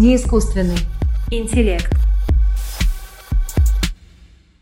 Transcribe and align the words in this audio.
Неискусственный 0.00 0.78
интеллект. 1.30 1.92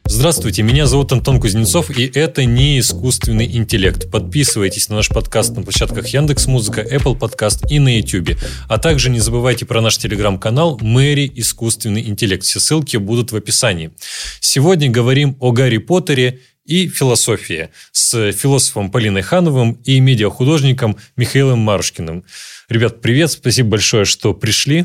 Здравствуйте, 0.04 0.64
меня 0.64 0.86
зовут 0.86 1.12
Антон 1.12 1.40
Кузнецов, 1.40 1.96
и 1.96 2.10
это 2.12 2.44
не 2.44 2.80
искусственный 2.80 3.46
интеллект. 3.56 4.10
Подписывайтесь 4.10 4.88
на 4.88 4.96
наш 4.96 5.10
подкаст 5.10 5.54
на 5.54 5.62
площадках 5.62 6.08
Яндекс 6.08 6.48
Музыка, 6.48 6.80
Apple 6.80 7.16
Подкаст 7.16 7.70
и 7.70 7.78
на 7.78 7.98
YouTube. 7.98 8.36
А 8.68 8.78
также 8.78 9.10
не 9.10 9.20
забывайте 9.20 9.64
про 9.64 9.80
наш 9.80 9.96
телеграм-канал 9.98 10.76
Мэри 10.80 11.30
Искусственный 11.36 12.08
интеллект. 12.08 12.42
Все 12.42 12.58
ссылки 12.58 12.96
будут 12.96 13.30
в 13.30 13.36
описании. 13.36 13.92
Сегодня 14.40 14.90
говорим 14.90 15.36
о 15.38 15.52
Гарри 15.52 15.78
Поттере 15.78 16.40
и 16.64 16.88
философии 16.88 17.68
с 17.92 18.32
философом 18.32 18.90
Полиной 18.90 19.22
Хановым 19.22 19.78
и 19.84 20.00
медиахудожником 20.00 20.96
Михаилом 21.16 21.60
Марушкиным. 21.60 22.24
Ребят, 22.68 23.00
привет, 23.00 23.30
спасибо 23.30 23.68
большое, 23.68 24.04
что 24.04 24.34
пришли. 24.34 24.84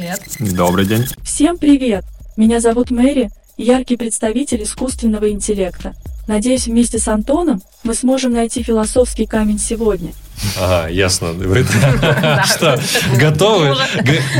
Привет. 0.00 0.56
Добрый 0.56 0.86
день. 0.86 1.04
Всем 1.22 1.58
привет! 1.58 2.06
Меня 2.38 2.60
зовут 2.60 2.90
Мэри, 2.90 3.28
яркий 3.58 3.98
представитель 3.98 4.62
искусственного 4.62 5.28
интеллекта. 5.28 5.92
Надеюсь, 6.26 6.68
вместе 6.68 6.98
с 6.98 7.06
Антоном 7.06 7.60
мы 7.84 7.92
сможем 7.92 8.32
найти 8.32 8.62
философский 8.62 9.26
камень 9.26 9.58
сегодня. 9.58 10.12
Ага, 10.58 10.88
ясно. 10.88 11.32
Вы 11.32 11.64
что, 12.46 12.80
готовы? 13.18 13.76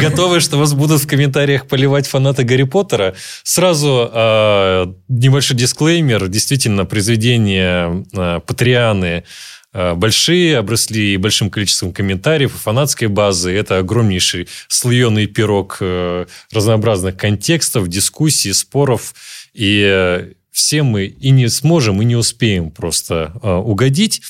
Готовы, 0.01 0.41
что 0.41 0.57
вас 0.57 0.73
будут 0.73 1.03
в 1.03 1.07
комментариях 1.07 1.69
поливать 1.69 2.07
фанаты 2.07 2.45
Гарри 2.45 2.63
Поттера? 2.63 3.15
Сразу 3.43 4.09
а, 4.11 4.95
небольшой 5.09 5.59
дисклеймер. 5.59 6.29
Действительно, 6.29 6.87
произведения 6.87 8.07
а, 8.17 8.41
Патрианы 8.41 9.25
большие, 9.73 10.59
обросли 10.59 11.17
большим 11.17 11.51
количеством 11.51 11.93
комментариев, 11.93 12.53
фанатской 12.53 13.09
базы. 13.09 13.53
Это 13.53 13.79
огромнейший 13.79 14.49
слоеный 14.69 15.27
пирог 15.27 15.79
э, 15.81 16.27
разнообразных 16.53 17.17
контекстов, 17.17 17.89
дискуссий, 17.89 18.53
споров. 18.53 19.15
И 19.55 19.83
э, 19.87 20.33
все 20.51 20.83
мы 20.83 21.05
и 21.05 21.31
не 21.31 21.49
сможем, 21.49 22.03
и 22.03 22.05
не 22.05 22.17
успеем 22.17 22.71
просто 22.71 23.33
э, 23.43 23.53
угодить. 23.53 24.23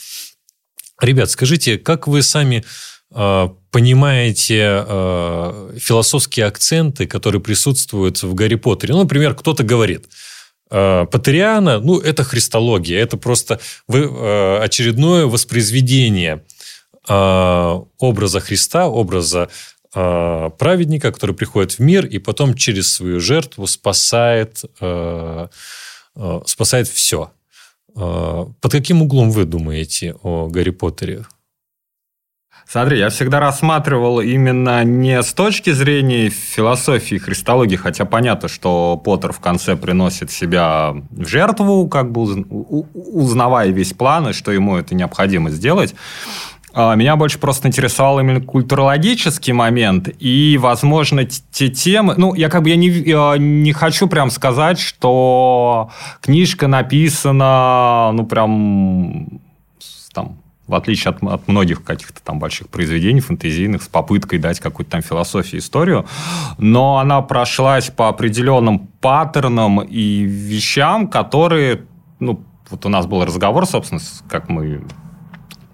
Ребят, 1.00 1.30
скажите, 1.30 1.78
как 1.78 2.06
вы 2.06 2.22
сами 2.22 2.64
понимаете 3.72 4.84
философские 5.80 6.46
акценты, 6.46 7.08
которые 7.08 7.42
присутствуют 7.42 8.22
в 8.22 8.34
Гарри 8.34 8.54
Поттере? 8.54 8.94
Ну, 8.94 9.00
например, 9.00 9.34
кто-то 9.34 9.64
говорит– 9.64 10.04
Э, 10.14 10.39
Патериана, 10.70 11.80
ну, 11.80 11.98
это 11.98 12.22
христология, 12.22 13.00
это 13.00 13.16
просто 13.16 13.60
э, 13.92 14.58
очередное 14.62 15.26
воспроизведение 15.26 16.44
э, 17.08 17.80
образа 17.98 18.40
Христа, 18.40 18.88
образа 18.88 19.48
праведника, 19.92 21.10
который 21.10 21.34
приходит 21.34 21.72
в 21.72 21.78
мир 21.80 22.06
и 22.06 22.18
потом 22.18 22.54
через 22.54 22.94
свою 22.94 23.18
жертву 23.18 23.66
спасает, 23.66 24.62
спасает 26.46 26.86
все. 26.86 27.32
Под 27.92 28.70
каким 28.70 29.02
углом 29.02 29.32
вы 29.32 29.46
думаете 29.46 30.14
о 30.22 30.46
Гарри 30.46 30.70
Поттере? 30.70 31.24
Смотри, 32.66 32.98
я 32.98 33.08
всегда 33.08 33.40
рассматривал 33.40 34.20
именно 34.20 34.84
не 34.84 35.22
с 35.22 35.32
точки 35.32 35.70
зрения 35.70 36.28
философии 36.28 37.16
христологии, 37.16 37.76
хотя 37.76 38.04
понятно, 38.04 38.48
что 38.48 38.96
Поттер 38.96 39.32
в 39.32 39.40
конце 39.40 39.76
приносит 39.76 40.30
себя 40.30 40.94
в 41.10 41.26
жертву, 41.26 41.88
как 41.88 42.12
бы 42.12 42.22
узнавая 42.22 43.70
весь 43.70 43.92
план, 43.92 44.28
и 44.28 44.32
что 44.32 44.52
ему 44.52 44.76
это 44.76 44.94
необходимо 44.94 45.50
сделать. 45.50 45.94
А, 46.72 46.94
меня 46.94 47.16
больше 47.16 47.38
просто 47.38 47.68
интересовал 47.68 48.20
именно 48.20 48.40
культурологический 48.40 49.52
момент 49.52 50.08
и, 50.18 50.58
возможно, 50.60 51.24
те 51.24 51.68
темы... 51.68 52.14
Ну, 52.16 52.34
я 52.34 52.48
как 52.48 52.62
бы 52.62 52.70
я 52.70 52.76
не, 52.76 53.38
не 53.38 53.72
хочу 53.72 54.06
прям 54.06 54.30
сказать, 54.30 54.78
что 54.78 55.90
книжка 56.20 56.68
написана, 56.68 58.10
ну, 58.12 58.24
прям 58.24 59.40
в 60.70 60.74
отличие 60.74 61.10
от, 61.10 61.22
от 61.22 61.48
многих 61.48 61.82
каких-то 61.82 62.22
там 62.22 62.38
больших 62.38 62.68
произведений 62.68 63.20
фэнтезийных, 63.20 63.82
с 63.82 63.88
попыткой 63.88 64.38
дать 64.38 64.60
какую-то 64.60 64.92
там 64.92 65.02
философию, 65.02 65.60
историю, 65.60 66.06
но 66.58 66.98
она 66.98 67.20
прошлась 67.20 67.90
по 67.90 68.08
определенным 68.08 68.78
паттернам 69.00 69.80
и 69.80 70.22
вещам, 70.22 71.08
которые, 71.08 71.82
ну, 72.20 72.42
вот 72.70 72.86
у 72.86 72.88
нас 72.88 73.06
был 73.06 73.24
разговор, 73.24 73.66
собственно, 73.66 74.00
как 74.28 74.48
мы 74.48 74.82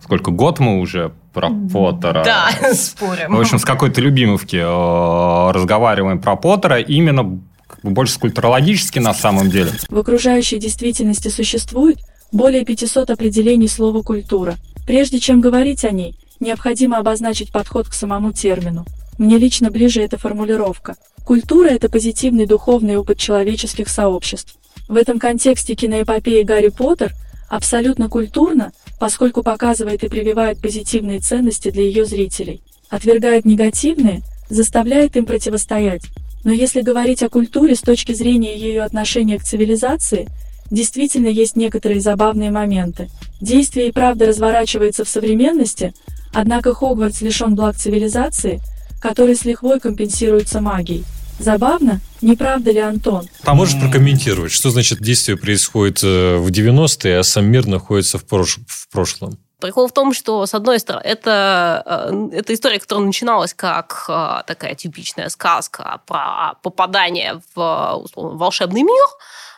сколько 0.03 0.31
год 0.31 0.61
мы 0.61 0.79
уже 0.79 1.13
про 1.33 1.51
Поттера. 1.51 2.25
Да, 2.25 2.51
спорим. 2.75 3.35
В 3.37 3.41
общем, 3.41 3.59
с 3.59 3.65
какой-то 3.65 4.01
любимовки 4.01 4.57
э, 4.57 5.53
разговариваем 5.53 6.21
про 6.21 6.37
Поттера 6.37 6.81
именно 6.81 7.41
как 7.67 7.81
бы 7.83 7.91
больше 7.91 8.19
культурологически 8.19 9.01
на 9.01 9.13
самом 9.13 9.51
деле. 9.51 9.73
В 9.91 9.99
окружающей 9.99 10.59
действительности 10.59 11.29
существует 11.29 11.99
более 12.33 12.65
500 12.65 13.11
определений 13.11 13.69
слова 13.69 14.03
«культура», 14.03 14.55
Прежде 14.87 15.19
чем 15.19 15.41
говорить 15.41 15.85
о 15.85 15.91
ней, 15.91 16.15
необходимо 16.39 16.99
обозначить 16.99 17.51
подход 17.51 17.89
к 17.89 17.93
самому 17.93 18.33
термину. 18.33 18.87
Мне 19.19 19.37
лично 19.37 19.71
ближе 19.71 20.01
эта 20.01 20.17
формулировка. 20.17 20.97
Культура– 21.25 21.69
это 21.71 21.89
позитивный 21.89 22.47
духовный 22.47 22.97
опыт 22.97 23.19
человеческих 23.19 23.89
сообществ. 23.89 24.55
В 24.89 24.97
этом 24.97 25.19
контексте 25.19 25.75
киноэпопея 25.75 26.45
«Гарри 26.45 26.69
Поттер» 26.69 27.15
абсолютно 27.49 28.09
культурна, 28.09 28.73
поскольку 29.01 29.43
показывает 29.43 30.05
и 30.05 30.09
прививает 30.09 30.61
позитивные 30.61 31.19
ценности 31.19 31.71
для 31.71 31.83
ее 31.83 32.05
зрителей, 32.05 32.63
отвергает 32.89 33.45
негативные, 33.45 34.23
заставляет 34.49 35.17
им 35.17 35.27
противостоять. 35.27 36.03
Но 36.45 36.53
если 36.53 36.83
говорить 36.83 37.25
о 37.25 37.29
культуре 37.29 37.75
с 37.75 37.81
точки 37.81 38.13
зрения 38.13 38.57
ее 38.57 38.85
отношения 38.85 39.39
к 39.41 39.43
цивилизации– 39.43 40.29
Действительно 40.71 41.29
есть 41.29 41.57
некоторые 41.57 42.01
забавные 42.01 42.51
моменты. 42.51 43.09
Действие 43.41 43.89
и 43.89 43.93
правда 43.93 44.27
разворачивается 44.27 45.05
в 45.05 45.09
современности, 45.09 45.95
однако 46.33 46.75
Хогвартс 46.75 47.21
лишен 47.21 47.55
благ 47.55 47.77
цивилизации, 47.77 48.61
которые 49.01 49.37
с 49.37 49.45
лихвой 49.45 49.81
компенсируются 49.81 50.61
магией. 50.61 51.05
Забавно, 51.39 52.01
не 52.23 52.35
правда 52.35 52.71
ли, 52.71 52.81
Антон? 52.81 53.29
А 53.45 53.55
можешь 53.55 53.79
прокомментировать, 53.79 54.53
что 54.53 54.71
значит 54.71 55.01
действие 55.01 55.37
происходит 55.37 56.03
э, 56.03 56.37
в 56.39 56.49
90-е, 56.49 57.19
а 57.19 57.23
сам 57.23 57.45
мир 57.45 57.67
находится 57.67 58.19
в, 58.19 58.25
прош... 58.25 58.59
в 58.67 58.89
прошлом? 58.89 59.39
Прикол 59.61 59.89
в 59.89 59.93
том, 59.93 60.15
что, 60.15 60.45
с 60.47 60.55
одной 60.55 60.79
стороны, 60.81 61.03
это, 61.05 61.83
э, 62.11 62.39
это 62.39 62.55
история, 62.55 62.79
которая 62.79 63.07
начиналась 63.07 63.53
как 63.53 64.07
э, 64.09 64.43
такая 64.47 64.75
типичная 64.75 65.29
сказка 65.29 66.01
про 66.07 66.55
попадание 66.63 67.41
в 67.55 68.01
условно, 68.03 68.39
волшебный 68.39 68.83
мир, 68.83 69.05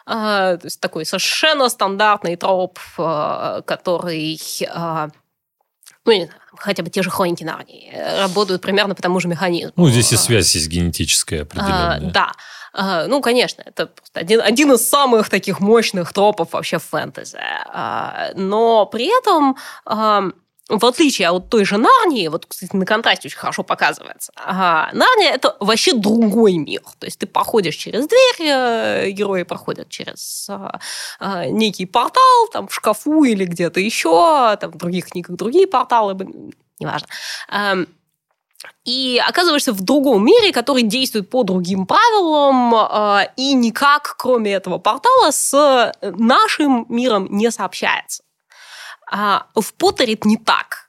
то 0.08 0.60
есть 0.64 0.80
такой 0.80 1.04
совершенно 1.04 1.68
стандартный 1.68 2.36
троп, 2.36 2.78
а, 2.96 3.62
который 3.62 4.40
а, 4.68 5.10
ну, 6.04 6.12
не 6.12 6.24
знаю, 6.24 6.40
хотя 6.56 6.82
бы 6.82 6.88
те 6.88 7.02
же 7.02 7.10
хроники 7.10 7.44
Нарнии 7.44 7.92
работают 8.20 8.62
примерно 8.62 8.94
по 8.94 9.02
тому 9.02 9.20
же 9.20 9.28
механизму. 9.28 9.72
Ну, 9.76 9.88
здесь 9.90 10.12
и 10.12 10.16
связь 10.16 10.54
есть 10.54 10.68
генетическая 10.68 11.42
определенная. 11.42 11.96
А, 11.96 12.00
да. 12.00 12.32
А, 12.72 13.06
ну, 13.06 13.20
конечно, 13.20 13.62
это 13.64 13.90
один, 14.14 14.40
один 14.40 14.72
из 14.72 14.88
самых 14.88 15.28
таких 15.28 15.60
мощных 15.60 16.12
тропов 16.12 16.52
вообще 16.52 16.78
в 16.78 16.84
фэнтези. 16.84 17.38
А, 17.66 18.30
но 18.34 18.86
при 18.86 19.06
этом 19.18 19.56
в 20.68 20.84
отличие 20.84 21.30
от 21.30 21.48
той 21.48 21.64
же 21.64 21.78
Нарнии, 21.78 22.28
вот, 22.28 22.46
кстати, 22.46 22.76
на 22.76 22.84
контрасте 22.84 23.28
очень 23.28 23.38
хорошо 23.38 23.62
показывается, 23.62 24.32
ага, 24.36 24.90
Нарния– 24.92 25.32
это 25.34 25.56
вообще 25.60 25.94
другой 25.94 26.58
мир. 26.58 26.82
То 26.98 27.06
есть 27.06 27.18
ты 27.18 27.26
проходишь 27.26 27.76
через 27.76 28.06
дверь, 28.06 28.50
э, 28.50 29.10
герои 29.10 29.44
проходят 29.44 29.88
через 29.88 30.46
а, 30.50 30.78
а, 31.18 31.46
некий 31.46 31.86
портал, 31.86 32.48
там, 32.52 32.68
в 32.68 32.74
шкафу 32.74 33.24
или 33.24 33.44
где-то 33.44 33.80
еще, 33.80 34.56
там, 34.60 34.72
в 34.72 34.76
других 34.76 35.06
книгах 35.06 35.36
другие 35.36 35.66
порталы, 35.66 36.16
неважно. 36.78 37.08
Эм, 37.50 37.88
и 38.84 39.22
оказываешься 39.26 39.72
в 39.72 39.80
другом 39.80 40.24
мире, 40.24 40.52
который 40.52 40.82
действует 40.82 41.30
по 41.30 41.44
другим 41.44 41.86
правилам 41.86 42.74
э, 42.74 43.32
и 43.36 43.54
никак, 43.54 44.16
кроме 44.18 44.52
этого 44.52 44.78
портала, 44.78 45.30
с 45.30 45.92
нашим 46.02 46.84
миром 46.88 47.28
не 47.30 47.50
сообщается. 47.50 48.22
А 49.10 49.46
в 49.54 49.72
Поттере 49.72 50.18
не 50.24 50.36
так. 50.36 50.87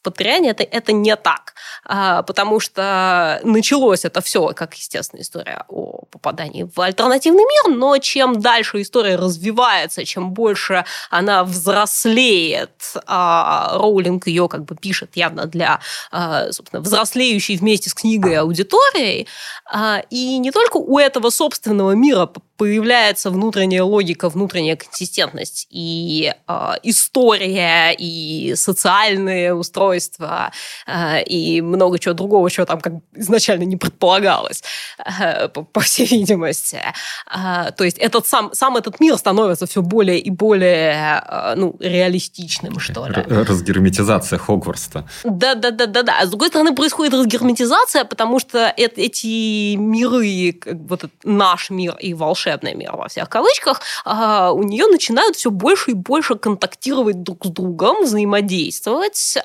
В 0.00 0.04
Патреоне 0.04 0.50
это, 0.50 0.62
это 0.62 0.92
не 0.92 1.14
так. 1.14 1.52
А, 1.84 2.22
потому 2.22 2.58
что 2.58 3.40
началось 3.44 4.06
это 4.06 4.22
все, 4.22 4.52
как, 4.54 4.74
естественно, 4.74 5.20
история 5.20 5.64
о 5.68 6.04
попадании 6.10 6.62
в 6.74 6.80
альтернативный 6.80 7.42
мир, 7.44 7.76
но 7.76 7.98
чем 7.98 8.40
дальше 8.40 8.80
история 8.80 9.16
развивается, 9.16 10.04
чем 10.04 10.32
больше 10.32 10.84
она 11.10 11.44
взрослеет, 11.44 12.94
а 13.06 13.76
Роулинг 13.78 14.26
ее 14.26 14.48
как 14.48 14.64
бы 14.64 14.74
пишет 14.74 15.16
явно 15.16 15.46
для, 15.46 15.80
а, 16.10 16.50
собственно, 16.52 16.80
взрослеющей 16.80 17.56
вместе 17.56 17.90
с 17.90 17.94
книгой 17.94 18.36
аудиторией, 18.36 19.28
а, 19.70 20.02
и 20.08 20.38
не 20.38 20.50
только 20.50 20.78
у 20.78 20.98
этого 20.98 21.28
собственного 21.28 21.92
мира 21.92 22.30
появляется 22.56 23.30
внутренняя 23.30 23.82
логика, 23.82 24.28
внутренняя 24.28 24.76
консистентность 24.76 25.66
и 25.70 26.34
э, 26.46 26.70
история, 26.82 27.94
и 27.98 28.54
социальные 28.54 29.54
устройства, 29.54 29.89
устройства 29.90 30.52
э, 30.86 31.22
и 31.22 31.60
много 31.60 31.98
чего 31.98 32.14
другого, 32.14 32.50
чего 32.50 32.66
там 32.66 32.80
как 32.80 32.92
изначально 33.14 33.64
не 33.64 33.76
предполагалось, 33.76 34.62
э, 34.98 35.48
по, 35.48 35.80
всей 35.80 36.06
видимости. 36.06 36.80
Э, 37.26 37.70
то 37.72 37.84
есть 37.84 37.98
этот 37.98 38.26
сам, 38.26 38.50
сам 38.52 38.76
этот 38.76 39.00
мир 39.00 39.16
становится 39.18 39.66
все 39.66 39.82
более 39.82 40.18
и 40.18 40.30
более 40.30 41.22
ну, 41.56 41.76
реалистичным, 41.80 42.78
что 42.78 43.06
ли. 43.06 43.14
Разгерметизация 43.14 44.38
Хогвартса. 44.38 45.08
Да-да-да-да-да. 45.24 46.18
А 46.20 46.26
с 46.26 46.28
другой 46.28 46.48
стороны, 46.48 46.74
происходит 46.74 47.14
разгерметизация, 47.14 48.04
потому 48.04 48.38
что 48.40 48.72
эти 48.76 49.74
миры, 49.76 50.60
вот 50.88 51.04
наш 51.24 51.70
мир 51.70 51.96
и 52.00 52.14
волшебный 52.14 52.74
мир 52.74 52.96
во 52.96 53.08
всех 53.08 53.28
кавычках, 53.28 53.80
у 54.04 54.62
нее 54.62 54.86
начинают 54.86 55.36
все 55.36 55.50
больше 55.50 55.92
и 55.92 55.94
больше 55.94 56.34
контактировать 56.34 57.22
друг 57.22 57.46
с 57.46 57.48
другом, 57.48 58.04
взаимодействовать, 58.04 59.38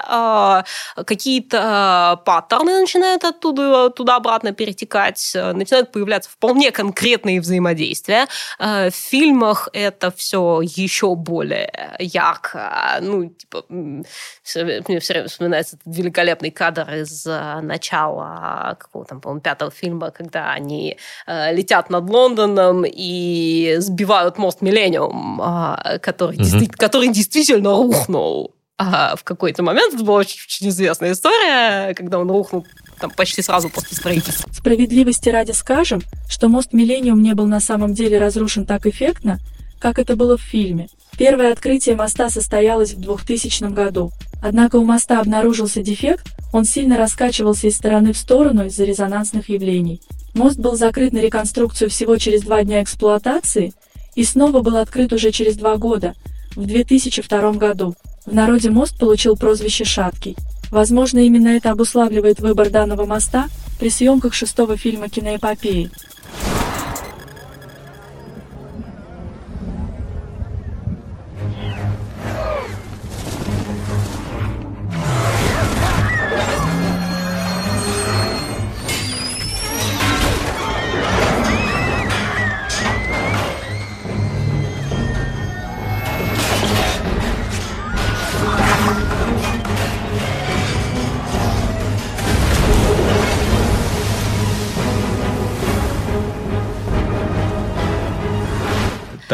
какие-то 1.05 2.21
паттерны 2.25 2.81
начинают 2.81 3.23
оттуда 3.23 3.89
туда-обратно 3.89 4.51
перетекать, 4.51 5.31
начинают 5.33 5.91
появляться 5.91 6.29
вполне 6.29 6.71
конкретные 6.71 7.41
взаимодействия. 7.41 8.27
А, 8.59 8.89
в 8.89 8.95
фильмах 8.95 9.69
это 9.73 10.11
все 10.11 10.61
еще 10.61 11.15
более 11.15 11.95
ярко. 11.99 12.99
Ну, 13.01 13.29
типа, 13.29 13.65
мне 13.69 14.05
все 14.43 14.63
время 14.63 15.27
вспоминается 15.27 15.77
этот 15.77 15.97
великолепный 15.97 16.51
кадр 16.51 16.93
из 16.93 17.25
начала 17.25 18.75
какого 18.79 19.05
там, 19.05 19.21
по-моему, 19.21 19.41
пятого 19.41 19.71
фильма, 19.71 20.11
когда 20.11 20.51
они 20.51 20.97
э, 21.27 21.53
летят 21.53 21.89
над 21.89 22.09
Лондоном 22.09 22.83
и 22.85 23.75
сбивают 23.79 24.38
мост 24.38 24.61
Миллениум, 24.61 25.41
э, 25.41 25.99
который, 25.99 26.35
угу. 26.35 26.43
действи- 26.43 26.71
который 26.71 27.09
действительно 27.09 27.71
рухнул 27.71 28.54
а 28.77 29.16
в 29.16 29.24
какой-то 29.24 29.63
момент. 29.63 29.94
Это 29.94 30.04
была 30.04 30.19
очень, 30.19 30.39
очень 30.48 30.69
известная 30.69 31.13
история, 31.13 31.94
когда 31.94 32.19
он 32.19 32.30
рухнул 32.30 32.66
там, 33.00 33.12
почти 33.12 33.42
сразу 33.42 33.69
после 33.69 33.95
строительства. 33.98 34.51
Справедливости 34.51 35.30
ради 35.30 35.51
скажем, 35.51 36.01
что 36.30 36.50
мост 36.50 36.74
Миллениум 36.74 37.22
не 37.22 37.33
был 37.33 37.48
на 37.48 37.60
самом 37.60 37.94
деле 37.94 38.19
разрушен 38.19 38.66
так 38.66 38.86
эффектно, 38.86 39.39
как 39.80 40.00
это 40.00 40.16
было 40.16 40.38
в 40.38 40.42
фильме. 40.42 40.89
Первое 41.18 41.54
открытие 41.54 41.95
моста 41.95 42.30
состоялось 42.30 42.94
в 42.94 43.00
2000 43.00 43.72
году. 43.74 44.12
Однако 44.42 44.75
у 44.75 44.83
моста 44.83 45.22
обнаружился 45.22 45.81
дефект, 45.81 46.27
он 46.51 46.66
сильно 46.66 46.98
раскачивался 46.98 47.68
из 47.68 47.77
стороны 47.77 48.13
в 48.13 48.18
сторону 48.18 48.66
из-за 48.66 48.83
резонансных 48.83 49.50
явлений. 49.50 50.01
Мост 50.33 50.60
был 50.60 50.75
закрыт 50.75 51.13
на 51.13 51.19
реконструкцию 51.19 51.89
всего 51.89 52.18
через 52.18 52.42
два 52.42 52.63
дня 52.63 52.83
эксплуатации 52.83 53.74
и 54.16 54.24
снова 54.24 54.62
был 54.62 54.77
открыт 54.77 55.13
уже 55.13 55.31
через 55.31 55.56
два 55.56 55.77
года, 55.77 56.13
в 56.56 56.66
2002 56.66 57.51
году. 57.54 57.95
В 58.25 58.33
народе 58.33 58.72
мост 58.72 58.98
получил 58.98 59.36
прозвище 59.36 59.83
«Шаткий». 59.86 60.36
Возможно, 60.72 61.19
именно 61.19 61.50
это 61.50 61.69
обуславливает 61.69 62.39
выбор 62.39 62.72
данного 62.72 63.06
моста 63.06 63.50
при 63.80 63.89
съемках 63.89 64.33
шестого 64.33 64.77
фильма 64.77 65.10
киноэпопеи. 65.10 65.92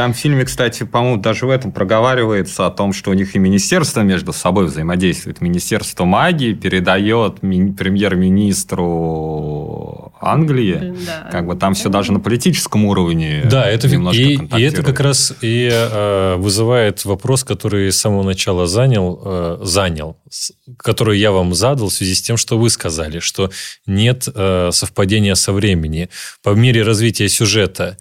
Там 0.02 0.14
в 0.14 0.18
фильме, 0.18 0.46
кстати, 0.46 0.82
по-моему, 0.82 1.22
даже 1.22 1.46
в 1.46 1.52
этом 1.52 1.72
проговаривается 1.72 2.66
о 2.66 2.72
том, 2.72 2.92
что 2.92 3.12
у 3.12 3.14
них 3.14 3.36
и 3.36 3.38
министерство 3.38 4.02
между 4.02 4.34
собой 4.34 4.66
взаимодействует. 4.66 5.42
Министерство 5.42 6.06
магии 6.06 6.56
передает 6.56 7.44
ми- 7.44 7.72
премьер-министру 7.72 10.12
Англии. 10.20 10.96
Да. 11.06 11.30
Как 11.32 11.46
бы 11.46 11.56
там 11.56 11.76
все 11.76 11.90
даже 11.90 12.14
на 12.14 12.20
политическом 12.20 12.86
уровне 12.86 13.44
да, 13.46 13.70
это, 13.70 13.88
и, 13.88 14.40
и 14.58 14.62
это 14.64 14.82
как 14.82 15.00
раз 15.02 15.36
и 15.42 15.70
э, 15.72 16.36
вызывает 16.38 17.06
вопрос, 17.06 17.44
который 17.44 17.92
с 17.92 18.00
самого 18.00 18.24
начала 18.24 18.66
занял, 18.66 19.22
э, 19.24 19.60
занял, 19.62 20.18
который 20.78 21.20
я 21.20 21.32
вам 21.32 21.54
задал 21.54 21.90
в 21.90 21.94
связи 21.94 22.16
с 22.16 22.24
тем, 22.24 22.38
что 22.38 22.58
вы 22.58 22.72
сказали, 22.72 23.20
что 23.20 23.52
нет 23.86 24.28
э, 24.34 24.72
совпадения 24.72 25.36
со 25.36 25.54
времени. 25.54 26.10
По 26.42 26.56
мере 26.56 26.82
развития 26.82 27.30
сюжета 27.30 28.00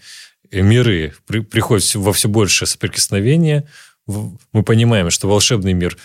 миры 0.53 1.15
при, 1.27 1.41
приходят 1.41 1.95
во 1.95 2.13
все 2.13 2.29
большее 2.29 2.69
соприкосновение. 2.69 3.69
Мы 4.07 4.63
понимаем, 4.63 5.11
что 5.11 5.29
волшебный 5.29 5.73
мир 5.73 5.97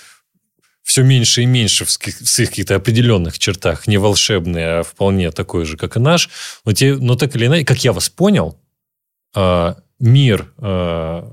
все 0.83 1.01
меньше 1.01 1.42
и 1.42 1.45
меньше 1.45 1.83
в 1.83 1.92
своих 1.92 2.50
каких-то 2.50 2.75
определенных 2.75 3.39
чертах, 3.39 3.88
не 3.88 3.97
волшебный, 3.97 4.80
а 4.80 4.83
вполне 4.83 5.31
такой 5.31 5.65
же, 5.65 5.77
как 5.77 5.97
и 5.97 6.00
наш. 6.00 6.30
Но, 6.63 6.74
те, 6.74 6.95
но 6.95 7.15
так 7.15 7.36
или 7.36 7.47
иначе, 7.47 7.65
как 7.65 7.83
я 7.83 7.92
вас 7.92 8.07
понял, 8.07 8.59
а, 9.33 9.77
мир 10.00 10.53
а, 10.57 11.31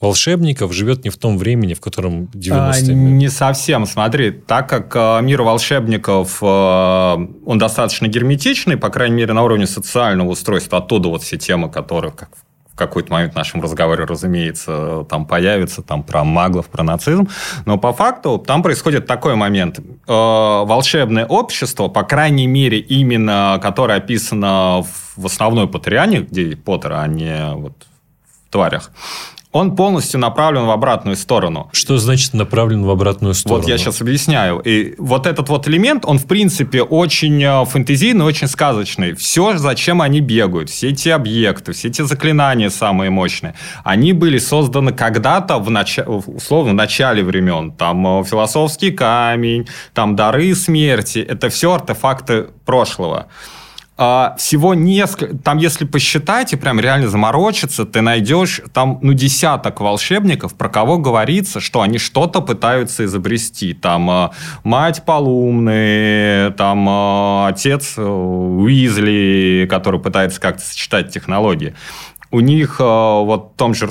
волшебников 0.00 0.72
живет 0.72 1.04
не 1.04 1.10
в 1.10 1.16
том 1.16 1.38
времени, 1.38 1.74
в 1.74 1.80
котором 1.80 2.24
90-е. 2.32 2.92
А, 2.92 2.94
не 2.94 3.28
совсем. 3.28 3.86
Смотри, 3.86 4.30
так 4.30 4.68
как 4.68 4.94
э, 4.94 5.20
мир 5.22 5.42
волшебников, 5.42 6.38
э, 6.40 6.46
он 6.46 7.58
достаточно 7.58 8.06
герметичный, 8.06 8.76
по 8.76 8.90
крайней 8.90 9.16
мере, 9.16 9.32
на 9.32 9.42
уровне 9.42 9.66
социального 9.66 10.28
устройства, 10.28 10.78
оттуда 10.78 11.08
вот 11.08 11.22
все 11.22 11.36
темы, 11.36 11.70
которые 11.70 12.12
как 12.12 12.30
в 12.72 12.76
какой-то 12.78 13.12
момент 13.12 13.32
в 13.32 13.36
нашем 13.36 13.60
разговоре, 13.60 14.04
разумеется, 14.04 15.04
там 15.10 15.26
появятся, 15.26 15.82
там 15.82 16.04
про 16.04 16.22
маглов, 16.22 16.66
про 16.66 16.84
нацизм. 16.84 17.28
Но 17.66 17.76
по 17.76 17.92
факту 17.92 18.38
там 18.38 18.62
происходит 18.62 19.08
такой 19.08 19.34
момент. 19.34 19.80
Э, 19.80 19.82
волшебное 20.06 21.26
общество, 21.26 21.88
по 21.88 22.04
крайней 22.04 22.46
мере, 22.46 22.78
именно 22.78 23.58
которое 23.60 23.98
описано 23.98 24.84
в 25.16 25.26
основной 25.26 25.66
Патриане, 25.66 26.20
где 26.20 26.54
Поттер, 26.54 26.92
а 26.92 27.06
не 27.08 27.52
вот 27.54 27.72
в 28.46 28.52
тварях, 28.52 28.92
он 29.58 29.76
полностью 29.76 30.20
направлен 30.20 30.66
в 30.66 30.70
обратную 30.70 31.16
сторону. 31.16 31.68
Что 31.72 31.98
значит 31.98 32.34
направлен 32.34 32.84
в 32.84 32.90
обратную 32.90 33.34
сторону? 33.34 33.62
Вот 33.62 33.68
я 33.68 33.78
сейчас 33.78 34.00
объясняю. 34.00 34.60
И 34.60 34.94
вот 34.98 35.26
этот 35.26 35.48
вот 35.48 35.68
элемент, 35.68 36.04
он 36.04 36.18
в 36.18 36.26
принципе 36.26 36.82
очень 36.82 37.42
э, 37.42 37.64
фэнтезийный, 37.64 38.24
очень 38.24 38.48
сказочный. 38.48 39.14
Все, 39.14 39.56
зачем 39.58 40.00
они 40.00 40.20
бегают, 40.20 40.70
все 40.70 40.90
эти 40.90 41.08
объекты, 41.08 41.72
все 41.72 41.88
эти 41.88 42.02
заклинания 42.02 42.70
самые 42.70 43.10
мощные, 43.10 43.54
они 43.84 44.12
были 44.12 44.38
созданы 44.38 44.92
когда-то, 44.92 45.58
в 45.58 45.70
нач... 45.70 45.98
условно, 46.06 46.72
в 46.72 46.74
начале 46.74 47.22
времен. 47.22 47.72
Там 47.72 48.20
э, 48.20 48.24
философский 48.24 48.90
камень, 48.90 49.68
там 49.94 50.16
дары 50.16 50.54
смерти. 50.54 51.18
Это 51.18 51.48
все 51.48 51.72
артефакты 51.72 52.46
прошлого. 52.64 53.26
А, 54.00 54.36
всего 54.38 54.74
несколько, 54.74 55.36
там 55.36 55.58
если 55.58 55.84
посчитать 55.84 56.52
и 56.52 56.56
прям 56.56 56.78
реально 56.78 57.08
заморочиться, 57.08 57.84
ты 57.84 58.00
найдешь 58.00 58.60
там, 58.72 59.00
ну, 59.02 59.12
десяток 59.12 59.80
волшебников, 59.80 60.54
про 60.54 60.68
кого 60.68 60.98
говорится, 60.98 61.58
что 61.58 61.80
они 61.82 61.98
что-то 61.98 62.40
пытаются 62.40 63.04
изобрести. 63.04 63.74
Там 63.74 64.08
а, 64.08 64.30
мать 64.62 65.02
Полумны, 65.04 66.54
там 66.56 66.86
а, 66.88 67.48
отец 67.48 67.94
э, 67.96 68.02
Уизли, 68.02 69.66
который 69.68 69.98
пытается 69.98 70.40
как-то 70.40 70.62
сочетать 70.62 71.12
технологии. 71.12 71.74
У 72.30 72.38
них 72.38 72.78
вот 72.78 73.52
в 73.54 73.58
том 73.58 73.74
же 73.74 73.88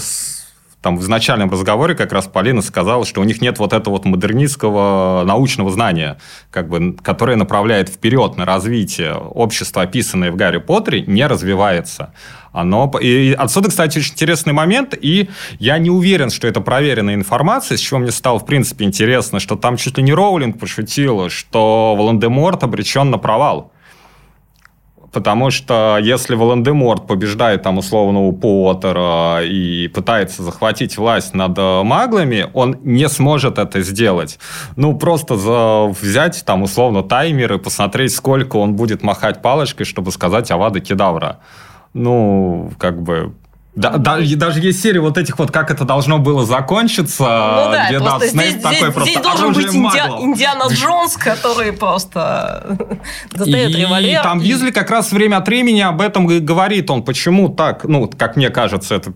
там 0.82 0.98
в 0.98 1.02
изначальном 1.02 1.50
разговоре 1.50 1.96
как 1.96 2.14
раз 2.14 2.28
Полина 2.28 2.62
сказала, 2.62 3.06
что 3.06 3.22
у 3.22 3.24
них 3.24 3.42
нет 3.42 3.58
вот 3.58 3.74
этого 3.74 3.96
вот 3.96 4.06
модернистского 4.06 5.24
научного 5.26 5.72
знания, 5.72 6.18
как 6.52 6.70
бы, 6.70 6.96
которое 7.02 7.36
направляет 7.36 7.90
вперед 7.90 8.38
на 8.38 8.46
развитие. 8.46 9.16
Общество, 9.16 9.82
описанное 9.82 10.32
в 10.32 10.36
Гарри 10.36 10.60
Поттере, 10.60 11.02
не 11.02 11.26
развивается. 11.26 12.14
Оно... 12.52 12.92
И 13.02 13.36
отсюда, 13.38 13.70
кстати, 13.70 14.00
очень 14.00 14.14
интересный 14.14 14.54
момент, 14.54 14.96
и 15.00 15.30
я 15.60 15.78
не 15.78 15.90
уверен, 15.90 16.30
что 16.30 16.48
это 16.48 16.62
проверенная 16.62 17.16
информация, 17.16 17.78
с 17.78 17.82
чего 17.82 18.00
мне 18.00 18.12
стало, 18.12 18.40
в 18.40 18.46
принципе, 18.46 18.86
интересно, 18.86 19.40
что 19.40 19.56
там 19.56 19.78
чуть 19.78 19.98
ли 19.98 20.04
не 20.04 20.14
Роулинг 20.14 20.60
пошутила, 20.60 21.30
что 21.30 21.96
Волан-де-Морт 21.98 22.64
обречен 22.64 23.10
на 23.10 23.18
провал. 23.18 23.72
Потому 25.18 25.50
что 25.50 25.98
если 26.00 26.36
Волан-де-Морт 26.36 27.08
побеждает 27.08 27.64
там 27.64 27.80
условного 27.80 28.32
Поттера 28.34 29.44
и 29.44 29.88
пытается 29.88 30.44
захватить 30.44 30.96
власть 30.96 31.34
над 31.34 31.58
э, 31.58 31.82
маглами, 31.82 32.46
он 32.54 32.78
не 32.84 33.10
сможет 33.10 33.58
это 33.58 33.82
сделать. 33.82 34.38
Ну, 34.76 34.96
просто 34.96 35.36
за... 35.36 35.88
взять 35.88 36.46
там 36.46 36.62
условно 36.62 37.02
таймер 37.02 37.54
и 37.54 37.58
посмотреть, 37.58 38.14
сколько 38.14 38.58
он 38.58 38.76
будет 38.76 39.02
махать 39.02 39.42
палочкой, 39.42 39.88
чтобы 39.88 40.12
сказать 40.12 40.52
Авада 40.52 40.82
Кедавра. 40.82 41.40
Ну, 41.96 42.72
как 42.78 43.02
бы 43.02 43.34
Да, 43.78 43.92
да, 43.92 44.20
и 44.20 44.34
даже 44.34 44.60
есть 44.60 44.82
серия 44.82 45.00
вот 45.00 45.20
этих 45.20 45.38
вот, 45.38 45.52
как 45.52 45.70
это 45.70 45.86
должно 45.86 46.18
было 46.18 46.44
закончиться, 46.44 47.22
ну, 47.22 47.72
да, 47.72 47.86
где 47.88 48.00
да, 48.00 48.20
Снейп 48.20 48.50
здесь, 48.50 48.62
такой 48.64 48.78
здесь, 48.78 48.94
просто 48.94 49.10
здесь 49.12 49.22
должен 49.22 49.54
быть 49.54 49.76
Индиа, 49.76 50.08
Индиана 50.20 50.64
Джонс, 50.72 51.16
который 51.16 51.72
просто 51.74 52.76
достает 53.32 53.70
и, 53.70 53.74
револьвер. 53.74 54.20
И 54.20 54.24
там 54.24 54.40
Визли 54.40 54.72
как 54.72 54.90
раз 54.90 55.12
время 55.12 55.38
от 55.38 55.48
времени 55.48 55.82
об 55.82 56.02
этом 56.02 56.26
говорит. 56.26 56.90
Он 56.90 57.04
почему 57.04 57.50
так, 57.50 57.84
ну, 57.84 58.12
как 58.18 58.36
мне 58.36 58.50
кажется, 58.50 58.96
это 58.96 59.12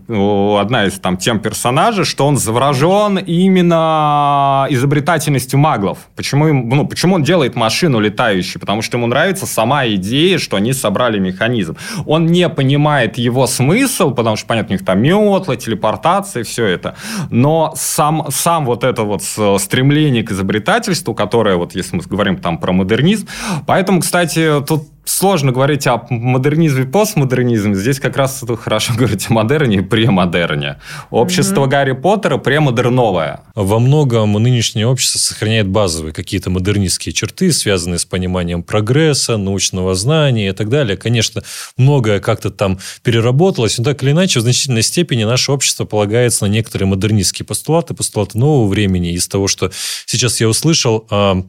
одна 0.60 0.84
из 0.86 0.92
там 1.00 1.16
тем 1.16 1.40
персонажей, 1.40 2.04
что 2.04 2.24
он 2.24 2.36
заворожен 2.36 3.18
именно 3.18 4.68
изобретательностью 4.70 5.58
маглов. 5.58 5.98
Почему, 6.14 6.46
им, 6.46 6.68
ну, 6.68 6.86
почему 6.86 7.16
он 7.16 7.24
делает 7.24 7.56
машину 7.56 7.98
летающую? 7.98 8.60
Потому 8.60 8.80
что 8.82 8.96
ему 8.96 9.08
нравится 9.08 9.44
сама 9.44 9.88
идея, 9.88 10.38
что 10.38 10.56
они 10.56 10.72
собрали 10.72 11.18
механизм. 11.18 11.76
Он 12.06 12.26
не 12.26 12.48
понимает 12.48 13.18
его 13.18 13.48
смысл, 13.48 14.12
потому 14.12 14.36
что 14.36 14.51
понятно, 14.52 14.74
у 14.74 14.76
них 14.76 14.84
там 14.84 15.00
метла, 15.00 15.56
телепортация, 15.56 16.44
все 16.44 16.66
это. 16.66 16.94
Но 17.30 17.72
сам, 17.74 18.26
сам 18.28 18.66
вот 18.66 18.84
это 18.84 19.02
вот 19.02 19.22
стремление 19.22 20.22
к 20.22 20.30
изобретательству, 20.30 21.14
которое, 21.14 21.56
вот 21.56 21.74
если 21.74 21.96
мы 21.96 22.02
говорим 22.02 22.36
там 22.36 22.58
про 22.58 22.72
модернизм, 22.72 23.26
поэтому, 23.66 24.02
кстати, 24.02 24.62
тут 24.68 24.82
сложно 25.04 25.52
говорить 25.52 25.86
о 25.86 26.06
модернизме 26.10 26.84
и 26.84 26.86
постмодернизме. 26.86 27.74
Здесь 27.74 27.98
как 27.98 28.16
раз 28.16 28.44
хорошо 28.60 28.94
говорить 28.96 29.26
о 29.28 29.32
модерне 29.32 29.78
и 29.78 29.80
премодерне. 29.80 30.78
Общество 31.10 31.64
mm-hmm. 31.64 31.68
Гарри 31.68 31.92
Поттера 31.92 32.38
премодерновое. 32.38 33.40
Во 33.54 33.78
многом 33.78 34.32
нынешнее 34.34 34.86
общество 34.86 35.18
сохраняет 35.18 35.68
базовые 35.68 36.12
какие-то 36.12 36.50
модернистские 36.50 37.12
черты, 37.12 37.52
связанные 37.52 37.98
с 37.98 38.04
пониманием 38.04 38.62
прогресса, 38.62 39.36
научного 39.36 39.94
знания 39.94 40.48
и 40.48 40.52
так 40.52 40.68
далее. 40.68 40.96
Конечно, 40.96 41.42
многое 41.76 42.20
как-то 42.20 42.50
там 42.50 42.78
переработалось, 43.02 43.78
но 43.78 43.84
так 43.84 44.02
или 44.02 44.12
иначе, 44.12 44.38
в 44.38 44.42
значительной 44.42 44.82
степени 44.82 45.24
наше 45.24 45.52
общество 45.52 45.84
полагается 45.84 46.46
на 46.46 46.50
некоторые 46.50 46.88
модернистские 46.88 47.46
постулаты, 47.46 47.94
постулаты 47.94 48.38
нового 48.38 48.68
времени. 48.68 49.12
Из 49.12 49.26
того, 49.28 49.48
что 49.48 49.70
сейчас 50.06 50.40
я 50.40 50.48
услышал, 50.48 51.06
а, 51.10 51.42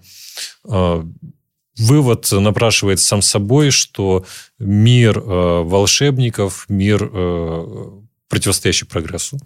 а, 0.67 1.05
вывод 1.77 2.27
напрашивается 2.31 3.07
сам 3.07 3.21
собой, 3.21 3.71
что 3.71 4.25
мир 4.59 5.17
э, 5.17 5.61
волшебников, 5.63 6.65
мир 6.69 7.09
э, 7.11 7.89
противостоящий 8.29 8.85
прогрессу. 8.85 9.39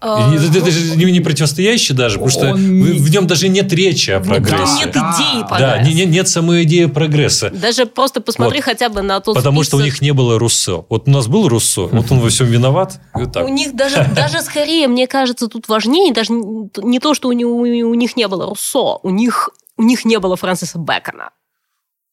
А, 0.00 0.32
это, 0.32 0.58
это 0.58 0.70
же 0.70 0.94
не, 0.96 1.10
не 1.10 1.20
противостоящий 1.20 1.92
даже, 1.92 2.20
потому 2.20 2.30
что 2.30 2.50
он... 2.50 2.56
в 2.56 3.10
нем 3.10 3.26
даже 3.26 3.48
нет 3.48 3.72
речи 3.72 4.12
о 4.12 4.20
прогрессе. 4.20 4.56
Там 4.56 4.76
нет 4.76 4.90
идеи 4.90 5.48
прогресса. 5.48 5.76
Да, 5.76 5.82
нет, 5.82 6.08
нет 6.08 6.28
самой 6.28 6.62
идеи 6.62 6.84
прогресса. 6.84 7.50
Даже 7.50 7.84
просто 7.84 8.20
посмотри 8.20 8.58
вот. 8.58 8.64
хотя 8.64 8.90
бы 8.90 9.02
на 9.02 9.18
тот 9.18 9.34
Потому 9.34 9.64
список. 9.64 9.68
что 9.68 9.76
у 9.78 9.80
них 9.84 10.00
не 10.00 10.12
было 10.12 10.38
Руссо. 10.38 10.84
Вот 10.88 11.08
у 11.08 11.10
нас 11.10 11.26
был 11.26 11.48
Руссо, 11.48 11.88
вот 11.88 12.12
он 12.12 12.20
во 12.20 12.28
всем 12.28 12.46
виноват. 12.46 13.00
У 13.14 13.48
них 13.48 13.74
даже, 13.74 14.08
даже 14.14 14.40
скорее, 14.42 14.86
мне 14.86 15.08
кажется, 15.08 15.48
тут 15.48 15.66
важнее 15.66 16.14
даже 16.14 16.32
не 16.32 17.00
то, 17.00 17.14
что 17.14 17.28
у, 17.28 17.32
у 17.32 17.94
них 17.94 18.16
не 18.16 18.28
было 18.28 18.46
Руссо, 18.46 18.98
у 19.02 19.10
них, 19.10 19.50
у 19.76 19.82
них 19.82 20.04
не 20.04 20.20
было 20.20 20.36
Фрэнсиса 20.36 20.78
Бэкона 20.78 21.30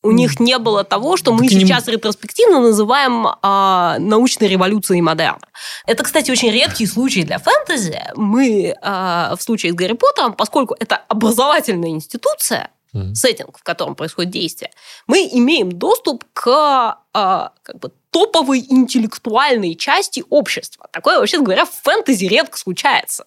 у 0.05 0.11
них 0.11 0.39
не 0.39 0.57
было 0.59 0.83
того, 0.83 1.17
что 1.17 1.33
мы 1.33 1.47
сейчас 1.47 1.87
ретроспективно 1.87 2.59
называем 2.59 3.27
а, 3.41 3.97
научной 3.99 4.47
революцией 4.47 5.01
модерна. 5.01 5.47
Это, 5.87 6.03
кстати, 6.03 6.29
очень 6.31 6.51
редкий 6.51 6.85
случай 6.85 7.23
для 7.23 7.39
фэнтези. 7.39 8.01
Мы 8.15 8.75
а, 8.81 9.35
в 9.35 9.41
случае 9.41 9.71
с 9.71 9.75
Гарри 9.75 9.93
Поттером, 9.93 10.33
поскольку 10.33 10.75
это 10.79 10.95
образовательная 10.95 11.89
институция, 11.89 12.69
mm-hmm. 12.93 13.15
сеттинг, 13.15 13.57
в 13.57 13.63
котором 13.63 13.95
происходит 13.95 14.31
действие, 14.31 14.71
мы 15.07 15.27
имеем 15.31 15.71
доступ 15.71 16.23
к 16.33 16.99
а, 17.13 17.51
как 17.63 17.79
бы 17.79 17.91
топовой 18.15 18.65
интеллектуальной 18.69 19.75
части 19.75 20.23
общества. 20.29 20.87
Такое, 20.93 21.19
вообще 21.19 21.41
говоря, 21.41 21.65
в 21.65 21.71
фэнтези 21.83 22.23
редко 22.23 22.57
случается. 22.57 23.25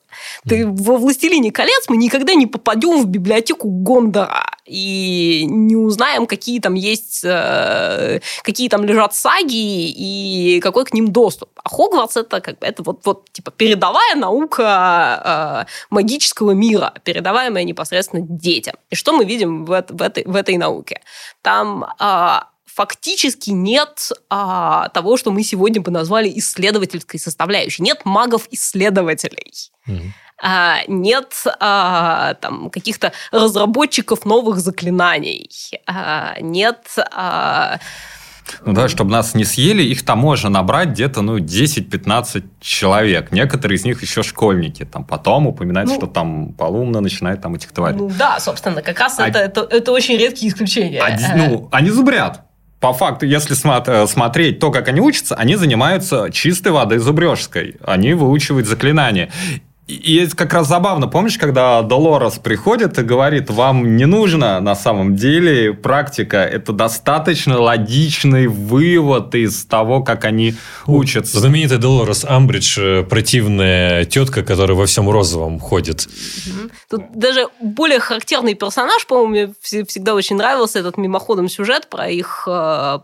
Ты 0.49 0.67
во 0.67 0.97
«Властелине 0.97 1.53
колец» 1.53 1.85
мы 1.89 1.99
никогда 1.99 2.33
не 2.33 2.47
попадем 2.47 3.03
в 3.03 3.07
библиотеку 3.07 3.69
Гондора 3.69 4.51
и 4.65 5.45
не 5.47 5.77
узнаем, 5.77 6.27
какие 6.27 6.59
там 6.61 6.73
есть, 6.73 7.21
э, 7.23 8.21
какие 8.43 8.71
там 8.71 8.83
лежат 8.83 9.15
саги 9.15 9.91
и 9.91 10.59
какой 10.63 10.87
к 10.87 10.95
ним 10.95 11.13
доступ. 11.13 11.51
А 11.63 11.69
Хогвартс 11.69 12.17
это 12.17 12.41
как 12.41 12.59
бы 12.59 12.67
это 12.67 12.83
вот, 12.83 13.05
вот 13.05 13.31
типа 13.31 13.51
передовая 13.51 14.15
наука 14.15 15.67
э, 15.69 15.71
магического 15.91 16.53
мира, 16.53 16.95
передаваемая 17.05 17.65
непосредственно 17.65 18.23
детям. 18.27 18.77
И 18.89 18.95
что 18.95 19.13
мы 19.13 19.27
видим 19.27 19.67
в, 19.67 19.85
в, 19.87 20.01
этой, 20.01 20.25
в 20.25 20.35
этой 20.35 20.57
науке? 20.57 21.03
Там 21.43 21.85
э, 22.01 22.39
фактически 22.79 23.51
нет 23.51 24.13
а, 24.31 24.89
того, 24.91 25.17
что 25.17 25.33
мы 25.33 25.43
сегодня 25.43 25.81
бы 25.81 25.91
назвали 25.91 26.33
исследовательской 26.37 27.19
составляющей. 27.19 27.83
Нет 27.83 28.03
магов-исследователей. 28.05 29.53
Mm-hmm. 29.89 30.11
А, 30.41 30.77
нет 30.87 31.33
а, 31.59 32.35
там, 32.35 32.71
каких-то 32.71 33.13
разработчиков 33.33 34.25
новых 34.25 34.61
заклинаний. 34.61 35.51
А, 35.89 36.37
нет... 36.41 36.85
А, 37.13 37.81
ну 38.65 38.73
да, 38.73 38.89
чтобы 38.89 39.11
нас 39.11 39.35
не 39.35 39.45
съели, 39.45 39.83
их 39.83 40.05
там 40.05 40.21
можно 40.21 40.49
набрать 40.49 40.91
где-то 40.91 41.21
ну, 41.21 41.39
10-15 41.39 42.45
человек. 42.61 43.33
Некоторые 43.33 43.77
из 43.77 43.85
них 43.85 44.01
еще 44.03 44.23
школьники. 44.23 44.85
Там 44.85 45.05
потом 45.05 45.49
упоминают, 45.49 45.91
ну, 45.91 45.97
что 45.97 46.07
там 46.07 46.53
полумно 46.53 47.01
начинает 47.01 47.43
там 47.43 47.57
этих 47.57 47.73
тварей. 47.73 47.99
Ну 47.99 48.09
да, 48.09 48.39
собственно, 48.39 48.83
как 48.83 49.01
раз 49.01 49.19
а, 49.19 49.27
это, 49.27 49.41
это, 49.41 49.63
это 49.63 49.91
очень 49.91 50.17
редкие 50.17 50.53
исключения. 50.53 51.03
А, 51.03 51.37
ну, 51.37 51.69
они 51.73 51.91
зубрят 51.91 52.48
по 52.81 52.93
факту, 52.93 53.27
если 53.27 53.55
э, 53.89 54.07
смотреть 54.07 54.61
то, 54.61 54.71
как 54.71 54.89
они 54.89 55.01
учатся, 55.01 55.35
они 55.35 55.57
занимаются 55.57 56.31
чистой 56.31 56.71
водой 56.73 56.99
зубрежской. 56.99 57.77
Они 57.85 58.15
выучивают 58.15 58.67
заклинания. 58.67 59.31
И 59.89 60.17
это 60.17 60.37
как 60.37 60.53
раз 60.53 60.69
забавно, 60.69 61.09
помнишь, 61.09 61.39
когда 61.39 61.81
Долорес 61.81 62.35
приходит 62.35 62.99
и 62.99 63.03
говорит, 63.03 63.49
вам 63.49 63.97
не 63.97 64.05
нужно 64.05 64.61
на 64.61 64.77
самом 64.77 65.17
деле 65.17 65.73
практика, 65.73 66.37
это 66.37 66.75
достаточно 66.75 67.59
логичный 67.59 68.49
вывод 68.49 69.35
из 69.35 69.65
того, 69.65 70.03
как 70.03 70.27
они 70.27 70.55
учатся. 70.87 71.41
Знаменитый 71.41 71.79
Долорес 71.79 72.27
Амбридж, 72.27 72.79
э, 72.79 73.03
противная 73.03 74.05
тетка, 74.05 74.43
которая 74.43 74.77
во 74.77 74.85
всем 74.85 75.09
розовом 75.09 75.59
ходит. 75.59 76.07
Тут 76.91 77.05
даже 77.15 77.49
более 77.59 77.99
характерный 77.99 78.53
персонаж, 78.53 79.07
по-моему, 79.07 79.31
мне 79.31 79.55
всегда 79.63 80.15
очень 80.15 80.37
нравился 80.37 80.81
этот 80.81 80.99
мимоходом 80.99 81.49
сюжет 81.49 81.89
про 81.89 82.11
их 82.11 82.47
э, 82.47 82.99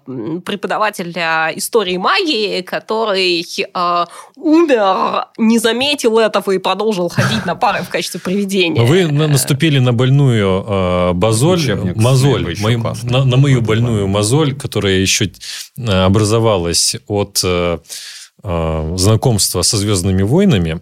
преподавателя 0.44 1.50
истории 1.54 1.96
магии, 1.96 2.60
который 2.60 3.42
э, 3.42 4.06
умер, 4.36 5.28
не 5.38 5.58
заметил 5.58 6.18
этого 6.18 6.50
и 6.50 6.58
продолжил 6.74 7.08
ходить 7.08 7.46
на 7.46 7.54
пары 7.54 7.84
в 7.84 7.88
качестве 7.88 8.18
привидения. 8.18 8.82
Вы 8.82 9.06
наступили 9.06 9.78
на 9.78 9.92
больную 9.92 10.64
э, 10.66 11.12
базоль, 11.12 11.60
Учебник 11.60 11.94
мозоль, 11.94 12.56
мою, 12.58 12.82
на, 13.04 13.24
на 13.24 13.36
мою 13.36 13.62
больную 13.62 14.08
мозоль, 14.08 14.56
которая 14.56 14.94
еще 14.94 15.30
э, 15.78 16.04
образовалась 16.04 16.96
от 17.06 17.40
э, 17.44 17.78
э, 18.42 18.94
знакомства 18.96 19.62
со 19.62 19.76
«Звездными 19.76 20.22
войнами». 20.22 20.80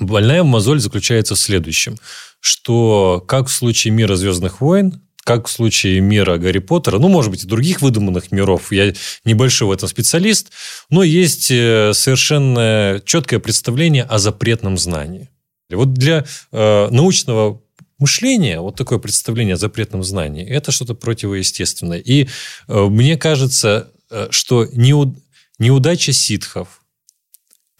Больная 0.00 0.42
мозоль 0.42 0.80
заключается 0.80 1.36
в 1.36 1.38
следующем, 1.38 1.96
что 2.40 3.22
как 3.28 3.46
в 3.46 3.52
случае 3.52 3.92
мира 3.92 4.16
«Звездных 4.16 4.60
войн», 4.60 5.00
как 5.24 5.46
в 5.46 5.50
случае 5.50 6.00
мира 6.00 6.36
Гарри 6.38 6.58
Поттера, 6.58 6.98
ну, 6.98 7.08
может 7.08 7.30
быть, 7.30 7.44
и 7.44 7.46
других 7.46 7.80
выдуманных 7.80 8.32
миров, 8.32 8.72
я 8.72 8.92
небольшой 9.24 9.68
в 9.68 9.72
этом 9.72 9.88
специалист, 9.88 10.50
но 10.90 11.02
есть 11.02 11.50
э, 11.50 11.92
совершенно 11.94 13.00
четкое 13.04 13.38
представление 13.38 14.02
о 14.04 14.18
запретном 14.18 14.78
знании. 14.78 15.28
Вот 15.70 15.94
для 15.94 16.24
э, 16.50 16.88
научного 16.90 17.62
мышления, 17.98 18.60
вот 18.60 18.76
такое 18.76 18.98
представление 18.98 19.54
о 19.54 19.58
запретном 19.58 20.02
знании, 20.02 20.46
это 20.46 20.72
что-то 20.72 20.94
противоестественное. 20.94 21.98
И 21.98 22.28
э, 22.68 22.80
мне 22.86 23.16
кажется, 23.16 23.90
э, 24.10 24.28
что 24.30 24.66
неуд... 24.72 25.16
неудача 25.58 26.12
ситхов, 26.12 26.81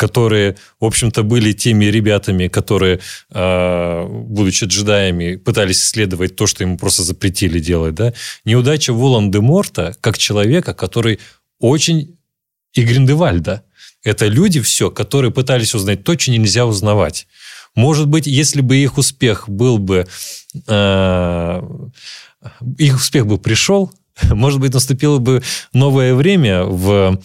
которые, 0.02 0.56
в 0.80 0.84
общем-то, 0.84 1.22
были 1.22 1.52
теми 1.52 1.84
ребятами, 1.84 2.48
которые, 2.48 2.98
а, 3.30 4.04
будучи 4.08 4.64
джедаями, 4.64 5.36
пытались 5.36 5.80
исследовать 5.80 6.34
то, 6.34 6.48
что 6.48 6.64
ему 6.64 6.76
просто 6.76 7.04
запретили 7.04 7.60
делать. 7.60 7.94
Да? 7.94 8.12
Неудача 8.44 8.92
Волан-де-Морта 8.92 9.94
как 10.00 10.18
человека, 10.18 10.74
который 10.74 11.20
очень... 11.60 12.18
И 12.74 12.82
Гриндевальда. 12.82 13.62
Это 14.02 14.26
люди 14.26 14.60
все, 14.60 14.90
которые 14.90 15.30
пытались 15.30 15.72
узнать 15.72 16.02
то, 16.02 16.18
что 16.18 16.32
нельзя 16.32 16.66
узнавать. 16.66 17.28
Может 17.76 18.08
быть, 18.08 18.26
если 18.26 18.60
бы 18.60 18.76
их 18.78 18.98
успех 18.98 19.48
был 19.48 19.78
бы... 19.78 20.08
Э, 20.66 21.62
их 22.76 22.96
успех 22.96 23.28
бы 23.28 23.38
пришел, 23.38 23.92
может 24.30 24.58
быть, 24.58 24.74
наступило 24.74 25.18
бы 25.18 25.42
новое 25.72 26.14
время 26.14 26.64
в 26.64 27.20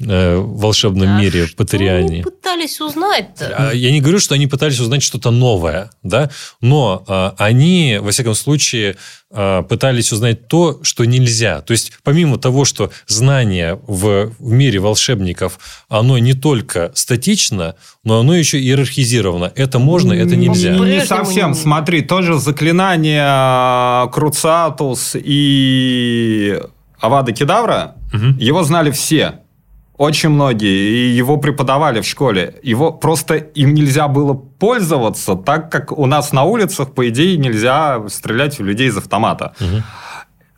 э, 0.00 0.36
волшебном 0.36 1.16
А 1.16 1.20
мире 1.20 1.46
что 1.46 1.56
Патериане. 1.56 2.06
они 2.06 2.22
пытались 2.22 2.80
узнать-то? 2.80 3.54
А, 3.70 3.72
Я 3.72 3.90
не 3.92 4.00
говорю, 4.00 4.18
что 4.20 4.34
они 4.34 4.46
пытались 4.46 4.80
узнать 4.80 5.02
что-то 5.02 5.30
новое, 5.30 5.90
да, 6.02 6.30
но 6.60 7.04
а, 7.06 7.34
они, 7.38 7.98
во 8.00 8.10
всяком 8.10 8.34
случае, 8.34 8.96
а, 9.32 9.62
пытались 9.62 10.12
узнать 10.12 10.48
то, 10.48 10.80
что 10.82 11.04
нельзя. 11.04 11.60
То 11.60 11.72
есть, 11.72 11.92
помимо 12.02 12.38
того, 12.38 12.64
что 12.64 12.90
знание 13.06 13.78
в, 13.86 14.32
в 14.38 14.50
мире 14.52 14.78
волшебников, 14.80 15.58
оно 15.88 16.18
не 16.18 16.32
только 16.34 16.90
статично, 16.94 17.74
но 18.02 18.20
оно 18.20 18.34
еще 18.34 18.58
иерархизировано. 18.58 19.52
Это 19.54 19.78
можно, 19.78 20.12
это 20.12 20.34
нельзя. 20.36 20.70
Не 20.76 21.04
совсем. 21.04 21.54
Смотри, 21.54 22.02
тоже 22.02 22.38
заклинание 22.38 23.24
э, 24.06 24.10
Круцатус 24.12 25.14
и 25.14 26.60
Авада 26.98 27.32
Кедавра, 27.32 27.94
Мгм. 28.12 28.36
его 28.38 28.64
знали 28.64 28.90
все. 28.90 29.40
Очень 30.00 30.30
многие. 30.30 30.92
И 30.92 31.08
его 31.10 31.36
преподавали 31.36 32.00
в 32.00 32.06
школе. 32.06 32.54
Его 32.62 32.90
просто 32.90 33.34
им 33.34 33.74
нельзя 33.74 34.08
было 34.08 34.32
пользоваться, 34.32 35.34
так 35.34 35.70
как 35.70 35.92
у 35.92 36.06
нас 36.06 36.32
на 36.32 36.44
улицах, 36.44 36.94
по 36.94 37.06
идее, 37.10 37.36
нельзя 37.36 38.08
стрелять 38.08 38.58
в 38.58 38.64
людей 38.64 38.88
из 38.88 38.96
автомата. 38.96 39.52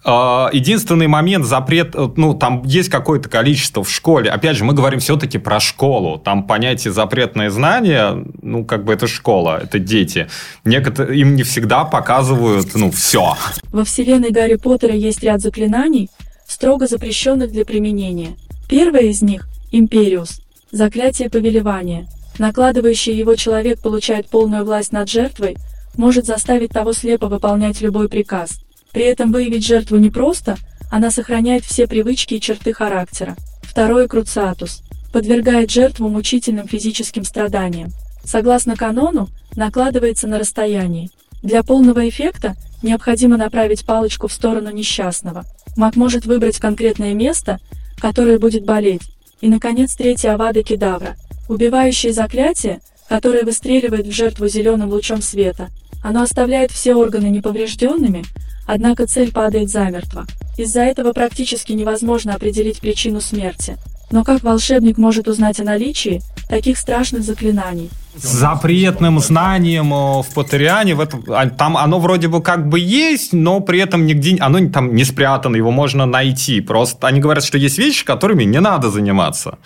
А, 0.04 0.48
Единственный 0.52 1.08
момент 1.08 1.44
запрет, 1.44 1.96
ну, 2.16 2.34
там 2.34 2.62
есть 2.64 2.88
какое-то 2.88 3.28
количество 3.28 3.82
в 3.82 3.90
школе. 3.90 4.30
Опять 4.30 4.56
же, 4.56 4.62
мы 4.62 4.74
говорим 4.74 5.00
все-таки 5.00 5.38
про 5.38 5.58
школу. 5.58 6.18
Там 6.18 6.44
понятие 6.46 6.92
запретное 6.92 7.50
знание, 7.50 8.24
ну, 8.42 8.64
как 8.64 8.84
бы 8.84 8.92
это 8.92 9.08
школа, 9.08 9.58
это 9.60 9.80
дети. 9.80 10.28
Некоторые, 10.64 11.20
им 11.20 11.34
не 11.34 11.42
всегда 11.42 11.82
показывают, 11.82 12.76
ну, 12.76 12.92
все. 12.92 13.36
Во 13.72 13.82
вселенной 13.82 14.30
Гарри 14.30 14.54
Поттера 14.54 14.94
есть 14.94 15.20
ряд 15.24 15.40
заклинаний, 15.40 16.10
строго 16.46 16.86
запрещенных 16.86 17.50
для 17.50 17.64
применения. 17.64 18.36
Первое 18.72 19.02
из 19.02 19.20
них– 19.20 19.48
Империус– 19.70 20.40
заклятие 20.72 21.28
повелевания. 21.28 22.08
Накладывающий 22.38 23.14
его 23.14 23.34
человек 23.34 23.78
получает 23.80 24.30
полную 24.30 24.64
власть 24.64 24.92
над 24.92 25.10
жертвой, 25.10 25.58
может 25.98 26.24
заставить 26.24 26.70
того 26.70 26.94
слепо 26.94 27.26
выполнять 27.26 27.82
любой 27.82 28.08
приказ. 28.08 28.60
При 28.90 29.02
этом 29.02 29.30
выявить 29.30 29.66
жертву 29.66 29.98
непросто, 29.98 30.56
она 30.90 31.10
сохраняет 31.10 31.66
все 31.66 31.86
привычки 31.86 32.32
и 32.32 32.40
черты 32.40 32.72
характера. 32.72 33.36
Второе– 33.60 34.08
Круциатус– 34.08 34.82
подвергает 35.12 35.70
жертву 35.70 36.08
мучительным 36.08 36.66
физическим 36.66 37.24
страданиям. 37.24 37.90
Согласно 38.24 38.74
канону, 38.74 39.28
накладывается 39.54 40.28
на 40.28 40.38
расстоянии. 40.38 41.10
Для 41.42 41.62
полного 41.62 42.08
эффекта 42.08 42.54
необходимо 42.82 43.36
направить 43.36 43.84
палочку 43.84 44.28
в 44.28 44.32
сторону 44.32 44.70
несчастного. 44.70 45.44
Маг 45.76 45.94
может 45.96 46.24
выбрать 46.24 46.58
конкретное 46.58 47.12
место, 47.12 47.58
которое 48.02 48.40
будет 48.40 48.64
болеть. 48.64 49.02
И, 49.40 49.48
наконец, 49.48 49.94
третье 49.94 50.34
Авада 50.34 50.64
Кедавра– 50.64 51.14
убивающее 51.48 52.12
заклятие, 52.12 52.80
которое 53.08 53.44
выстреливает 53.44 54.08
в 54.08 54.10
жертву 54.10 54.48
зеленым 54.48 54.90
лучом 54.90 55.22
света. 55.22 55.68
Оно 56.02 56.22
оставляет 56.22 56.72
все 56.72 56.96
органы 56.96 57.26
неповрежденными, 57.26 58.24
однако 58.66 59.06
цель 59.06 59.30
падает 59.30 59.70
замертво. 59.70 60.26
Из-за 60.58 60.80
этого 60.80 61.12
практически 61.12 61.72
невозможно 61.72 62.34
определить 62.34 62.80
причину 62.80 63.20
смерти. 63.20 63.76
Но 64.12 64.24
как 64.24 64.42
волшебник 64.42 64.98
может 64.98 65.26
узнать 65.26 65.58
о 65.58 65.64
наличии 65.64 66.20
таких 66.48 66.76
страшных 66.76 67.22
заклинаний? 67.22 67.90
Запретным 68.14 69.18
знанием 69.20 69.90
э, 69.94 70.22
в 70.22 70.34
Патериане, 70.34 70.94
в 70.94 71.00
этом, 71.00 71.24
а, 71.28 71.48
там 71.48 71.78
оно 71.78 71.98
вроде 71.98 72.28
бы 72.28 72.42
как 72.42 72.68
бы 72.68 72.78
есть, 72.78 73.32
но 73.32 73.60
при 73.60 73.80
этом 73.80 74.04
нигде, 74.04 74.36
оно 74.38 74.68
там 74.68 74.94
не 74.94 75.04
спрятано, 75.04 75.56
его 75.56 75.70
можно 75.70 76.04
найти. 76.04 76.60
Просто 76.60 77.06
они 77.06 77.20
говорят, 77.20 77.42
что 77.42 77.56
есть 77.56 77.78
вещи, 77.78 78.04
которыми 78.04 78.44
не 78.44 78.60
надо 78.60 78.90
заниматься. 78.90 79.58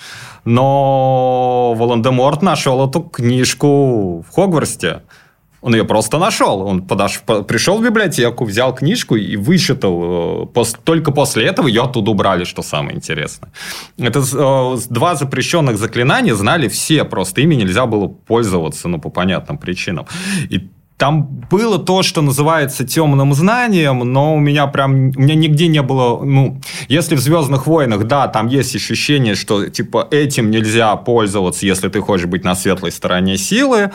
Но 0.45 1.75
Волан-де-Морт 1.77 2.43
нашел 2.43 2.89
эту 2.89 3.01
книжку 3.01 4.25
в 4.29 4.33
Хогвартсе. 4.33 5.01
Он 5.67 5.75
ее 5.75 5.85
просто 5.85 6.19
нашел. 6.19 6.61
Он 6.63 6.81
подош... 6.83 7.21
по- 7.27 7.43
пришел 7.43 7.79
в 7.79 7.83
библиотеку, 7.85 8.45
взял 8.45 8.73
книжку 8.73 9.17
и 9.17 9.37
вычитал. 9.37 10.49
Э, 10.57 10.65
Только 10.85 11.11
после 11.11 11.45
этого 11.45 11.67
ее 11.67 11.83
оттуда 11.83 12.13
убрали, 12.13 12.45
что 12.45 12.63
самое 12.63 12.97
интересное. 12.97 13.51
Это 13.99 14.21
э, 14.21 14.79
два 14.91 15.17
запрещенных 15.17 15.77
заклинания 15.77 16.37
знали 16.37 16.69
все, 16.69 17.05
просто 17.05 17.41
ими 17.41 17.57
нельзя 17.57 17.87
было 17.87 18.07
пользоваться, 18.07 18.87
ну, 18.89 19.01
по 19.01 19.11
понятным 19.11 19.59
причинам. 19.59 20.07
И 20.51 20.69
там 20.99 21.25
было 21.51 21.79
то, 21.79 22.03
что 22.05 22.23
называется 22.23 22.87
темным 22.87 23.35
знанием, 23.35 23.99
но 23.99 24.35
у 24.37 24.39
меня 24.39 24.69
прям, 24.69 24.93
у 25.17 25.21
меня 25.21 25.35
нигде 25.35 25.67
не 25.67 25.83
было, 25.83 26.25
ну, 26.25 26.61
если 26.89 27.17
в 27.17 27.21
«Звездных 27.21 27.67
войнах», 27.67 28.05
да, 28.05 28.29
там 28.29 28.47
есть 28.47 28.77
ощущение, 28.77 29.35
что, 29.35 29.69
типа, 29.69 30.07
этим 30.11 30.51
нельзя 30.51 30.95
пользоваться, 30.97 31.67
если 31.67 31.89
ты 31.89 32.01
хочешь 32.01 32.27
быть 32.27 32.45
на 32.45 32.55
светлой 32.55 32.93
стороне 32.93 33.37
силы, 33.37 33.91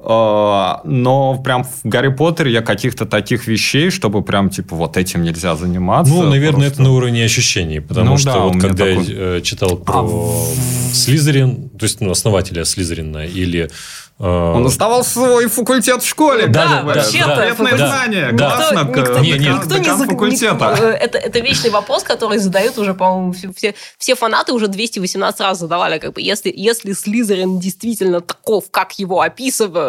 но 0.00 1.40
прям 1.44 1.64
в 1.64 1.80
Гарри 1.84 2.08
Поттере 2.08 2.52
я 2.52 2.62
каких-то 2.62 3.04
таких 3.04 3.46
вещей, 3.48 3.90
чтобы 3.90 4.22
прям, 4.22 4.48
типа, 4.48 4.76
вот 4.76 4.96
этим 4.96 5.22
нельзя 5.22 5.56
заниматься. 5.56 6.12
Ну, 6.12 6.22
наверное, 6.22 6.68
просто- 6.68 6.74
это 6.74 6.82
на 6.82 6.92
уровне 6.92 7.24
ощущений, 7.24 7.80
потому 7.80 8.10
Ну 8.10 8.18
что 8.18 8.32
да, 8.32 8.38
вот 8.40 8.52
когда 8.60 8.84
такой- 8.84 9.04
я 9.04 9.14
э, 9.38 9.40
читал 9.42 9.72
А 9.72 9.76
про 9.76 10.02
в- 10.02 10.54
Слизерин, 10.92 11.68
то 11.70 11.84
есть 11.84 12.00
ну, 12.00 12.10
основателя 12.10 12.64
Слизерина 12.64 13.26
или 13.26 13.68
э, 14.20 14.24
Он 14.24 14.66
оставал 14.66 15.04
свой 15.04 15.46
факультет 15.48 16.02
в 16.02 16.08
школе. 16.08 16.46
Да, 16.48 16.66
да, 16.66 16.82
бы. 16.82 16.94
да, 16.94 17.04
Секретное 17.04 17.76
да, 17.76 17.88
знание. 17.88 18.30
Да. 18.32 18.50
Классно. 18.56 18.78
Никто, 18.88 19.00
никто, 19.00 19.18
не- 19.20 19.32
декан- 19.32 19.78
никто 19.78 19.78
не 19.78 20.06
факультета. 20.06 20.70
никто- 20.72 20.88
э, 20.88 20.90
это, 20.92 21.18
это 21.18 21.38
вечный 21.40 21.70
вопрос, 21.70 22.02
который 22.02 22.38
задают 22.38 22.78
уже, 22.78 22.94
по-моему, 22.94 23.32
все, 23.32 23.52
все, 23.56 23.74
все 23.96 24.14
фанаты 24.16 24.52
уже 24.52 24.66
218 24.66 25.40
раз 25.40 25.58
задавали. 25.60 25.98
Как 25.98 26.14
бы, 26.14 26.20
если, 26.20 26.52
если 26.52 26.94
Слизерин 26.94 27.60
действительно 27.60 28.20
таков, 28.20 28.64
как 28.72 28.98
его 28.98 29.20
описывают 29.20 29.87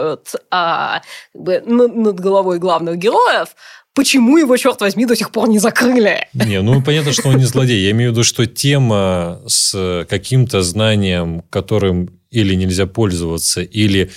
а, 0.52 1.02
как 1.34 1.42
бы, 1.42 1.64
над, 1.66 1.96
над 1.96 2.20
головой 2.20 2.60
главных 2.60 2.98
героев, 2.98 3.50
почему 3.94 4.38
его, 4.38 4.58
черт 4.58 4.82
возьми, 4.82 5.06
до 5.06 5.16
сих 5.16 5.32
пор 5.32 5.50
не 5.50 5.60
закрыли? 5.60 6.28
Не, 6.34 6.62
ну 6.62 6.82
понятно, 6.82 7.12
что 7.12 7.30
он 7.30 7.38
не 7.38 7.46
злодей. 7.46 7.84
Я 7.84 7.92
имею 7.92 8.12
в 8.12 8.14
виду, 8.14 8.24
что 8.24 8.46
тема 8.46 9.42
с 9.48 10.06
каким-то 10.10 10.62
знанием, 10.62 11.44
которым 11.50 12.20
или 12.30 12.56
нельзя 12.56 12.86
пользоваться, 12.86 13.62
или 13.62 14.12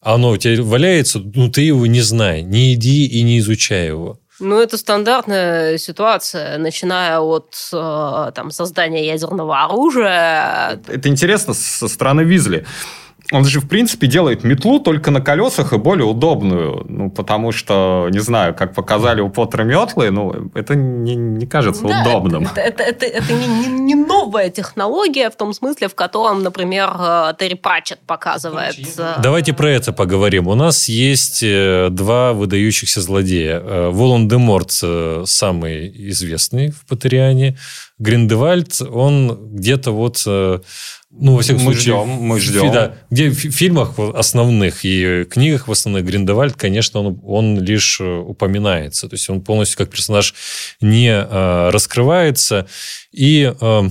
оно 0.00 0.30
у 0.30 0.36
тебя 0.36 0.62
валяется, 0.62 1.20
ну 1.34 1.50
ты 1.50 1.62
его 1.62 1.86
не 1.86 2.00
знай, 2.00 2.42
не 2.42 2.74
иди 2.74 3.06
и 3.06 3.22
не 3.22 3.38
изучай 3.38 3.86
его. 3.86 4.20
Ну, 4.40 4.60
это 4.60 4.76
стандартная 4.76 5.78
ситуация, 5.78 6.58
начиная 6.58 7.20
от 7.20 7.54
э, 7.72 8.32
там, 8.34 8.50
создания 8.50 9.06
ядерного 9.06 9.62
оружия. 9.62 10.80
Это 10.88 11.08
интересно 11.08 11.54
со 11.54 11.86
стороны 11.86 12.22
Визли. 12.22 12.66
Он 13.34 13.44
же, 13.44 13.60
в 13.60 13.68
принципе, 13.68 14.06
делает 14.06 14.44
метлу 14.44 14.78
только 14.78 15.10
на 15.10 15.20
колесах 15.20 15.72
и 15.72 15.78
более 15.78 16.06
удобную. 16.06 16.84
Ну, 16.88 17.10
потому 17.10 17.52
что, 17.52 18.08
не 18.10 18.20
знаю, 18.20 18.54
как 18.54 18.74
показали 18.74 19.20
у 19.20 19.28
Поттера 19.28 19.64
метлы, 19.64 20.10
ну, 20.10 20.50
это 20.54 20.74
не, 20.76 21.14
не 21.16 21.46
кажется 21.46 21.82
Да, 21.86 22.00
удобным. 22.02 22.44
Это, 22.46 22.60
это, 22.60 22.82
это, 22.84 23.06
это 23.06 23.32
не, 23.32 23.46
не- 23.48 23.80
не 23.80 23.94
новая 23.96 24.50
технология 24.50 25.30
в 25.30 25.36
том 25.36 25.52
смысле, 25.52 25.88
в 25.88 25.94
котором, 25.94 26.42
например, 26.42 26.90
э, 26.98 27.32
Терри 27.38 27.54
Пратчет 27.54 27.98
показывает. 28.06 28.76
э, 28.98 29.14
Давайте 29.22 29.52
про 29.52 29.68
это 29.70 29.92
поговорим. 29.92 30.46
У 30.48 30.54
нас 30.54 30.88
есть 30.88 31.42
э, 31.42 31.88
два 31.90 32.32
выдающихся 32.32 33.00
злодея. 33.00 33.60
Волан-де-Морт 33.90 34.70
самый 35.28 36.08
известный 36.10 36.70
в 36.70 36.86
Патериане. 36.86 37.56
Гриндевальд, 37.98 38.80
он 38.82 39.54
где-то 39.54 39.92
вот... 39.92 40.22
э, 40.26 40.58
Ну, 41.10 41.36
во 41.36 41.42
всяком 41.42 41.62
Мы 41.62 41.74
случае... 41.74 41.80
ждем, 41.94 42.08
мы 42.08 42.36
в- 42.38 42.42
ждем. 42.42 42.72
Да, 42.72 42.94
где 43.10 43.30
в 43.30 43.34
фильмах 43.34 43.98
основных 43.98 44.84
и 44.84 45.24
книгах 45.30 45.68
в 45.68 45.72
основных 45.72 46.04
Гриндевальд, 46.04 46.56
конечно, 46.56 47.00
он, 47.00 47.20
он 47.24 47.60
лишь 47.60 48.00
э, 48.00 48.04
упоминается. 48.04 49.08
То 49.08 49.14
есть 49.14 49.30
он 49.30 49.40
полностью 49.42 49.78
как 49.78 49.90
персонаж 49.90 50.34
не 50.80 51.08
э, 51.08 51.70
раскрывается. 51.70 52.66
И 53.12 53.52
э, 53.60 53.82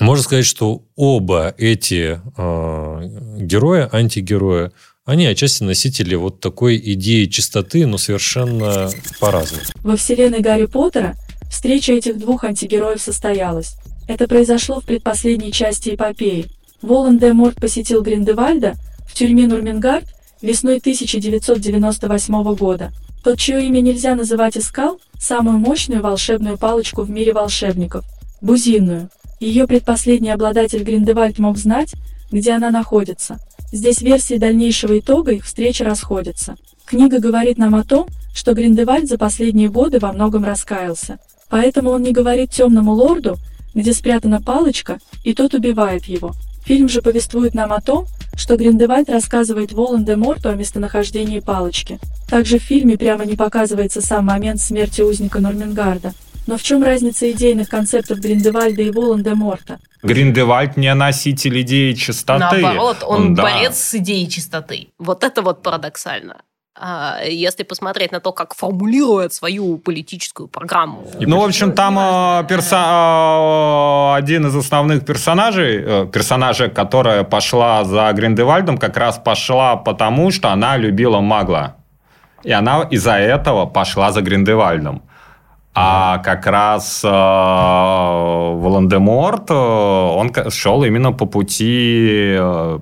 можно 0.00 0.22
сказать, 0.24 0.46
что 0.46 0.84
оба 0.96 1.54
эти 1.58 2.20
э, 2.36 3.38
героя, 3.40 3.88
антигероя, 3.92 4.72
они 5.04 5.26
отчасти 5.26 5.62
носители 5.64 6.14
вот 6.16 6.40
такой 6.40 6.76
идеи 6.76 7.26
чистоты, 7.26 7.86
но 7.86 7.98
совершенно 7.98 8.88
по-разному. 9.20 9.62
Во 9.82 9.96
вселенной 9.96 10.40
Гарри 10.40 10.66
Поттера 10.66 11.16
встреча 11.52 11.92
этих 11.92 12.18
двух 12.18 12.44
антигероев 12.44 13.00
состоялась. 13.00 13.76
Это 14.08 14.26
произошло 14.26 14.80
в 14.80 14.84
предпоследней 14.84 15.52
части 15.52 15.94
эпопеи. 15.94 16.48
Волан-де-Морт 16.80 17.56
посетил 17.56 18.02
Гриндевальда 18.02 18.74
в 19.06 19.12
тюрьме 19.12 19.46
Нурмингард 19.46 20.06
весной 20.40 20.78
1998 20.78 22.54
года. 22.54 22.90
Тот, 23.22 23.38
чье 23.38 23.64
имя 23.64 23.80
нельзя 23.80 24.16
называть, 24.16 24.56
искал 24.56 24.98
самую 25.20 25.58
мощную 25.58 26.02
волшебную 26.02 26.58
палочку 26.58 27.02
в 27.02 27.10
мире 27.10 27.32
волшебников– 27.32 28.04
Бузинную. 28.40 29.10
Ее 29.38 29.68
предпоследний 29.68 30.32
обладатель 30.32 30.82
Гриндевальд 30.82 31.38
мог 31.38 31.58
знать, 31.58 31.92
где 32.32 32.52
она 32.52 32.70
находится. 32.70 33.38
Здесь 33.70 34.00
версии 34.00 34.38
дальнейшего 34.38 34.98
итога 34.98 35.32
их 35.32 35.44
встречи 35.44 35.82
расходятся. 35.82 36.56
Книга 36.86 37.20
говорит 37.20 37.58
нам 37.58 37.74
о 37.74 37.84
том, 37.84 38.08
что 38.34 38.54
Гриндевальд 38.54 39.08
за 39.08 39.18
последние 39.18 39.68
годы 39.68 39.98
во 39.98 40.12
многом 40.12 40.44
раскаялся. 40.44 41.18
Поэтому 41.52 41.90
он 41.90 42.00
не 42.02 42.12
говорит 42.12 42.50
темному 42.50 42.92
лорду, 42.92 43.36
где 43.74 43.92
спрятана 43.92 44.40
палочка, 44.40 44.98
и 45.22 45.34
тот 45.34 45.52
убивает 45.52 46.06
его. 46.06 46.32
Фильм 46.64 46.88
же 46.88 47.02
повествует 47.02 47.52
нам 47.54 47.74
о 47.74 47.80
том, 47.82 48.06
что 48.34 48.56
Гриндевальд 48.56 49.10
рассказывает 49.10 49.72
Волан-де-Морту 49.72 50.48
о 50.48 50.54
местонахождении 50.54 51.40
палочки. 51.40 51.98
Также 52.26 52.58
в 52.58 52.62
фильме 52.62 52.96
прямо 52.96 53.26
не 53.26 53.36
показывается 53.36 54.00
сам 54.00 54.24
момент 54.24 54.60
смерти 54.62 55.02
узника 55.02 55.40
Нормингарда. 55.40 56.14
Но 56.46 56.56
в 56.56 56.62
чем 56.62 56.82
разница 56.82 57.30
идейных 57.30 57.68
концептов 57.68 58.20
Гриндевальда 58.20 58.80
и 58.80 58.90
Волан-де-Морта? 58.90 59.78
Гриндевальд 60.02 60.78
не 60.78 60.94
носитель 60.94 61.60
идеи 61.60 61.92
чистоты. 61.92 62.62
Наоборот, 62.62 63.04
он, 63.06 63.34
да. 63.34 63.42
борец 63.42 63.76
с 63.76 63.94
идеей 63.96 64.26
чистоты. 64.30 64.88
Вот 64.98 65.22
это 65.22 65.42
вот 65.42 65.62
парадоксально. 65.62 66.40
А, 66.74 67.18
если 67.24 67.64
посмотреть 67.64 68.12
на 68.12 68.20
то, 68.20 68.32
как 68.32 68.54
формулирует 68.54 69.34
свою 69.34 69.76
политическую 69.76 70.48
программу. 70.48 71.04
Ну, 71.20 71.40
в 71.40 71.44
общем, 71.44 71.72
там 71.72 71.98
э, 71.98 72.44
перса... 72.48 72.76
э, 72.76 74.14
один 74.16 74.46
из 74.46 74.56
основных 74.56 75.04
персонажей, 75.04 75.82
э, 75.84 76.06
персонажа, 76.10 76.68
которая 76.68 77.24
пошла 77.24 77.84
за 77.84 78.10
Гриндевальдом, 78.12 78.78
как 78.78 78.96
раз 78.96 79.18
пошла 79.18 79.76
потому, 79.76 80.30
что 80.30 80.48
она 80.48 80.78
любила 80.78 81.20
Магла. 81.20 81.76
И 82.42 82.52
она 82.52 82.88
из-за 82.90 83.18
этого 83.18 83.66
пошла 83.66 84.10
за 84.10 84.22
Гриндевальдом. 84.22 85.02
А 85.74 86.18
как 86.18 86.46
раз 86.46 87.02
э, 87.04 87.08
Волан-де-Морт, 87.08 89.50
э, 89.50 89.54
он 89.54 90.32
шел 90.50 90.84
именно 90.84 91.12
по 91.12 91.26
пути 91.26 92.36
э, 92.38 92.78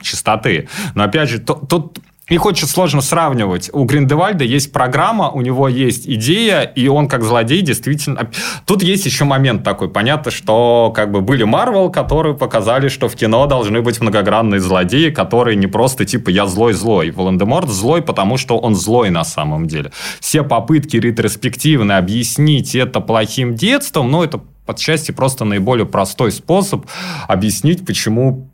чистоты. 0.00 0.66
Но 0.94 1.04
опять 1.04 1.28
же, 1.28 1.40
тут 1.40 1.98
их 2.28 2.44
очень 2.44 2.66
сложно 2.66 3.00
сравнивать. 3.00 3.70
У 3.72 3.84
Гриндевальда 3.84 4.44
есть 4.44 4.72
программа, 4.72 5.30
у 5.30 5.40
него 5.40 5.68
есть 5.68 6.06
идея, 6.06 6.62
и 6.62 6.88
он 6.88 7.08
как 7.08 7.24
злодей 7.24 7.62
действительно... 7.62 8.30
Тут 8.66 8.82
есть 8.82 9.06
еще 9.06 9.24
момент 9.24 9.64
такой. 9.64 9.88
Понятно, 9.88 10.30
что 10.30 10.92
как 10.94 11.10
бы 11.10 11.20
были 11.20 11.44
Марвел, 11.44 11.90
которые 11.90 12.34
показали, 12.34 12.88
что 12.88 13.08
в 13.08 13.16
кино 13.16 13.46
должны 13.46 13.80
быть 13.80 14.00
многогранные 14.00 14.60
злодеи, 14.60 15.10
которые 15.10 15.56
не 15.56 15.66
просто 15.66 16.04
типа 16.04 16.28
«я 16.30 16.46
злой-злой». 16.46 17.10
Волан-де-Морт 17.10 17.68
злой, 17.68 18.02
потому 18.02 18.36
что 18.36 18.58
он 18.58 18.74
злой 18.74 19.10
на 19.10 19.24
самом 19.24 19.66
деле. 19.66 19.92
Все 20.20 20.42
попытки 20.42 20.96
ретроспективно 20.96 21.96
объяснить 21.96 22.74
это 22.74 23.00
плохим 23.00 23.54
детством, 23.54 24.10
ну, 24.10 24.22
это 24.22 24.40
подчасти 24.66 25.12
просто 25.12 25.46
наиболее 25.46 25.86
простой 25.86 26.30
способ 26.30 26.84
объяснить, 27.26 27.86
почему 27.86 28.50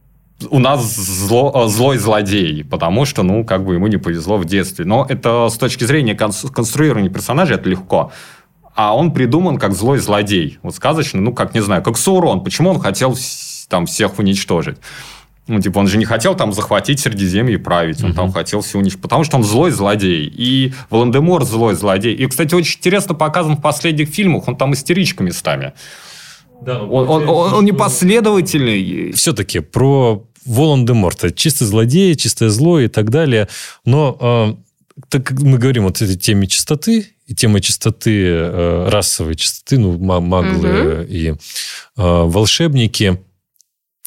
у 0.50 0.58
нас 0.58 0.94
зло, 0.94 1.52
э, 1.54 1.68
злой 1.68 1.98
злодей, 1.98 2.64
потому 2.64 3.04
что, 3.04 3.22
ну, 3.22 3.44
как 3.44 3.64
бы 3.64 3.74
ему 3.74 3.86
не 3.86 3.96
повезло 3.96 4.36
в 4.36 4.44
детстве. 4.44 4.84
Но 4.84 5.06
это 5.08 5.48
с 5.48 5.56
точки 5.56 5.84
зрения 5.84 6.14
конструирования 6.14 7.10
персонажа 7.10 7.54
это 7.54 7.68
легко. 7.68 8.12
А 8.74 8.96
он 8.96 9.12
придуман 9.12 9.58
как 9.58 9.72
злой 9.72 9.98
злодей. 9.98 10.58
Вот 10.62 10.74
сказочно, 10.74 11.20
ну, 11.20 11.32
как, 11.32 11.54
не 11.54 11.60
знаю, 11.60 11.82
как 11.82 11.96
Саурон. 11.96 12.42
Почему 12.42 12.70
он 12.70 12.80
хотел 12.80 13.16
там 13.68 13.86
всех 13.86 14.18
уничтожить? 14.18 14.78
Ну, 15.46 15.60
типа, 15.60 15.78
он 15.78 15.86
же 15.86 15.98
не 15.98 16.06
хотел 16.06 16.34
там 16.34 16.52
захватить 16.52 17.00
Средиземье 17.00 17.54
и 17.54 17.58
править. 17.58 18.02
Он 18.02 18.10
угу. 18.10 18.16
там 18.16 18.32
хотел 18.32 18.62
все 18.62 18.78
уничтожить. 18.78 19.02
Потому 19.02 19.24
что 19.24 19.36
он 19.36 19.44
злой 19.44 19.70
злодей. 19.70 20.26
И 20.26 20.72
Волан-де-Мор 20.90 21.44
злой 21.44 21.74
злодей. 21.74 22.14
И, 22.14 22.26
кстати, 22.26 22.54
очень 22.54 22.78
интересно 22.78 23.14
показан 23.14 23.56
в 23.56 23.60
последних 23.60 24.08
фильмах. 24.08 24.48
Он 24.48 24.56
там 24.56 24.72
истеричка 24.72 25.22
местами. 25.22 25.74
Да, 26.64 26.82
он, 26.82 27.08
он, 27.08 27.28
он, 27.28 27.54
он 27.54 27.64
непоследовательный. 27.64 29.12
Все-таки 29.12 29.60
про 29.60 30.26
Волан-де-Морта. 30.44 31.30
Чисто 31.30 31.66
злодей, 31.66 32.14
чистое 32.16 32.48
зло 32.48 32.80
и 32.80 32.88
так 32.88 33.10
далее. 33.10 33.48
Но 33.84 34.16
э, 34.20 35.02
так 35.08 35.26
как 35.26 35.40
мы 35.40 35.58
говорим 35.58 35.84
вот 35.84 36.00
этой 36.00 36.16
теме 36.16 36.46
чистоты, 36.46 37.14
и 37.26 37.34
тема 37.34 37.60
чистоты, 37.60 38.26
э, 38.26 38.88
расовой 38.88 39.34
чистоты, 39.34 39.78
ну, 39.78 39.98
маглы 39.98 41.02
угу. 41.02 41.06
и 41.08 41.30
э, 41.30 41.34
волшебники, 41.96 43.22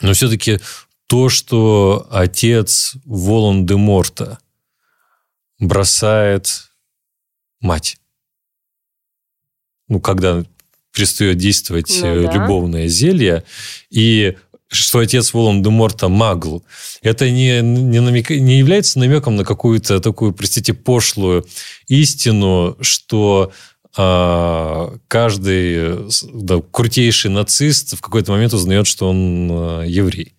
но 0.01 0.13
все-таки 0.13 0.59
то, 1.07 1.29
что 1.29 2.07
отец 2.11 2.95
Волан-де-Морта 3.05 4.39
бросает 5.59 6.69
мать. 7.59 7.97
Ну, 9.87 9.99
когда 9.99 10.43
перестает 10.97 11.37
действовать 11.37 11.95
ну, 12.01 12.07
э, 12.07 12.23
да. 12.23 12.33
любовное 12.33 12.87
зелье, 12.87 13.43
и 13.91 14.35
что 14.69 14.99
отец 14.99 15.31
Волан-де-Морта 15.31 16.09
магл, 16.09 16.63
это 17.03 17.29
не, 17.29 17.61
не, 17.61 18.01
намек, 18.01 18.31
не 18.31 18.57
является 18.57 18.97
намеком 18.97 19.35
на 19.35 19.45
какую-то 19.45 19.99
такую, 19.99 20.33
простите, 20.33 20.73
пошлую 20.73 21.45
истину, 21.87 22.75
что 22.81 23.53
а, 23.95 24.95
каждый 25.07 26.09
да, 26.33 26.61
крутейший 26.71 27.31
нацист 27.31 27.95
в 27.95 28.01
какой-то 28.01 28.31
момент 28.31 28.53
узнает, 28.53 28.87
что 28.87 29.09
он 29.09 29.49
а, 29.51 29.83
еврей. 29.83 30.33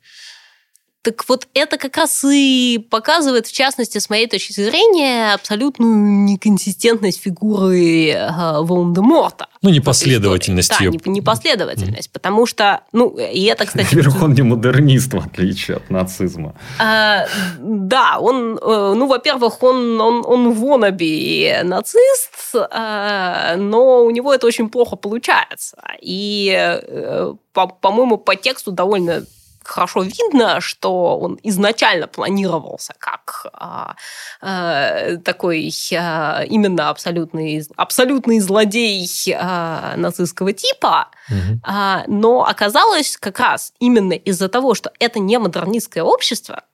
Так 1.09 1.27
вот 1.27 1.49
это 1.55 1.79
как 1.79 1.97
раз 1.97 2.23
и 2.23 2.87
показывает, 2.91 3.47
в 3.47 3.53
частности, 3.53 3.97
с 3.97 4.11
моей 4.11 4.27
точки 4.27 4.53
зрения, 4.53 5.33
абсолютную 5.33 5.97
неконсистентность 6.25 7.23
фигуры 7.23 8.11
э, 8.11 8.31
Волан-де-Морта. 8.61 9.47
Ну, 9.63 9.71
непоследовательность 9.71 10.69
Да, 10.69 10.85
непоследовательность, 11.07 12.13
потому 12.13 12.45
что, 12.45 12.83
ну, 12.93 13.17
и 13.17 13.45
это, 13.45 13.65
кстати... 13.65 13.87
Во-первых, 13.87 14.23
он 14.23 14.35
не 14.35 14.43
модернист, 14.43 15.15
в 15.15 15.19
отличие 15.19 15.79
от 15.79 15.89
нацизма. 15.89 16.55
А, 16.79 17.27
да, 17.59 18.19
он, 18.19 18.59
э, 18.59 18.95
ну, 18.95 19.07
во-первых, 19.07 19.63
он, 19.63 19.99
он, 19.99 20.23
он 20.27 20.53
вонаби 20.53 21.59
нацист, 21.65 22.55
а, 22.55 23.57
но 23.57 24.05
у 24.05 24.11
него 24.11 24.35
это 24.35 24.47
очень 24.47 24.69
плохо 24.69 24.97
получается. 24.97 25.79
И, 26.03 26.55
э, 26.55 27.33
по-моему, 27.55 28.19
по 28.19 28.37
тексту 28.37 28.73
довольно 28.73 29.25
хорошо 29.69 30.03
видно, 30.03 30.61
что 30.61 31.19
он 31.19 31.39
изначально 31.43 32.07
планировался 32.07 32.95
как 32.99 33.47
а, 33.53 33.97
а, 34.41 35.17
такой 35.19 35.73
а, 35.93 36.43
именно 36.49 36.89
абсолютный, 36.91 37.65
абсолютный 37.77 38.41
злодей 38.41 39.09
а, 39.37 39.95
нацистского 39.97 40.53
типа, 40.53 41.09
угу. 41.29 41.61
а, 41.63 42.05
но 42.07 42.45
оказалось 42.45 43.17
как 43.17 43.39
раз 43.41 43.73
именно 43.79 44.15
из-за 44.15 44.49
того, 44.49 44.75
что 44.75 44.93
это 44.99 45.19
не 45.19 45.39
модернистское 45.39 46.03
общество, 46.03 46.65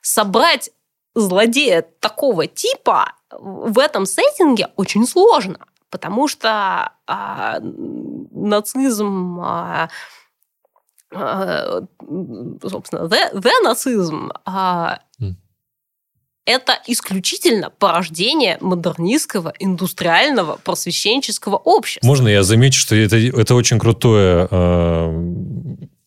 собрать 0.00 0.70
злодея 1.14 1.82
такого 2.00 2.46
типа 2.46 3.12
в 3.30 3.78
этом 3.78 4.06
сеттинге 4.06 4.68
очень 4.76 5.06
сложно, 5.06 5.58
потому 5.90 6.28
что 6.28 6.92
а, 7.06 7.58
нацизм 7.60 9.40
а, 9.40 9.88
собственно, 12.68 13.00
the, 13.08 13.32
the 13.34 13.50
нацизм 13.62 14.30
mm. 14.46 15.34
это 16.44 16.78
исключительно 16.86 17.70
порождение 17.70 18.58
модернистского, 18.60 19.52
индустриального, 19.58 20.58
просвещенческого 20.62 21.56
общества. 21.56 22.06
Можно 22.06 22.28
я 22.28 22.42
замечу, 22.42 22.80
что 22.80 22.94
это, 22.96 23.16
это 23.16 23.54
очень 23.54 23.78
крутое 23.78 24.48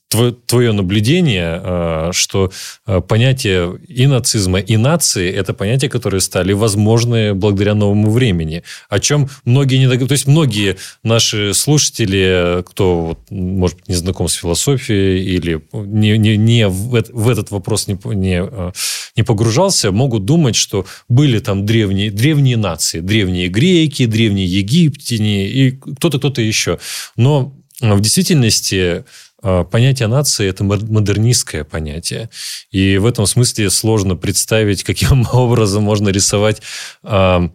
твое 0.10 0.72
наблюдение, 0.72 1.62
э, 1.64 2.10
что 2.14 2.52
э, 2.88 3.00
понятие 3.02 3.80
и 3.88 4.08
нацизма, 4.08 4.60
и 4.60 4.76
нации– 4.78 5.32
это 5.32 5.54
понятия, 5.54 5.88
которые 5.88 6.22
стали 6.22 6.54
возможны 6.54 7.34
благодаря 7.36 7.76
новому 7.76 8.10
времени, 8.10 8.64
о 8.90 9.00
чем 9.00 9.30
многие 9.46 9.78
не 9.78 9.88
дог... 9.88 10.08
То 10.08 10.14
есть, 10.14 10.28
многие 10.28 10.78
наши 11.04 11.54
слушатели, 11.54 12.64
кто, 12.64 13.20
может 13.30 13.78
быть, 13.78 13.88
не 13.88 13.96
знаком 13.96 14.28
с 14.28 14.34
философией 14.34 15.24
или 15.24 15.62
не, 15.74 16.18
не, 16.18 16.38
не 16.38 16.68
в, 16.68 17.30
этот 17.30 17.52
вопрос 17.52 17.88
не, 17.88 18.00
не, 18.16 18.42
э, 18.44 18.72
не 19.16 19.24
погружался, 19.24 19.92
могут 19.92 20.26
думать, 20.26 20.56
что 20.56 20.86
были 21.08 21.38
там 21.40 21.66
древние, 21.66 22.10
древние 22.10 22.58
нации, 22.58 23.00
древние 23.00 23.48
греки, 23.48 24.08
древние 24.08 24.48
египтяне 24.48 25.48
и 25.48 25.72
кто-то, 25.72 26.18
кто-то 26.18 26.42
еще. 26.42 26.80
Но 27.16 27.54
в 27.80 28.02
действительности 28.02 29.06
понятие 29.42 30.08
нации– 30.08 30.48
это 30.50 30.64
модернистское 30.64 31.64
понятие. 31.64 32.30
И 32.72 32.98
в 32.98 33.06
этом 33.06 33.26
смысле 33.26 33.70
сложно 33.70 34.16
представить, 34.16 34.84
каким 34.84 35.28
образом 35.34 35.84
можно 35.84 36.10
рисовать 36.10 36.62
а, 37.04 37.50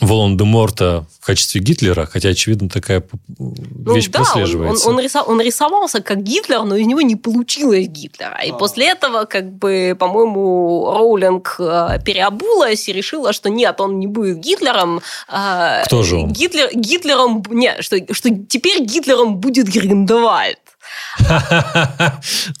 Волан-де-Морта 0.00 1.06
в 1.20 1.26
качестве 1.26 1.60
Гитлера, 1.60 2.06
хотя, 2.06 2.28
очевидно, 2.28 2.68
такая 2.68 3.02
ну, 3.38 3.94
вещь 3.94 4.08
да, 4.08 4.20
прослеживается. 4.20 4.86
Он, 4.86 4.94
он, 4.94 4.98
он, 4.98 5.04
рисов, 5.04 5.28
он 5.28 5.40
рисовался 5.40 6.00
как 6.00 6.22
Гитлер, 6.22 6.62
но 6.62 6.76
из 6.76 6.86
него 6.86 7.00
не 7.00 7.16
получилось 7.16 7.88
Гитлера. 7.88 8.40
И 8.44 8.50
а. 8.50 8.54
после 8.54 8.88
этого, 8.90 9.24
как 9.24 9.52
бы, 9.52 9.96
по-моему, 9.98 10.92
Роулинг 10.92 11.56
э, 11.58 11.98
переобулась 12.04 12.88
и 12.88 12.92
решила, 12.92 13.32
что 13.32 13.50
нет, 13.50 13.80
он 13.80 13.98
не 13.98 14.06
будет 14.06 14.38
Гитлером. 14.38 15.00
Кто 15.26 16.02
же 16.04 16.16
он? 16.16 16.32
Гитлер, 16.32 16.70
Гитлером... 16.72 17.42
Нет, 17.50 17.82
что, 17.82 17.98
что 18.12 18.30
теперь 18.30 18.84
Гитлером 18.84 19.38
будет 19.38 19.66
Гриндевальд. 19.66 20.58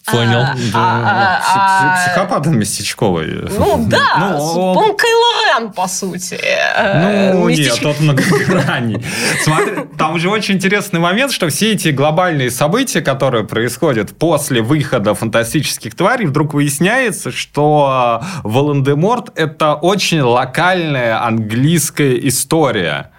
Понял. 0.06 0.44
А, 0.74 1.40
а, 1.54 1.96
Психопатом 1.96 2.58
местечковый. 2.58 3.48
Ну 3.56 3.84
да, 3.88 4.16
Ну, 4.18 4.72
он 4.72 4.96
Кайло 4.96 5.58
Рен, 5.60 5.72
по 5.72 5.86
сути. 5.86 6.38
Ну, 6.76 7.48
Местеч- 7.48 7.56
нет, 7.56 7.80
тот 7.82 8.00
многогранний. 8.00 9.04
Смотри, 9.42 9.76
там 9.96 10.18
же 10.18 10.28
очень 10.28 10.56
интересный 10.56 11.00
момент, 11.00 11.32
что 11.32 11.48
все 11.48 11.72
эти 11.72 11.88
глобальные 11.88 12.50
события, 12.50 13.00
которые 13.00 13.44
происходят 13.44 14.16
после 14.18 14.60
выхода 14.60 15.14
фантастических 15.14 15.94
тварей, 15.94 16.26
вдруг 16.26 16.54
выясняется, 16.54 17.30
что 17.30 18.22
Волан-де-Морт— 18.42 19.30
это 19.38 19.74
очень 19.74 20.20
локальная 20.20 21.24
английская 21.24 22.16
история. 22.28 23.12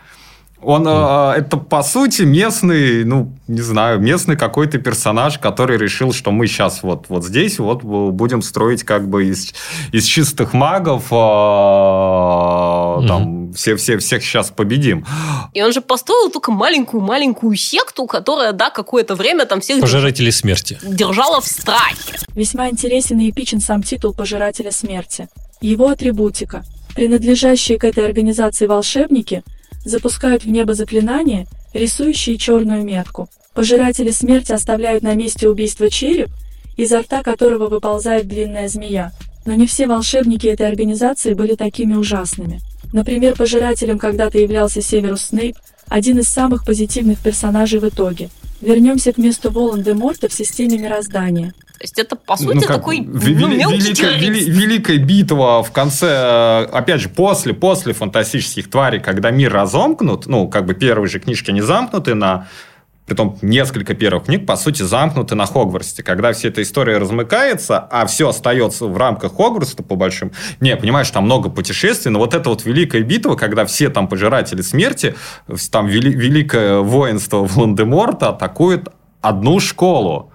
Он, 0.61 0.85
э, 0.85 1.33
это, 1.37 1.55
по 1.57 1.81
сути, 1.83 2.23
местный, 2.23 3.05
ну, 3.05 3.31
не 3.47 3.61
знаю, 3.61 3.99
местный 3.99 4.35
какой-то 4.35 4.77
персонаж, 4.77 5.39
который 5.39 5.77
решил, 5.77 6.11
что 6.11 6.31
мы 6.31 6.47
сейчас 6.47 6.83
вот, 6.83 7.05
вот 7.07 7.23
здесь 7.23 7.59
вот 7.59 7.83
будем 7.83 8.41
строить 8.41 8.83
как 8.83 9.07
бы 9.07 9.27
из, 9.27 9.53
из 9.93 10.03
чистых 10.03 10.53
магов, 10.53 11.05
э, 11.11 11.15
там, 13.07 13.53
все, 13.53 13.77
все, 13.77 13.97
всех 13.99 14.21
сейчас 14.21 14.49
победим. 14.49 15.05
И 15.53 15.61
он 15.61 15.71
же 15.71 15.79
построил 15.79 16.29
только 16.29 16.51
маленькую-маленькую 16.51 17.55
секту, 17.55 18.05
которая, 18.05 18.51
да, 18.51 18.69
какое-то 18.69 19.15
время 19.15 19.45
там 19.45 19.61
всех 19.61 19.79
Пожиратели 19.79 20.29
смерти. 20.29 20.77
держала 20.83 21.39
в 21.39 21.47
страхе. 21.47 22.17
Весьма 22.35 22.69
интересен 22.69 23.19
и 23.19 23.29
эпичен 23.29 23.61
сам 23.61 23.81
титул 23.81 24.13
Пожирателя 24.13 24.71
Смерти. 24.71 25.29
Его 25.61 25.87
атрибутика. 25.87 26.65
Принадлежащие 26.95 27.77
к 27.79 27.85
этой 27.85 28.05
организации 28.05 28.65
волшебники 28.65 29.43
запускают 29.85 30.43
в 30.43 30.49
небо 30.49 30.73
заклинания, 30.73 31.47
рисующие 31.73 32.37
черную 32.37 32.83
метку. 32.83 33.29
Пожиратели 33.53 34.11
Смерти 34.11 34.51
оставляют 34.51 35.03
на 35.03 35.15
месте 35.15 35.49
убийства 35.49 35.89
череп, 35.89 36.29
изо 36.77 37.01
рта 37.01 37.23
которого 37.23 37.67
выползает 37.67 38.27
длинная 38.27 38.67
змея. 38.67 39.11
Но 39.45 39.53
не 39.53 39.67
все 39.67 39.87
волшебники 39.87 40.47
этой 40.47 40.67
организации 40.67 41.33
были 41.33 41.55
такими 41.55 41.95
ужасными. 41.95 42.61
Например, 42.93 43.35
пожирателем 43.35 43.99
когда-то 43.99 44.37
являлся 44.37 44.81
Северус 44.81 45.23
Снейп, 45.23 45.57
один 45.87 46.19
из 46.19 46.27
самых 46.27 46.65
позитивных 46.65 47.19
персонажей 47.19 47.79
в 47.79 47.87
итоге. 47.87 48.29
Вернемся 48.61 49.13
к 49.13 49.17
месту 49.17 49.51
Волан-де-Морта 49.51 50.27
в 50.27 50.33
системе 50.33 50.77
мироздания. 50.77 51.53
То 51.79 51.83
есть 51.83 51.97
это, 51.97 52.17
по 52.17 52.35
сути, 52.35 52.55
Ну, 52.55 52.61
как 52.61 52.75
такой 52.77 52.99
ви- 52.99 53.35
ну, 53.35 53.47
вели- 53.47 53.55
мелкий 53.57 53.77
великая, 53.77 54.17
вели- 54.19 54.49
великая 54.49 54.97
битва 54.97 55.63
в 55.63 55.71
конце, 55.71 56.07
э, 56.07 56.63
опять 56.73 56.99
же, 56.99 57.07
после, 57.07 57.53
после 57.53 57.93
фантастических 57.93 58.69
тварей, 58.69 58.99
когда 58.99 59.31
мир 59.31 59.53
разомкнут, 59.53 60.27
ну, 60.27 60.49
как 60.49 60.65
бы 60.65 60.73
первые 60.73 61.07
же 61.09 61.19
книжки 61.19 61.51
не 61.51 61.61
замкнуты 61.61 62.15
на 62.15 62.47
притом 63.05 63.37
несколько 63.41 63.93
первых 63.93 64.25
книг, 64.25 64.45
по 64.45 64.57
сути, 64.57 64.83
замкнуты 64.83 65.35
на 65.35 65.45
Хогвартсе. 65.45 66.03
Когда 66.03 66.31
вся 66.33 66.49
эта 66.49 66.61
история 66.61 66.97
размыкается, 66.97 67.79
а 67.79 68.05
все 68.05 68.27
остается 68.27 68.85
в 68.85 68.97
рамках 68.97 69.35
Хогвартса, 69.37 69.77
по 69.81 69.95
большим... 69.95 70.31
Не, 70.59 70.75
понимаешь, 70.75 71.09
там 71.09 71.23
много 71.23 71.49
путешествий, 71.49 72.11
но 72.11 72.19
вот 72.19 72.33
эта 72.35 72.49
вот 72.49 72.65
великая 72.65 73.01
битва, 73.03 73.35
когда 73.35 73.65
все 73.65 73.87
там 73.89 74.07
пожиратели 74.09 74.61
смерти, 74.61 75.15
там 75.71 75.87
вели- 75.87 76.11
великое 76.11 76.79
воинство 76.81 77.37
Волан-де-Морта 77.45 78.29
атакует 78.29 78.89
одну 79.21 79.59
школу, 79.61 80.31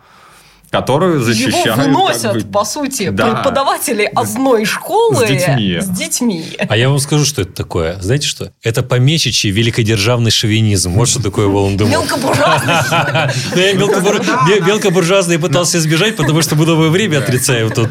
которую 0.74 1.20
защищают... 1.20 1.86
Его 1.86 2.06
как 2.06 2.16
выносят, 2.16 2.44
бы, 2.46 2.52
по 2.52 2.64
сути, 2.64 3.10
да. 3.10 3.26
преподаватели 3.30 4.10
одной 4.12 4.64
школы 4.64 5.24
с 5.24 5.28
детьми. 5.28 5.78
с 5.80 5.88
детьми. 5.88 6.44
А 6.68 6.76
я 6.76 6.88
вам 6.88 6.98
скажу, 6.98 7.24
что 7.24 7.42
это 7.42 7.52
такое. 7.52 8.00
Знаете 8.00 8.26
что? 8.26 8.50
Это 8.62 8.82
помещичий 8.82 9.50
великодержавный 9.50 10.32
шовинизм. 10.32 10.92
Вот 10.94 11.08
что 11.08 11.22
такое 11.22 11.46
Волан-де-Морт. 11.46 12.10
Мелкобуржуазный. 12.10 12.74
Ну, 13.74 14.66
мелкобуржуазный 14.66 15.38
пытался 15.38 15.78
избежать, 15.78 16.16
потому 16.16 16.42
что 16.42 16.56
мы 16.56 16.66
новое 16.66 16.88
время 16.88 17.18
отрицаем 17.18 17.70
тут. 17.70 17.90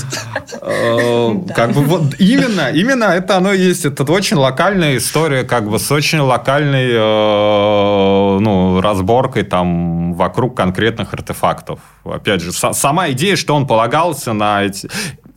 Э, 0.61 1.29
Как 1.55 1.73
бы 1.73 1.81
вот 1.81 2.15
именно, 2.19 2.69
именно 2.69 3.05
это 3.05 3.37
оно 3.37 3.53
есть. 3.53 3.85
Это 3.85 4.03
очень 4.11 4.37
локальная 4.37 4.97
история, 4.97 5.43
как 5.43 5.69
бы 5.69 5.79
с 5.79 5.91
очень 5.91 6.19
локальной 6.19 6.89
э, 6.91 8.39
ну, 8.39 8.81
разборкой 8.81 9.43
там 9.43 10.02
вокруг 10.13 10.55
конкретных 10.55 11.13
артефактов. 11.13 11.79
Опять 12.03 12.41
же, 12.41 12.51
са- 12.51 12.73
сама 12.73 13.11
идея, 13.11 13.35
что 13.35 13.55
он 13.55 13.67
полагался 13.67 14.33
на 14.33 14.63
эти... 14.63 14.89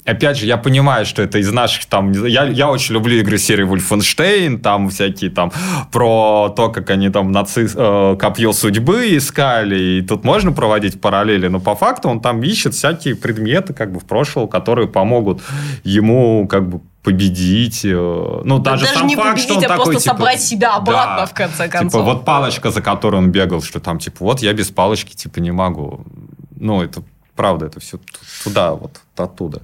Опять 0.04 0.38
же, 0.38 0.46
я 0.46 0.56
понимаю, 0.56 1.04
что 1.04 1.22
это 1.22 1.38
из 1.38 1.50
наших 1.52 1.86
там... 1.86 2.12
Я, 2.12 2.44
я 2.44 2.70
очень 2.70 2.94
люблю 2.94 3.16
игры 3.16 3.38
серии 3.38 3.66
Wolfenstein, 3.66 4.58
там 4.58 4.88
всякие 4.88 5.30
там 5.30 5.50
про 5.90 6.48
то, 6.56 6.68
как 6.68 6.90
они 6.90 7.10
там 7.10 7.32
наци... 7.32 7.68
э, 7.74 8.16
копье 8.16 8.52
судьбы 8.52 9.16
искали, 9.16 9.98
и 9.98 10.02
тут 10.02 10.22
можно 10.22 10.52
проводить 10.52 11.00
параллели, 11.00 11.48
но 11.48 11.58
по 11.58 11.74
факту 11.74 12.08
он 12.08 12.20
там 12.20 12.40
ищет 12.42 12.74
всякие 12.74 13.16
предметы 13.16 13.74
как 13.74 13.92
бы 13.92 13.98
в 13.98 14.04
прошлом, 14.04 14.46
которые 14.46 14.86
помогут 14.86 15.42
ему 15.82 16.46
как 16.46 16.68
бы 16.68 16.80
победить. 17.06 17.84
э, 17.84 18.40
Ну, 18.44 18.58
даже, 18.58 18.84
Даже 18.84 18.98
сам 18.98 19.06
не 19.06 19.14
факт, 19.14 19.38
что 19.38 19.54
он 19.54 19.60
победить, 19.60 19.64
а 19.64 19.68
такой, 19.76 19.84
просто 19.92 20.02
типа, 20.02 20.16
собрать 20.16 20.42
себя 20.42 20.74
обратно, 20.74 21.16
да, 21.18 21.26
в 21.26 21.34
конце 21.34 21.66
Типа, 21.66 21.78
концов. 21.78 22.04
вот 22.04 22.24
палочка, 22.24 22.70
за 22.72 22.82
которой 22.82 23.16
он 23.16 23.30
бегал, 23.30 23.62
что 23.62 23.78
там, 23.78 23.98
типа, 24.00 24.16
вот 24.24 24.42
я 24.42 24.52
без 24.52 24.70
палочки, 24.70 25.14
типа, 25.14 25.38
не 25.38 25.52
могу. 25.52 26.04
Ну, 26.56 26.82
это 26.82 27.02
правда, 27.36 27.66
это 27.66 27.78
все 27.78 28.00
туда, 28.42 28.72
вот 28.74 29.00
оттуда. 29.20 29.62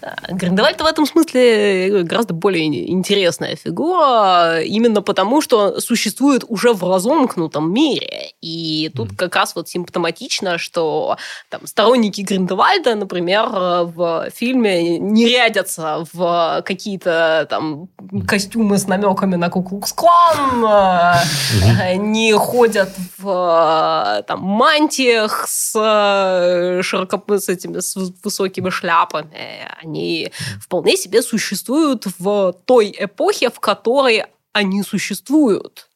Да. 0.00 0.16
Гриндевальд 0.30 0.80
в 0.80 0.86
этом 0.86 1.06
смысле 1.06 2.02
гораздо 2.04 2.34
более 2.34 2.90
интересная 2.90 3.56
фигура, 3.56 4.60
именно 4.62 5.02
потому, 5.02 5.40
что 5.40 5.80
существует 5.80 6.44
уже 6.48 6.72
в 6.72 6.82
разомкнутом 6.82 7.72
мире. 7.72 8.32
И 8.40 8.90
тут 8.94 9.16
как 9.16 9.36
раз 9.36 9.54
вот 9.54 9.68
симптоматично, 9.68 10.58
что 10.58 11.16
там, 11.48 11.66
сторонники 11.66 12.22
Гриндевальда, 12.22 12.94
например, 12.94 13.48
в 13.50 14.30
фильме 14.34 14.98
не 14.98 15.26
рядятся 15.28 16.06
в 16.12 16.62
какие-то 16.66 17.46
там 17.50 17.88
костюмы 18.26 18.78
с 18.78 18.86
намеками 18.86 19.36
на 19.36 19.48
Куклукс-клан, 19.48 20.64
э, 20.64 21.94
не 21.96 22.32
ходят 22.32 22.90
в 23.18 24.20
э, 24.20 24.22
там, 24.24 24.40
мантиях 24.40 25.46
с, 25.48 25.74
э, 25.76 26.82
широко, 26.82 27.22
с 27.38 27.48
этими 27.48 27.80
с 27.80 27.96
высокими 28.22 28.70
шляпами. 28.80 29.68
Они 29.82 30.32
вполне 30.60 30.96
себе 30.96 31.22
существуют 31.22 32.06
в 32.18 32.52
той 32.64 32.94
эпохе, 32.98 33.50
в 33.50 33.60
которой 33.60 34.24
они 34.52 34.82
существуют. 34.82 35.88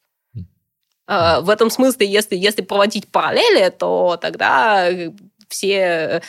Э, 1.07 1.41
В 1.41 1.49
этом 1.49 1.69
смысле, 1.69 2.07
если, 2.07 2.35
если 2.35 2.61
проводить 2.61 3.07
параллели, 3.11 3.69
то 3.69 4.17
тогда 4.21 4.89
все 5.49 5.69
э, 5.69 6.21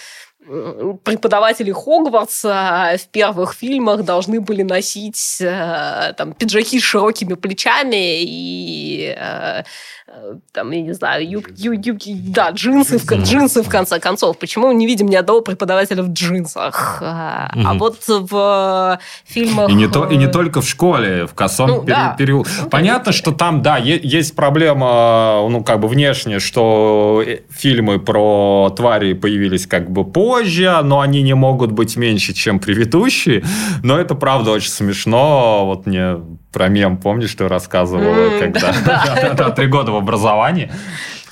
преподаватели 1.04 1.72
Хогвартса 1.72 2.96
в 2.98 3.08
первых 3.08 3.54
фильмах 3.54 4.04
должны 4.04 4.40
были 4.40 4.62
носить 4.62 5.38
э, 5.40 6.12
там, 6.16 6.32
пиджаки 6.34 6.78
с 6.78 6.82
широкими 6.84 7.34
плечами 7.34 8.22
и 8.22 9.14
э, 9.18 9.62
э, 10.06 10.34
там, 10.52 10.70
я 10.70 10.82
не 10.82 10.92
знаю, 10.94 11.28
юб- 11.28 11.48
ю- 11.56 11.72
юбки, 11.72 12.14
да, 12.28 12.50
джинсы, 12.50 12.98
в, 12.98 13.04
джинсы 13.12 13.62
в 13.62 13.68
конце 13.68 13.98
концов. 13.98 14.38
Почему 14.38 14.68
мы 14.68 14.74
не 14.74 14.86
видим 14.86 15.08
ни 15.08 15.16
одного 15.16 15.40
преподавателя 15.40 16.02
в 16.02 16.08
джинсах? 16.12 16.98
А 17.02 17.50
а 17.64 17.74
вот 17.74 17.98
в 18.06 18.98
фильмах... 19.24 19.68
И 19.70 19.74
не, 19.74 19.88
то, 19.88 20.04
и 20.06 20.16
не 20.16 20.28
только 20.28 20.60
в 20.60 20.68
школе, 20.68 21.26
в 21.26 21.34
косом 21.34 21.68
Ну, 21.70 21.82
пере- 21.82 21.96
да. 21.96 22.14
периоде. 22.16 22.50
Ну, 22.62 22.68
Понятно, 22.70 23.10
что 23.12 23.32
там, 23.32 23.62
да, 23.62 23.78
е- 23.78 24.00
есть 24.02 24.36
проблема, 24.36 25.46
ну, 25.48 25.64
как 25.64 25.80
бы 25.80 25.88
внешне, 25.88 26.38
что 26.38 27.24
фильмы 27.50 27.98
про 27.98 28.72
твари 28.76 29.14
появились 29.14 29.66
как 29.66 29.90
бы 29.90 30.04
позже, 30.26 30.80
но 30.82 31.00
они 31.00 31.22
не 31.22 31.34
могут 31.34 31.70
быть 31.70 31.96
меньше, 31.96 32.32
чем 32.32 32.58
предыдущие. 32.58 33.44
Но 33.82 33.96
это, 33.96 34.14
правда, 34.16 34.50
очень 34.50 34.70
смешно. 34.70 35.66
Вот 35.66 35.86
мне 35.86 36.16
про 36.52 36.68
мем, 36.68 36.96
помнишь, 36.96 37.30
что 37.30 37.44
я 37.44 37.50
рассказывала, 37.50 38.38
когда 38.40 38.74
да, 38.86 39.34
да. 39.34 39.50
три 39.56 39.66
года 39.66 39.92
в 39.92 39.96
образовании. 39.96 40.70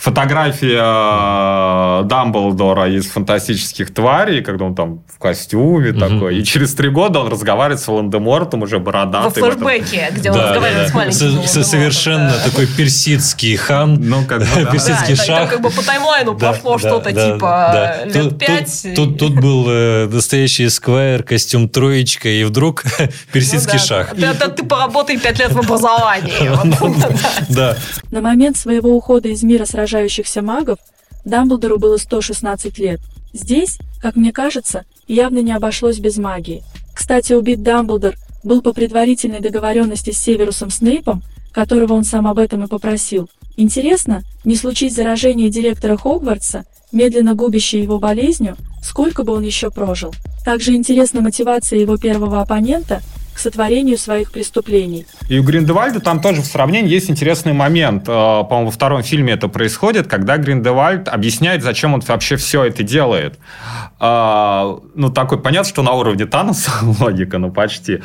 Фотография 0.05 0.83
э, 0.85 2.05
Дамблдора 2.05 2.91
из 2.91 3.07
фантастических 3.07 3.93
тварей, 3.95 4.43
когда 4.43 4.67
он 4.67 4.75
там 4.75 5.03
в 5.09 5.19
костюме 5.19 5.93
Мгм. 5.93 5.99
такой. 6.01 6.39
И 6.39 6.45
через 6.45 6.75
три 6.75 6.91
года 6.91 7.21
он 7.21 7.29
разговаривает 7.29 7.81
с 7.81 7.89
Волан-де-Мортом 7.89 8.63
уже 8.63 8.77
Во 8.77 8.85
бородатый. 8.85 9.41
в 9.41 9.45
этом- 9.47 9.61
флешбеке, 9.63 10.09
где 10.13 10.31
он 10.31 10.37
Да, 10.37 10.43
разговаривает 10.49 10.83
да, 10.83 10.89
с 10.89 10.91
да. 10.93 10.97
маленьким 10.99 11.47
Со- 11.49 11.65
Совершенно 11.65 12.29
да. 12.31 12.51
такой 12.51 12.67
персидский 12.67 13.57
хан. 13.57 13.95
Ну, 13.99 14.25
как 14.27 14.41
бы, 14.41 14.47
да. 14.65 14.71
Персидский 14.73 15.17
Да, 15.17 15.25
там 15.25 15.37
шах. 15.39 15.51
как 15.51 15.61
бы 15.63 15.71
по 15.71 15.83
таймлайну 15.83 16.35
Да, 16.35 16.53
прошло 16.53 16.73
да, 16.75 16.79
что-то 16.79 17.13
да, 17.13 17.33
типа 17.33 17.71
да. 17.73 18.05
лет 18.05 18.13
Тут- 18.31 18.39
пять. 18.39 18.83
Тут, 18.83 18.95
тут, 18.95 19.19
тут 19.19 19.41
был 19.41 19.65
э, 19.71 20.07
настоящий 20.13 20.69
сквайр, 20.69 21.23
костюм 21.23 21.67
троечка, 21.69 22.29
и 22.29 22.45
вдруг 22.45 22.83
персидский 23.33 23.79
Ну 23.79 23.79
да. 23.79 23.85
шах. 24.05 24.11
Ты, 24.15 24.35
ты- 24.35 24.51
ты 24.51 24.65
поработай 24.67 25.17
пять 25.19 25.39
лет 25.39 25.51
в 25.53 25.59
образовании. 25.59 26.51
Вот, 26.51 26.99
да. 26.99 27.09
Да. 27.49 27.77
На 28.11 28.21
момент 28.21 28.59
своего 28.59 28.95
ухода 28.95 29.29
из 29.29 29.43
мира 29.43 29.65
сражающихся 29.95 30.43
магов 30.43 30.79
Дамблдору 31.25 31.79
было 31.79 31.97
116 31.97 32.79
лет. 32.79 33.01
Здесь, 33.33 33.79
как 34.03 34.17
мне 34.17 34.33
кажется, 34.33 34.85
явно 35.07 35.39
не 35.39 35.53
обошлось 35.53 35.99
без 35.99 36.17
магии. 36.17 36.63
Кстати, 36.95 37.33
убит 37.33 37.63
Дамблдор 37.63 38.15
был 38.43 38.61
по 38.61 38.73
предварительной 38.73 39.41
договоренности 39.41 40.11
с 40.11 40.19
Северусом 40.19 40.71
Снейпом, 40.71 41.23
которого 41.53 41.95
он 41.95 42.05
сам 42.05 42.27
об 42.27 42.39
этом 42.39 42.65
и 42.65 42.69
попросил. 42.69 43.31
Интересно, 43.57 44.25
не 44.45 44.57
случись 44.57 44.95
заражение 44.95 45.49
директора 45.49 45.97
Хогвартса, 45.97 46.65
медленно 46.91 47.35
губящей 47.35 47.81
его 47.81 48.01
болезнью, 48.01 48.57
сколько 48.83 49.23
бы 49.23 49.33
он 49.33 49.45
еще 49.45 49.71
прожил. 49.71 50.13
Также 50.45 50.75
интересна 50.75 51.21
мотивация 51.21 51.79
его 51.79 51.97
первого 51.97 52.41
оппонента 52.41 53.01
к 53.35 53.39
сотворению 53.39 53.99
своих 53.99 54.31
преступлений. 54.31 55.07
И 55.29 55.39
у 55.39 55.43
Гриндевальда 55.43 56.01
там 56.01 56.21
тоже 56.21 56.41
в 56.43 56.47
сравнении 56.47 56.91
есть 56.91 57.11
интересный 57.11 57.53
момент. 57.53 58.05
Э, 58.05 58.45
по-моему, 58.45 58.67
во 58.67 58.71
втором 58.71 59.03
фильме 59.03 59.33
это 59.33 59.49
происходит, 59.49 60.07
когда 60.07 60.37
Гриндевальд 60.37 61.09
объясняет, 61.09 61.63
зачем 61.63 61.95
он 61.95 62.01
вообще 62.07 62.37
все 62.37 62.65
это 62.65 62.83
делает. 62.83 63.39
Э, 64.01 64.77
ну, 64.95 65.11
такой, 65.11 65.41
понятно, 65.41 65.69
что 65.69 65.83
на 65.83 65.93
уровне 65.93 66.27
Таноса 66.27 66.71
логика, 67.01 67.39
ну, 67.39 67.51
почти. 67.51 68.03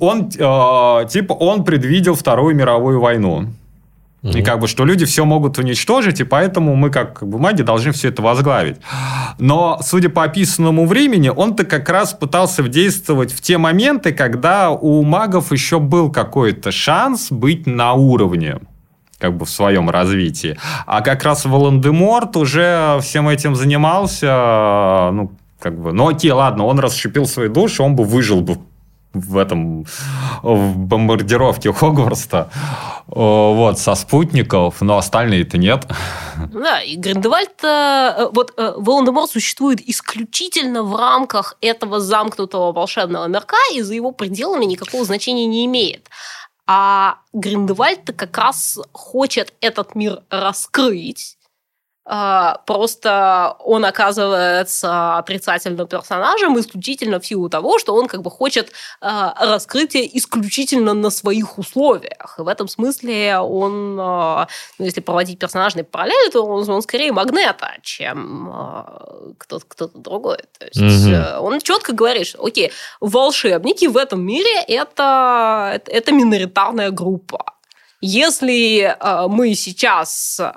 Он, 0.00 0.30
э, 0.30 1.08
типа, 1.08 1.32
он 1.34 1.64
предвидел 1.64 2.14
Вторую 2.14 2.56
мировую 2.56 3.00
войну. 3.00 3.48
Угу. 4.22 4.38
И 4.38 4.42
как 4.42 4.60
бы, 4.60 4.68
что 4.68 4.84
люди 4.84 5.04
все 5.04 5.24
могут 5.24 5.58
уничтожить, 5.58 6.20
и 6.20 6.24
поэтому 6.24 6.76
мы, 6.76 6.90
как, 6.90 7.18
как 7.18 7.28
бы 7.28 7.38
маги, 7.38 7.62
должны 7.62 7.90
все 7.92 8.08
это 8.08 8.22
возглавить. 8.22 8.76
Но, 9.38 9.80
судя 9.82 10.10
по 10.10 10.22
описанному 10.22 10.86
времени, 10.86 11.28
он-то 11.28 11.64
как 11.64 11.88
раз 11.88 12.12
пытался 12.12 12.62
действовать 12.62 13.32
в 13.32 13.40
те 13.40 13.58
моменты, 13.58 14.12
когда 14.12 14.70
у 14.70 15.02
магов 15.02 15.50
еще 15.50 15.80
был 15.80 16.10
какой-то 16.10 16.70
шанс 16.70 17.32
быть 17.32 17.66
на 17.66 17.94
уровне 17.94 18.60
как 19.18 19.36
бы 19.36 19.46
в 19.46 19.50
своем 19.50 19.88
развитии. 19.88 20.58
А 20.84 21.00
как 21.00 21.22
раз 21.22 21.44
Волан-де-Морт 21.44 22.36
уже 22.36 22.98
всем 23.02 23.28
этим 23.28 23.54
занимался, 23.54 25.10
ну, 25.12 25.32
как 25.60 25.80
бы, 25.80 25.92
ну 25.92 26.08
окей, 26.08 26.32
ладно, 26.32 26.64
он 26.64 26.80
расщепил 26.80 27.26
свои 27.26 27.48
души, 27.48 27.84
он 27.84 27.94
бы 27.94 28.02
выжил 28.02 28.40
бы 28.40 28.58
в 29.12 29.36
этом 29.36 29.84
в 30.42 30.76
бомбардировке 30.76 31.72
Хогвартса 31.72 32.50
вот, 33.06 33.78
со 33.78 33.94
спутников, 33.94 34.80
но 34.80 34.96
остальные-то 34.96 35.58
нет. 35.58 35.86
Да, 36.52 36.80
и 36.80 36.96
Гриндевальд, 36.96 37.62
э, 37.62 38.28
вот 38.32 38.52
э, 38.56 38.74
Волан-де-Морт 38.76 39.30
существует 39.30 39.80
исключительно 39.86 40.82
в 40.82 40.96
рамках 40.96 41.56
этого 41.60 42.00
замкнутого 42.00 42.72
волшебного 42.72 43.26
мирка, 43.28 43.56
и 43.74 43.82
за 43.82 43.94
его 43.94 44.12
пределами 44.12 44.64
никакого 44.64 45.04
значения 45.04 45.46
не 45.46 45.66
имеет. 45.66 46.08
А 46.66 47.16
Гриндевальд 47.32 48.12
как 48.16 48.38
раз 48.38 48.78
хочет 48.92 49.52
этот 49.60 49.94
мир 49.94 50.22
раскрыть, 50.30 51.36
просто 52.04 53.56
он 53.60 53.84
оказывается 53.84 55.18
отрицательным 55.18 55.86
персонажем 55.86 56.58
исключительно 56.58 57.20
в 57.20 57.26
силу 57.26 57.48
того, 57.48 57.78
что 57.78 57.94
он 57.94 58.08
как 58.08 58.22
бы 58.22 58.30
хочет 58.30 58.72
а, 59.00 59.34
раскрытия 59.38 60.08
исключительно 60.12 60.94
на 60.94 61.10
своих 61.10 61.58
условиях. 61.58 62.36
И 62.38 62.42
в 62.42 62.48
этом 62.48 62.66
смысле 62.66 63.38
он, 63.38 63.98
а, 64.00 64.48
ну, 64.78 64.84
если 64.84 65.00
проводить 65.00 65.38
персонажные 65.38 65.84
параллели, 65.84 66.30
то 66.30 66.44
он, 66.44 66.68
он 66.68 66.82
скорее 66.82 67.12
магнета, 67.12 67.70
чем 67.82 69.34
кто-то, 69.38 69.64
кто-то 69.68 69.98
другой. 69.98 70.38
То 70.58 70.66
есть 70.66 71.06
угу. 71.06 71.46
он 71.46 71.60
четко 71.60 71.92
говорит, 71.92 72.26
что, 72.26 72.44
окей, 72.44 72.72
волшебники 73.00 73.86
в 73.86 73.96
этом 73.96 74.24
мире 74.24 74.62
это, 74.66 75.80
это 75.86 76.12
миноритарная 76.12 76.90
группа. 76.90 77.44
Если 78.04 78.80
э, 78.82 79.26
мы 79.28 79.54
сейчас 79.54 80.40
э, 80.40 80.48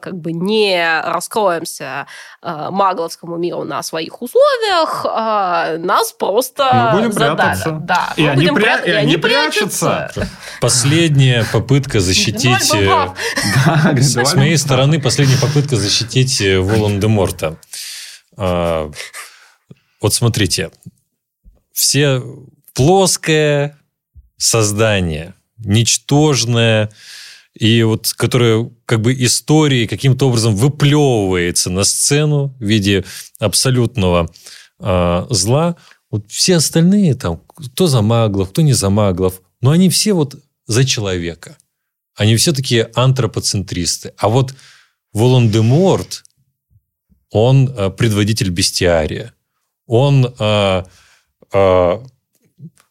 как 0.00 0.16
бы 0.16 0.32
не 0.32 1.00
раскроемся 1.02 2.08
э, 2.42 2.68
магловскому 2.70 3.36
миру 3.36 3.62
на 3.62 3.80
своих 3.84 4.20
условиях, 4.20 5.06
э, 5.06 5.78
нас 5.78 6.12
просто 6.12 6.90
мы 6.92 6.98
будем 6.98 7.12
задавят. 7.12 7.36
прятаться. 7.36 7.70
Да, 7.80 8.12
и, 8.16 8.26
они 8.26 8.48
пря... 8.48 8.78
пря... 8.78 8.78
и 8.78 8.90
они 8.90 9.16
прячутся. 9.18 10.10
Последняя 10.60 11.44
попытка 11.52 12.00
защитить... 12.00 12.60
С 14.00 14.34
моей 14.34 14.56
стороны, 14.56 15.00
последняя 15.00 15.38
попытка 15.38 15.76
защитить 15.76 16.40
Волан-де-Морта. 16.40 17.56
Вот 18.36 18.94
смотрите, 20.14 20.72
все 21.72 22.20
плоское 22.74 23.78
создание– 24.36 25.34
ничтожное, 25.64 26.90
и 27.54 27.82
вот 27.82 28.12
которое 28.16 28.70
как 28.86 29.00
бы 29.00 29.12
историей 29.12 29.86
каким-то 29.86 30.28
образом 30.28 30.54
выплевывается 30.54 31.70
на 31.70 31.84
сцену 31.84 32.54
в 32.58 32.64
виде 32.64 33.04
абсолютного 33.38 34.30
э, 34.78 35.26
зла. 35.30 35.76
Вот 36.10 36.30
все 36.30 36.56
остальные 36.56 37.14
там, 37.14 37.40
кто 37.46 37.86
за 37.86 38.02
маглов, 38.02 38.50
кто 38.50 38.62
не 38.62 38.72
за 38.72 38.90
маглов, 38.90 39.40
но 39.60 39.70
они 39.70 39.88
все 39.88 40.12
вот 40.12 40.36
за 40.66 40.84
человека. 40.84 41.56
Они 42.16 42.36
все 42.36 42.52
такие 42.52 42.90
антропоцентристы. 42.94 44.12
А 44.16 44.28
вот 44.28 44.54
Волан-де-Морт, 45.12 46.24
он 47.30 47.68
э, 47.68 47.90
предводитель 47.90 48.50
бестиария. 48.50 49.34
Он 49.86 50.34
э, 50.38 50.84
э, 51.52 51.98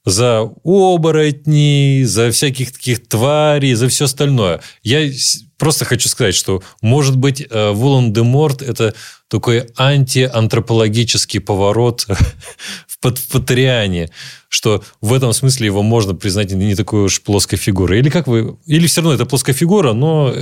за 0.06 0.50
оборотней, 0.64 2.04
за 2.04 2.32
всяких 2.32 2.72
таких 2.72 3.08
тварей, 3.08 3.74
за 3.74 3.88
все 3.88 4.06
остальное. 4.06 4.62
Я 4.82 5.10
просто 5.58 5.86
хочу 5.86 6.10
сказать, 6.10 6.36
что, 6.36 6.64
может 6.82 7.18
быть, 7.18 7.46
э, 7.50 7.72
Волан-де-Морт– 7.72 8.62
это 8.64 8.96
такой 9.28 9.68
антиантропологический 9.78 11.40
поворот 11.40 12.08
в 12.88 13.32
Патриане, 13.32 14.10
что 14.48 14.84
в 15.02 15.14
этом 15.14 15.34
смысле 15.34 15.68
его 15.68 15.84
можно 15.84 16.16
признать 16.16 16.52
не 16.52 16.76
такой 16.76 17.04
уж 17.04 17.22
плоской 17.22 17.58
фигурой. 17.58 18.00
Или 18.00 18.10
как 18.10 18.28
вы... 18.28 18.58
Или 18.66 18.88
все 18.88 19.02
равно 19.02 19.16
это 19.16 19.26
плоская 19.26 19.54
фигура, 19.54 19.94
но... 19.94 20.34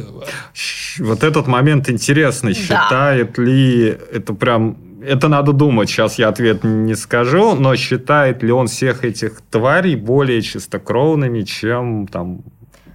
Вот 1.00 1.24
этот 1.24 1.48
момент 1.48 1.89
интересный. 1.89 2.54
Да. 2.54 2.60
Считает 2.60 3.38
ли 3.38 3.98
это 4.13 4.34
прям 4.34 4.87
это 5.02 5.28
надо 5.28 5.54
думать, 5.54 5.90
сейчас 5.90 6.20
я 6.20 6.30
ответ 6.30 6.64
не 6.64 6.96
скажу, 6.96 7.56
но 7.56 7.76
считает 7.76 8.44
ли 8.44 8.52
он 8.52 8.68
всех 8.68 9.04
этих 9.04 9.42
тварей 9.50 9.96
более 9.96 10.42
чистокровными, 10.42 11.44
чем 11.44 12.08
там 12.08 12.42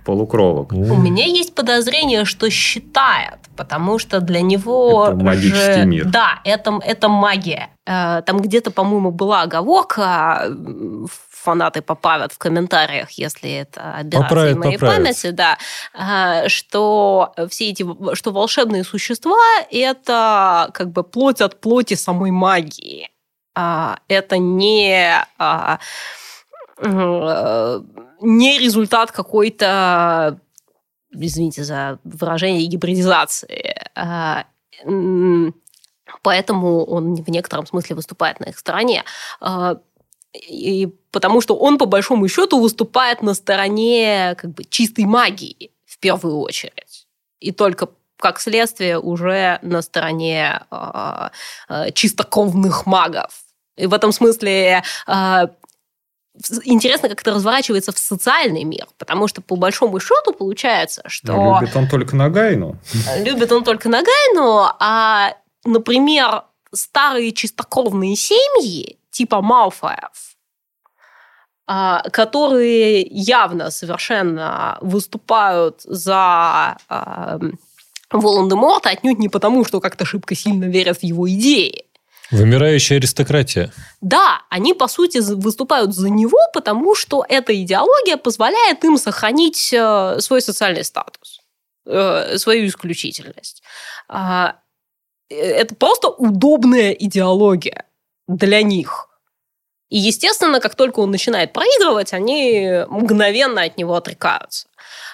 полукровок? 0.04 0.72
У 0.72 0.96
меня 0.96 1.24
есть 1.24 1.54
подозрение, 1.54 2.24
что 2.24 2.50
считает, 2.50 3.38
потому 3.56 3.98
что 3.98 4.20
для 4.20 4.40
него... 4.40 5.06
Это 5.08 5.24
магический 5.24 5.80
же... 5.80 5.86
мир. 5.86 6.04
Да, 6.06 6.40
это, 6.44 6.80
это 6.84 7.08
магия. 7.08 7.68
Э, 7.86 8.22
там 8.26 8.40
где-то, 8.40 8.70
по-моему, 8.70 9.10
была 9.10 9.42
оговорка 9.42 10.48
фанаты 11.42 11.82
поправят 11.82 12.32
в 12.32 12.38
комментариях, 12.38 13.10
если 13.12 13.50
это 13.50 13.94
операции 13.96 14.54
моей 14.54 14.78
поправят. 14.78 14.96
памяти, 15.02 15.30
да, 15.30 15.58
а, 15.92 16.48
что 16.48 17.34
все 17.48 17.70
эти, 17.70 17.84
что 18.14 18.32
волшебные 18.32 18.84
существа– 18.84 19.38
это 19.70 20.70
как 20.72 20.92
бы 20.92 21.02
плоть 21.02 21.40
от 21.40 21.60
плоти 21.60 21.94
самой 21.94 22.30
магии. 22.30 23.10
А, 23.54 23.98
это 24.08 24.38
не 24.38 25.14
а, 25.38 25.78
не 28.20 28.58
результат 28.58 29.10
какой-то, 29.12 30.38
извините 31.10 31.64
за 31.64 31.98
выражение, 32.04 32.66
гибридизации. 32.66 33.76
Поэтому 36.22 36.84
он 36.84 37.14
в 37.14 37.28
некотором 37.30 37.66
смысле 37.66 37.96
выступает 37.96 38.40
на 38.40 38.46
их 38.46 38.58
стороне 38.58 39.04
и 40.34 40.88
потому 41.10 41.40
что 41.40 41.56
он, 41.56 41.78
по 41.78 41.86
большому 41.86 42.28
счету, 42.28 42.60
выступает 42.60 43.22
на 43.22 43.34
стороне 43.34 44.34
как 44.38 44.52
бы 44.52 44.64
чистой 44.64 45.04
магии 45.04 45.70
в 45.84 45.98
первую 45.98 46.38
очередь. 46.38 47.06
И 47.40 47.52
только 47.52 47.88
как 48.18 48.40
следствие 48.40 48.98
уже 48.98 49.58
на 49.62 49.82
стороне 49.82 50.60
э, 50.70 51.28
э, 51.68 51.90
чистокровных 51.92 52.86
магов. 52.86 53.30
И 53.76 53.86
в 53.86 53.92
этом 53.92 54.12
смысле 54.12 54.84
э, 55.08 55.46
интересно, 56.64 57.08
как 57.08 57.20
это 57.20 57.32
разворачивается 57.32 57.92
в 57.92 57.98
социальный 57.98 58.64
мир, 58.64 58.86
потому 58.96 59.28
что 59.28 59.42
по 59.42 59.56
большому 59.56 59.98
счету 60.00 60.32
получается, 60.32 61.02
что... 61.06 61.32
Но 61.32 61.60
любит 61.60 61.76
он 61.76 61.88
только 61.88 62.16
Нагайну. 62.16 62.78
Любит 63.18 63.50
он 63.52 63.64
только 63.64 63.88
Нагайну, 63.88 64.68
а, 64.78 65.34
например, 65.64 66.44
старые 66.72 67.32
чистокровные 67.32 68.16
семьи 68.16 68.98
типа 69.12 69.40
Малфоев, 69.42 70.36
а, 71.66 72.02
которые 72.10 73.02
явно 73.02 73.70
совершенно 73.70 74.78
выступают 74.80 75.82
за 75.82 76.76
а, 76.88 77.38
Волан-де-Морта 78.10 78.90
отнюдь 78.90 79.18
не 79.18 79.28
потому, 79.28 79.64
что 79.64 79.80
как-то 79.80 80.04
шибко 80.04 80.34
сильно 80.34 80.64
верят 80.64 80.98
в 80.98 81.02
его 81.04 81.28
идеи. 81.30 81.84
Вымирающая 82.30 82.96
аристократия. 82.96 83.72
Да, 84.00 84.42
они, 84.48 84.72
по 84.72 84.88
сути, 84.88 85.18
выступают 85.18 85.94
за 85.94 86.08
него, 86.08 86.38
потому 86.54 86.94
что 86.94 87.24
эта 87.28 87.54
идеология 87.62 88.16
позволяет 88.16 88.82
им 88.84 88.96
сохранить 88.96 89.70
э, 89.72 90.18
свой 90.20 90.40
социальный 90.40 90.84
статус, 90.84 91.40
э, 91.84 92.38
свою 92.38 92.66
исключительность. 92.66 93.62
А, 94.08 94.56
э, 95.28 95.34
это 95.34 95.74
просто 95.74 96.08
удобная 96.08 96.92
идеология 96.92 97.84
для 98.36 98.62
них. 98.62 99.08
И, 99.88 99.98
естественно, 99.98 100.60
как 100.60 100.74
только 100.74 101.00
он 101.00 101.10
начинает 101.10 101.52
проигрывать, 101.52 102.12
они 102.12 102.84
мгновенно 102.88 103.62
от 103.62 103.76
него 103.76 103.94
отрекаются. 103.94 104.68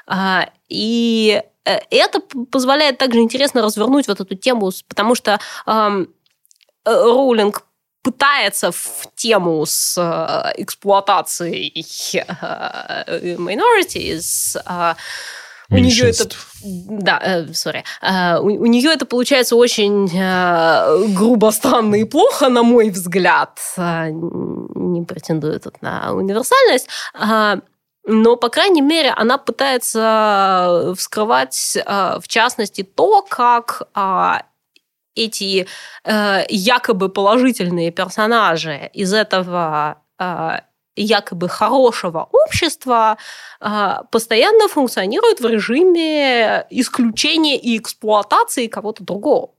А, 0.07 0.51
и 0.69 1.43
это 1.65 2.21
позволяет 2.51 2.99
также 2.99 3.19
интересно 3.19 3.63
развернуть 3.63 4.09
вот 4.09 4.21
эту 4.21 4.35
тему, 4.37 4.71
потому 4.89 5.15
что 5.15 5.39
эм, 5.67 6.09
Роулинг 6.85 7.65
пытается 8.03 8.73
в 8.73 9.09
тему 9.17 9.67
с 9.67 9.99
э, 9.99 10.63
эксплуатацией 10.63 11.85
э, 12.15 13.35
minorities 13.37 14.57
э, 14.65 14.95
у 15.71 15.77
нее 15.77 16.11
это 16.11 16.29
да, 16.63 17.21
э, 17.23 17.53
сори, 17.53 17.85
э, 18.01 18.39
у, 18.39 18.47
у 18.47 18.67
нее 18.67 18.91
это 18.91 19.05
получается 19.07 19.57
очень 19.57 20.09
э, 20.13 21.07
грубо, 21.15 21.51
странно 21.51 21.97
и 21.97 22.05
плохо, 22.05 22.49
на 22.49 22.63
мой 22.63 22.91
взгляд, 22.91 23.59
э, 23.77 24.09
не 24.11 25.03
претендую 25.03 25.61
тут 25.61 25.83
на 25.83 26.15
универсальность. 26.15 26.89
Э, 27.15 27.61
но, 28.11 28.37
по 28.37 28.49
крайней 28.49 28.81
мере, 28.81 29.11
она 29.11 29.37
пытается 29.37 30.95
вскрывать, 30.97 31.77
э, 31.77 32.19
в 32.21 32.27
частности, 32.27 32.83
то, 32.83 33.23
как 33.29 33.83
э, 33.95 34.41
эти 35.15 35.67
э, 36.05 36.45
якобы 36.49 37.11
положительные 37.11 37.91
персонажи 37.91 38.91
из 38.95 39.13
этого 39.13 40.03
э, 40.19 40.61
якобы 41.03 41.49
хорошего 41.49 42.29
общества 42.33 43.17
э, 43.61 44.03
постоянно 44.11 44.69
функционируют 44.69 45.41
в 45.41 45.47
режиме 45.47 46.67
исключения 46.71 47.57
и 47.57 47.79
эксплуатации 47.79 48.67
кого-то 48.67 49.05
другого. 49.05 49.51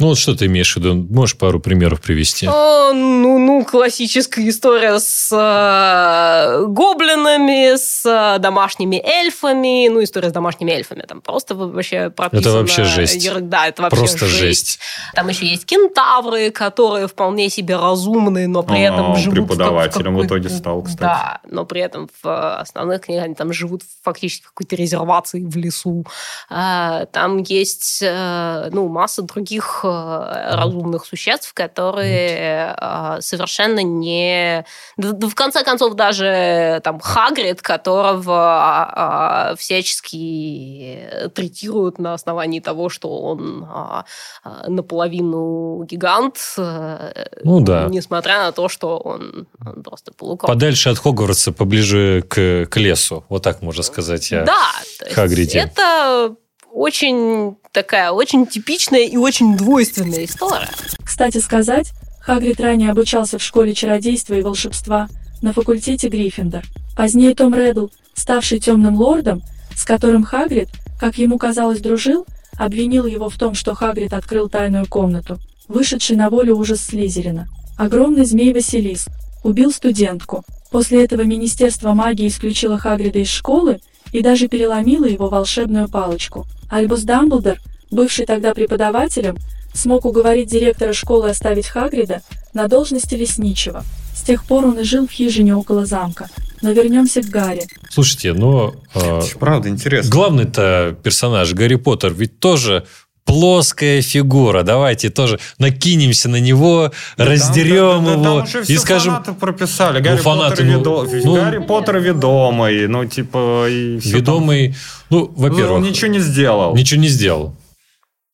Ну, 0.00 0.06
вот 0.08 0.18
что 0.18 0.34
ты 0.34 0.46
имеешь 0.46 0.72
в 0.72 0.76
виду? 0.78 0.94
Можешь 0.94 1.36
пару 1.36 1.60
примеров 1.60 2.00
привести? 2.00 2.46
О, 2.46 2.92
ну, 2.94 3.38
ну, 3.38 3.64
классическая 3.64 4.48
история 4.48 4.98
с 4.98 5.28
э, 5.30 6.64
гоблинами, 6.66 7.76
с 7.76 8.04
э, 8.06 8.38
домашними 8.38 8.96
эльфами. 8.96 9.88
Ну, 9.88 10.02
история 10.02 10.30
с 10.30 10.32
домашними 10.32 10.70
эльфами. 10.72 11.02
Там 11.02 11.20
просто 11.20 11.54
вообще 11.54 12.08
прописано... 12.10 12.48
Это 12.48 12.58
вообще 12.58 12.84
жесть. 12.84 13.30
Да, 13.42 13.66
это 13.66 13.82
вообще 13.82 13.98
Просто 13.98 14.26
жесть. 14.26 14.40
жесть. 14.40 14.78
Там 15.14 15.28
еще 15.28 15.46
есть 15.46 15.66
кентавры, 15.66 16.50
которые 16.50 17.06
вполне 17.06 17.50
себе 17.50 17.76
разумные, 17.76 18.48
но 18.48 18.62
при 18.62 18.80
этом 18.80 19.12
А, 19.12 19.16
живут... 19.16 19.34
преподавателем 19.34 20.14
в 20.14 20.22
какой- 20.22 20.26
итоге 20.26 20.48
стал, 20.48 20.82
кстати. 20.82 21.00
Да, 21.00 21.40
но 21.48 21.66
при 21.66 21.82
этом 21.82 22.08
в 22.22 22.56
основных 22.58 23.02
книгах 23.02 23.24
они 23.26 23.34
там 23.34 23.52
живут 23.52 23.82
фактически 24.02 24.44
в 24.46 24.48
какой-то 24.54 24.76
резервации 24.76 25.44
в 25.44 25.56
лесу. 25.56 26.06
А, 26.48 27.04
Там 27.12 27.38
есть, 27.42 27.98
э, 28.02 28.70
ну, 28.72 28.88
масса 28.88 29.22
других 29.22 29.84
разумных 29.90 31.04
существ, 31.04 31.52
которые 31.54 32.74
э, 32.76 33.20
совершенно 33.20 33.82
не... 33.82 34.64
Да, 34.96 35.28
в 35.28 35.34
конце 35.34 35.64
концов, 35.64 35.94
даже 35.94 36.80
там 36.84 37.00
Хагрид, 37.00 37.62
которого 37.62 39.52
э, 39.52 39.56
всячески 39.56 41.30
третируют 41.34 41.98
на 41.98 42.14
основании 42.14 42.60
того, 42.60 42.88
что 42.88 43.20
он 43.20 43.64
э, 43.64 44.02
э, 44.44 44.70
наполовину 44.70 45.84
гигант, 45.84 46.36
э, 46.58 47.26
Ну 47.44 47.60
да. 47.60 47.86
несмотря 47.88 48.38
на 48.38 48.52
то, 48.52 48.68
что 48.68 48.98
он, 48.98 49.46
просто 49.84 50.12
полукровка. 50.12 50.52
Подальше 50.52 50.90
от 50.90 50.98
Хогвартса, 50.98 51.52
поближе 51.52 52.22
к, 52.28 52.66
к 52.66 52.76
лесу. 52.76 53.24
Вот 53.28 53.42
так 53.42 53.62
можно 53.62 53.82
сказать. 53.82 54.30
Я. 54.30 54.44
Да, 54.44 54.70
Хагриде. 55.12 55.58
это 55.58 56.34
очень 56.72 57.56
такая, 57.72 58.10
очень 58.10 58.46
типичная 58.46 59.04
и 59.04 59.16
очень 59.16 59.56
двойственная 59.56 60.24
история. 60.24 60.68
Кстати 61.04 61.38
сказать, 61.38 61.92
Хагрид 62.20 62.60
ранее 62.60 62.90
обучался 62.90 63.38
в 63.38 63.42
школе 63.42 63.74
чародейства 63.74 64.34
и 64.34 64.42
волшебства 64.42 65.08
на 65.42 65.52
факультете 65.52 66.08
Гриффиндор. 66.08 66.64
Позднее 66.96 67.34
Том 67.34 67.54
Реддл, 67.54 67.86
ставший 68.14 68.60
темным 68.60 68.96
лордом, 68.96 69.42
с 69.74 69.84
которым 69.84 70.24
Хагрид, 70.24 70.68
как 70.98 71.16
ему 71.18 71.38
казалось, 71.38 71.80
дружил, 71.80 72.26
обвинил 72.56 73.06
его 73.06 73.28
в 73.28 73.36
том, 73.36 73.54
что 73.54 73.74
Хагрид 73.74 74.12
открыл 74.12 74.48
тайную 74.48 74.86
комнату, 74.86 75.38
вышедший 75.68 76.16
на 76.16 76.28
волю 76.28 76.56
ужас 76.56 76.82
Слизерина. 76.82 77.48
Огромный 77.78 78.26
змей 78.26 78.52
Василиск 78.52 79.08
убил 79.42 79.72
студентку. 79.72 80.44
После 80.70 81.02
этого 81.02 81.22
Министерство 81.22 81.94
магии 81.94 82.28
исключило 82.28 82.78
Хагрида 82.78 83.20
из 83.20 83.28
школы 83.28 83.80
и 84.12 84.22
даже 84.22 84.48
переломило 84.48 85.06
его 85.06 85.28
волшебную 85.28 85.88
палочку. 85.88 86.46
Альбус 86.70 87.02
Дамблдор, 87.02 87.58
бывший 87.90 88.24
тогда 88.24 88.54
преподавателем, 88.54 89.36
смог 89.74 90.04
уговорить 90.04 90.48
директора 90.48 90.92
школы 90.92 91.30
оставить 91.30 91.66
Хагрида 91.66 92.22
на 92.54 92.68
должности 92.68 93.14
лесничего. 93.14 93.84
С 94.14 94.22
тех 94.22 94.44
пор 94.44 94.66
он 94.66 94.78
и 94.78 94.84
жил 94.84 95.06
в 95.06 95.10
хижине 95.10 95.54
около 95.54 95.86
замка. 95.86 96.28
Но 96.62 96.72
вернемся 96.72 97.22
к 97.22 97.26
Гарри. 97.26 97.66
Слушайте, 97.88 98.34
но 98.34 98.74
э, 98.94 99.20
Правда, 99.38 99.70
интересно. 99.70 100.10
главный-то 100.10 100.96
персонаж 101.02 101.54
Гарри 101.54 101.76
Поттер 101.76 102.12
ведь 102.12 102.38
тоже 102.38 102.86
плоская 103.24 104.02
фигура. 104.02 104.62
Давайте 104.62 105.10
тоже 105.10 105.38
накинемся 105.58 106.28
на 106.28 106.40
него, 106.40 106.92
раздерем 107.16 108.04
Да, 108.04 108.10
да, 108.10 108.16
да, 108.16 108.20
его 108.20 108.22
там 108.24 108.42
уже 108.44 108.60
и 108.60 108.62
все 108.64 108.78
скажем... 108.78 109.12
фанаты 109.14 109.32
прописали. 109.34 110.00
Гарри, 110.00 110.16
фанаты, 110.18 110.56
Поттер, 110.56 110.66
ну, 110.66 110.78
ведо- 111.04 111.24
ну- 111.24 111.34
Гарри 111.34 111.58
Поттер 111.58 111.98
ведомый. 111.98 112.88
Ну, 112.88 113.04
типа, 113.04 113.66
и 113.68 113.98
Ведомый, 114.00 114.74
ну, 115.10 115.26
там. 115.26 115.34
во-первых, 115.36 115.76
Он 115.78 115.82
ничего 115.82 116.10
не 116.10 116.18
сделал. 116.20 116.74
ничего 116.76 117.00
не 117.00 117.08
сделал. 117.08 117.54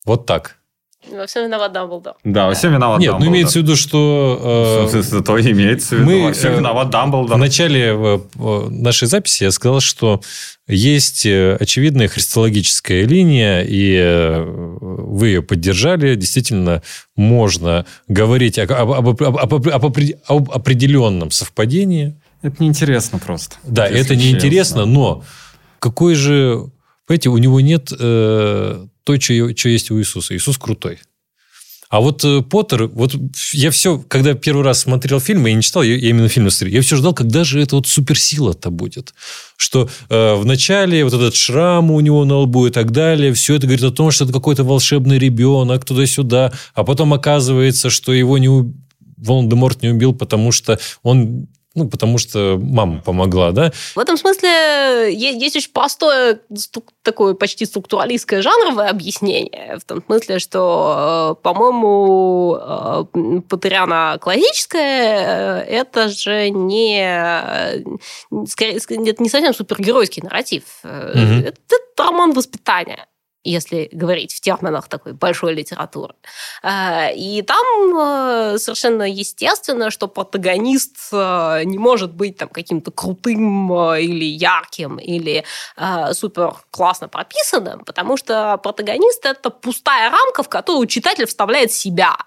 Вот 0.05 0.25
так. 0.25 0.57
Во 1.11 1.25
всем 1.27 1.45
виноват 1.45 1.71
Дамблдор. 1.71 2.13
Да, 2.23 2.51
всем 2.53 2.73
виноват 2.73 2.99
Нет, 2.99 3.07
ну 3.07 3.19
Дамблдор. 3.19 3.33
имеется 3.33 3.59
в 3.59 3.61
виду, 3.63 3.75
что... 3.75 4.87
э, 4.93 5.01
Зато 5.01 5.39
имеется 5.39 5.95
в 5.95 5.99
виду. 5.99 6.05
мы, 6.11 6.23
во 6.23 6.33
всем 6.33 6.53
э, 6.53 6.57
виноват 6.57 6.87
В 6.87 6.89
Дамблдор. 6.91 7.37
начале 7.37 7.81
э, 7.93 8.19
э, 8.39 8.67
нашей 8.69 9.07
записи 9.07 9.43
я 9.43 9.51
сказал, 9.51 9.79
что 9.79 10.21
есть 10.67 11.25
очевидная 11.25 12.07
христологическая 12.09 13.05
линия, 13.05 13.61
и 13.67 14.43
вы 14.45 15.27
ее 15.27 15.41
поддержали. 15.41 16.15
Действительно, 16.15 16.81
можно 17.15 17.85
говорить 18.07 18.59
о- 18.59 18.63
об, 18.63 18.91
об- 18.91 19.21
об- 19.23 19.37
об- 19.37 19.67
об 19.69 19.85
опре- 19.85 20.17
об 20.27 20.51
определенном 20.51 21.31
совпадении. 21.31 22.19
Это 22.41 22.61
неинтересно 22.61 23.17
просто. 23.19 23.55
Да, 23.63 23.85
если 23.87 24.01
это 24.01 24.09
честно. 24.15 24.23
неинтересно, 24.27 24.85
но 24.85 25.23
какой 25.79 26.15
же... 26.15 26.65
Понимаете, 27.07 27.29
у 27.29 27.37
него 27.37 27.59
нет 27.61 27.91
э, 27.97 28.85
то, 29.03 29.21
что 29.21 29.33
есть 29.33 29.91
у 29.91 29.99
Иисуса. 29.99 30.35
Иисус 30.35 30.57
крутой. 30.57 30.99
А 31.89 32.01
вот 32.01 32.25
э, 32.25 32.41
Поттер, 32.41 32.87
вот 32.87 33.15
я 33.53 33.71
все, 33.71 33.97
когда 33.97 34.33
первый 34.33 34.63
раз 34.63 34.81
смотрел 34.81 35.21
фильм, 35.21 35.45
я 35.45 35.53
не 35.53 35.61
читал, 35.61 35.83
я, 35.83 35.95
я 35.95 36.09
именно 36.09 36.27
фильм 36.27 36.49
смотрел, 36.49 36.75
я 36.75 36.81
все 36.81 36.97
ждал, 36.97 37.13
когда 37.13 37.45
же 37.45 37.61
это 37.61 37.77
вот 37.77 37.87
суперсила-то 37.87 38.71
будет. 38.71 39.13
Что 39.55 39.89
э, 40.09 40.35
в 40.35 40.45
начале 40.45 41.05
вот 41.05 41.13
этот 41.13 41.33
шрам 41.35 41.89
у 41.89 41.99
него 42.01 42.25
на 42.25 42.39
лбу 42.39 42.67
и 42.67 42.71
так 42.71 42.91
далее, 42.91 43.33
все 43.33 43.55
это 43.55 43.67
говорит 43.67 43.85
о 43.85 43.91
том, 43.91 44.11
что 44.11 44.25
это 44.25 44.33
какой-то 44.33 44.65
волшебный 44.65 45.17
ребенок 45.17 45.85
туда-сюда, 45.85 46.51
а 46.73 46.83
потом 46.83 47.13
оказывается, 47.13 47.89
что 47.89 48.11
его 48.11 48.37
не 48.37 48.49
у- 48.49 48.73
Волан-де-Морт 49.15 49.81
не 49.81 49.89
убил, 49.89 50.13
потому 50.13 50.51
что 50.51 50.79
он 51.03 51.47
ну, 51.77 51.87
потому 51.87 52.17
что 52.17 52.57
мама 52.61 53.01
помогла, 53.01 53.51
да? 53.51 53.71
В 53.95 53.99
этом 53.99 54.17
смысле 54.17 54.49
е- 55.13 55.37
есть 55.39 55.55
очень 55.55 55.71
простое 55.71 56.39
такое 57.03 57.35
почти 57.35 57.65
структуралистское 57.65 58.41
жанровое 58.41 58.89
объяснение. 58.89 59.77
В 59.79 59.85
том 59.85 60.03
смысле, 60.05 60.39
что, 60.39 61.35
э, 61.39 61.41
по-моему, 61.43 62.57
э, 62.59 63.03
м, 63.13 63.41
Патериана 63.43 64.17
классическая 64.19 65.61
э, 65.63 65.79
это 65.79 66.09
же 66.09 66.49
не, 66.49 67.83
скорее, 68.47 68.77
ск- 68.77 69.09
это 69.09 69.21
не 69.23 69.29
совсем 69.29 69.53
супергеройский 69.53 70.23
нарратив. 70.23 70.63
Мгм. 70.83 71.39
Это, 71.45 71.57
это 71.69 72.03
роман 72.03 72.33
воспитания 72.33 73.05
если 73.51 73.89
говорить 73.91 74.33
в 74.33 74.41
терминах 74.41 74.87
такой 74.87 75.13
большой 75.13 75.53
литературы. 75.53 76.13
Э, 76.63 77.13
И 77.15 77.41
там 77.41 77.97
э, 77.97 78.57
совершенно 78.57 79.03
естественно, 79.03 79.91
что 79.91 80.07
протагонист 80.07 80.97
э, 81.11 81.63
не 81.63 81.77
может 81.77 82.13
быть 82.13 82.37
там 82.37 82.49
каким-то 82.49 82.91
крутым 82.91 83.71
э, 83.73 84.01
или 84.01 84.25
ярким, 84.25 84.97
или 84.97 85.43
супер 86.13 86.53
классно 86.71 87.07
прописанным, 87.07 87.83
потому 87.85 88.17
что 88.17 88.57
протагонист– 88.57 89.25
это 89.25 89.49
пустая 89.49 90.09
рамка, 90.11 90.43
в 90.43 90.49
которую 90.49 90.87
читатель 90.87 91.25
вставляет 91.25 91.71
себя. 91.71 92.17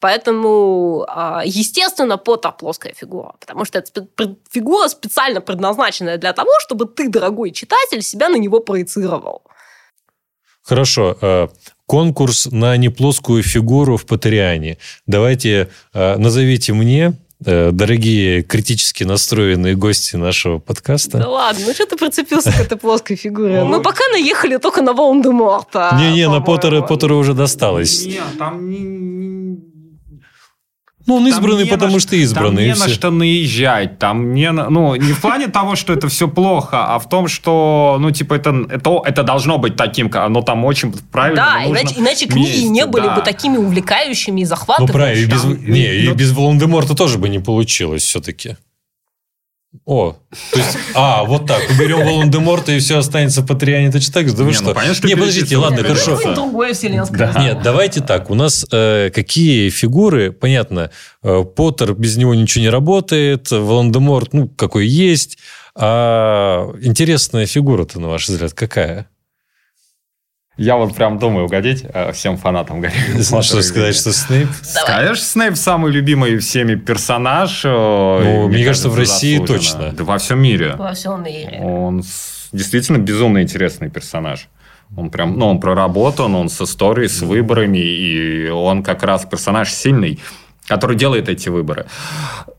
Поэтому, 0.00 1.06
естественно, 1.44 2.18
Поттер 2.18 2.52
плоская 2.52 2.94
фигура, 2.94 3.34
потому 3.40 3.64
что 3.64 3.78
это 3.78 4.06
фигура 4.50 4.88
специально 4.88 5.40
предназначенная 5.40 6.18
для 6.18 6.32
того, 6.32 6.50
чтобы 6.60 6.86
ты, 6.86 7.08
дорогой 7.08 7.50
читатель, 7.50 8.02
себя 8.02 8.28
на 8.28 8.36
него 8.36 8.60
проецировал. 8.60 9.42
Хорошо. 10.68 11.16
э, 11.20 11.48
Конкурс 11.86 12.48
на 12.50 12.76
неплоскую 12.76 13.42
фигуру 13.42 13.96
в 13.96 14.04
Патериане. 14.04 14.76
Давайте 15.06 15.68
э, 15.94 16.16
назовите 16.18 16.74
мне, 16.74 17.14
э, 17.46 17.70
дорогие 17.72 18.42
критически 18.42 19.04
настроенные 19.04 19.74
гости 19.74 20.16
нашего 20.16 20.58
подкаста. 20.58 21.16
Да 21.18 21.28
ладно, 21.30 21.64
ну 21.66 21.72
что 21.72 21.86
ты 21.86 21.96
прицепился 21.96 22.52
к 22.52 22.60
этой 22.60 22.76
плоской 22.76 23.16
фигуре? 23.16 23.64
Мы 23.64 23.80
пока 23.80 24.06
наехали 24.12 24.58
только 24.58 24.82
на 24.82 24.92
Волан-де-Морта. 24.92 25.98
Не-не, 25.98 26.28
на. 26.28 26.42
Поттера, 26.42 26.82
Поттера 26.82 27.14
уже 27.14 27.32
досталось. 27.32 28.04
Нет, 28.04 28.22
там 28.38 28.68
Ну, 31.08 31.14
он 31.16 31.22
Там 31.24 31.30
избранный, 31.32 31.64
не 31.64 31.70
потому 31.70 31.94
на 31.94 32.00
что 32.00 32.14
избранный. 32.16 32.56
Там 32.56 32.64
не 32.64 32.68
на 32.68 32.74
всё. 32.86 32.94
что 32.94 33.10
наезжать, 33.10 33.98
там 33.98 34.34
не 34.34 34.52
на- 34.52 34.68
ну 34.68 34.94
не 34.94 35.12
в 35.12 35.20
плане 35.20 35.48
того, 35.48 35.74
что 35.74 35.92
это 35.94 36.06
все 36.08 36.28
плохо, 36.28 36.84
а 36.94 36.98
в 36.98 37.08
том, 37.08 37.28
что 37.28 37.96
ну 37.98 38.10
типа 38.10 38.34
это 38.34 38.50
это 38.70 39.00
это 39.04 39.22
должно 39.22 39.56
быть 39.58 39.74
таким, 39.76 40.10
оно 40.14 40.42
там 40.42 40.64
очень 40.66 40.92
правильно. 41.10 41.36
Да, 41.56 41.64
иначе, 41.66 41.94
иначе 41.96 42.26
книги 42.26 42.46
вместе, 42.46 42.68
не 42.68 42.86
были 42.86 43.04
да. 43.06 43.14
бы 43.16 43.22
такими 43.22 43.56
увлекающими 43.56 44.42
и 44.42 44.44
Ну, 44.44 44.48
захватывающими. 44.48 44.92
правильно, 44.98 45.22
и 45.22 45.26
без, 45.26 45.40
Там- 45.42 45.72
не, 45.72 45.94
и 45.96 46.08
ну- 46.08 46.14
без 46.14 46.32
Волан-де-Морта 46.32 46.94
тоже 46.94 47.16
бы 47.18 47.28
не 47.30 47.38
получилось 47.38 48.02
все-таки. 48.02 48.56
О, 49.84 50.16
то 50.52 50.58
есть, 50.58 50.78
а, 50.94 51.24
вот 51.24 51.46
так, 51.46 51.62
уберем 51.70 52.04
Волан-де-Морта, 52.04 52.72
и 52.72 52.78
все 52.78 52.98
останется 52.98 53.42
по 53.42 53.54
Триане 53.54 53.92
точно 53.92 54.14
так 54.14 54.28
же? 54.28 54.34
Да 54.34 54.42
вы 54.42 54.50
Не, 54.50 54.54
что? 54.54 54.64
ну, 54.64 54.74
понятно, 54.74 54.94
что 54.94 55.08
не, 55.08 55.14
подождите, 55.14 55.56
ладно, 55.58 55.82
хорошо. 55.82 56.16
Какое-нибудь 56.16 56.34
другое 56.34 56.72
вселенское. 56.74 57.32
Да. 57.32 57.42
Нет, 57.42 57.62
давайте 57.62 58.00
так. 58.00 58.30
У 58.30 58.34
нас 58.34 58.64
э, 58.72 59.10
какие 59.14 59.68
фигуры, 59.68 60.32
понятно, 60.32 60.90
э, 61.22 61.44
Поттер, 61.44 61.92
без 61.94 62.16
него 62.16 62.34
ничего 62.34 62.62
не 62.62 62.70
работает, 62.70 63.50
Волан-де-Морт, 63.50 64.32
ну, 64.32 64.48
какой 64.48 64.86
есть. 64.86 65.38
А 65.74 66.72
интересная 66.80 67.46
фигура-то, 67.46 68.00
на 68.00 68.08
ваш 68.08 68.28
взгляд, 68.28 68.54
какая? 68.54 69.08
Я 70.58 70.74
вот 70.76 70.92
прям 70.96 71.20
думаю 71.20 71.46
угодить 71.46 71.84
э, 71.94 72.10
всем 72.12 72.36
фанатам 72.36 72.80
Гарри 72.80 72.92
Поттера. 73.16 73.42
Что 73.42 73.62
сказать, 73.62 73.94
что 73.94 74.12
Снейп? 74.12 74.48
Конечно, 74.86 75.24
Снейп 75.24 75.56
самый 75.56 75.92
любимый 75.92 76.36
всеми 76.38 76.74
персонаж. 76.74 77.62
э, 77.64 77.68
Ну, 77.70 78.48
мне 78.48 78.64
кажется, 78.64 78.88
в 78.88 78.96
России 78.96 79.38
точно. 79.38 79.92
Да 79.92 80.02
во 80.02 80.18
всем 80.18 80.40
мире. 80.42 80.74
Во 80.76 80.92
всем 80.94 81.22
мире. 81.22 81.60
Он 81.62 82.02
действительно 82.52 82.98
безумно 82.98 83.40
интересный 83.40 83.88
персонаж. 83.88 84.48
Он 84.96 85.10
прям, 85.10 85.38
ну, 85.38 85.46
он 85.46 85.60
проработан, 85.60 86.34
он 86.34 86.48
с 86.48 86.60
историей, 86.60 87.06
с 87.08 87.20
выборами, 87.20 87.78
и 87.78 88.48
он 88.48 88.82
как 88.82 89.04
раз 89.04 89.24
персонаж 89.26 89.72
сильный, 89.72 90.18
который 90.66 90.96
делает 90.96 91.28
эти 91.28 91.50
выборы. 91.50 91.86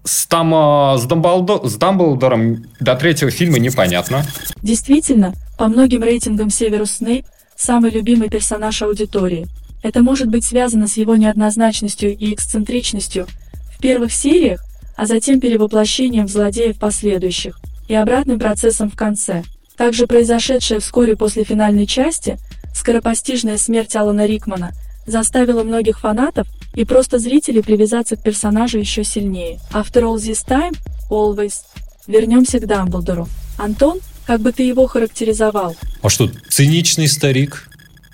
С, 0.06 0.26
там, 0.26 0.54
э, 0.56 0.98
с, 1.00 1.06
Дамблдо- 1.06 1.68
с 1.68 1.76
Дамблдором 1.76 2.64
до 2.80 2.96
третьего 2.96 3.30
фильма 3.30 3.60
непонятно. 3.60 4.24
Действительно, 4.62 5.34
по 5.58 5.68
многим 5.68 6.02
рейтингам 6.02 6.50
Северус 6.50 6.92
Снейп– 6.92 7.26
самый 7.60 7.92
любимый 7.92 8.30
персонаж 8.30 8.82
аудитории. 8.82 9.48
Это 9.84 10.02
может 10.02 10.28
быть 10.28 10.46
связано 10.46 10.88
с 10.88 10.98
его 10.98 11.16
неоднозначностью 11.16 12.18
и 12.18 12.34
эксцентричностью 12.34 13.28
в 13.76 13.80
первых 13.80 14.12
сериях, 14.12 14.64
а 14.96 15.06
затем 15.06 15.40
перевоплощением 15.40 16.28
в 16.28 16.32
злодея 16.32 16.74
в 16.74 16.80
последующих, 16.80 17.60
и 17.88 17.94
обратным 17.94 18.40
процессом 18.40 18.90
в 18.90 18.96
конце. 18.96 19.44
Также 19.78 20.08
произошедшая 20.08 20.80
вскоре 20.80 21.16
после 21.16 21.44
финальной 21.44 21.86
части 21.86 22.38
скоропостижная 22.74 23.58
смерть 23.58 23.96
Алана 23.96 24.26
Рикмана 24.26 24.72
заставила 25.06 25.64
многих 25.64 26.00
фанатов 26.00 26.48
и 26.76 26.86
просто 26.86 27.20
зрителей 27.20 27.62
привязаться 27.62 28.16
к 28.16 28.24
персонажу 28.24 28.78
еще 28.78 29.04
сильнее. 29.04 29.60
After 29.74 30.04
all 30.04 30.16
this 30.16 30.46
time, 30.46 30.76
always. 31.10 31.62
Вернемся 32.08 32.60
к 32.60 32.66
Дамблдору. 32.66 33.28
Антон, 33.58 34.00
как 34.30 34.42
бы 34.42 34.52
ты 34.52 34.62
его 34.62 34.86
характеризовал? 34.86 35.76
А 36.04 36.10
что, 36.10 36.30
циничный 36.50 37.08
старик? 37.08 37.68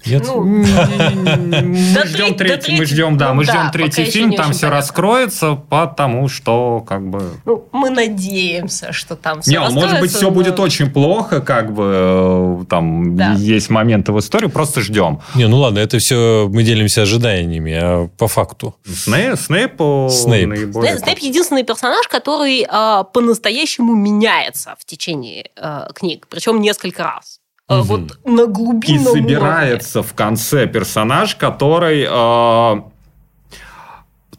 Нет? 0.05 0.23
Ну, 0.25 0.43
Мы 0.43 2.05
ждем 2.05 2.35
третий, 2.35 2.77
мы 2.77 2.85
ждем, 2.85 3.17
да, 3.17 3.33
мы 3.33 3.43
ждем 3.43 3.71
третий 3.71 4.05
фильм, 4.05 4.33
там 4.33 4.51
все 4.51 4.69
раскроется, 4.69 5.55
потому 5.55 6.27
что 6.27 6.83
как 6.87 7.07
бы 7.09 7.31
Ну, 7.45 7.67
мы 7.71 7.89
надеемся, 7.89 8.91
что 8.91 9.15
там 9.15 9.41
все 9.41 9.51
Не, 9.51 9.59
ну, 9.59 9.71
может 9.71 9.99
быть, 9.99 10.11
все 10.11 10.29
будет 10.31 10.59
очень 10.59 10.89
плохо, 10.89 11.41
как 11.41 11.73
бы 11.73 12.61
э, 12.61 12.65
там 12.69 13.15
есть 13.37 13.69
моменты 13.69 14.11
в 14.11 14.19
истории, 14.19 14.47
просто 14.47 14.81
ждем. 14.81 15.21
Не, 15.35 15.47
ну 15.47 15.57
ладно, 15.57 15.79
это 15.79 15.97
все 15.99 16.49
мы 16.51 16.63
делимся 16.63 17.03
ожиданиями, 17.03 17.73
а 17.73 18.09
по 18.17 18.27
факту. 18.27 18.75
Снейп, 18.85 19.39
Снейп, 19.39 19.81
э, 19.81 20.09
Снейп. 20.09 21.19
единственный 21.19 21.63
персонаж, 21.63 22.07
который 22.07 22.65
а, 22.69 23.03
по-настоящему 23.03 23.93
меняется 23.95 24.75
в 24.79 24.85
течение 24.85 25.49
а, 25.57 25.91
книг, 25.93 26.27
причем 26.29 26.61
несколько 26.61 27.03
раз. 27.03 27.39
Мгм. 27.67 27.81
Вот 27.81 28.19
на 28.25 28.41
И 28.41 28.47
глубинном 28.47 29.07
уровне. 29.07 29.21
собирается 29.23 30.03
в 30.03 30.13
конце 30.13 30.67
персонаж, 30.67 31.35
который... 31.35 32.05
э, 32.07 32.81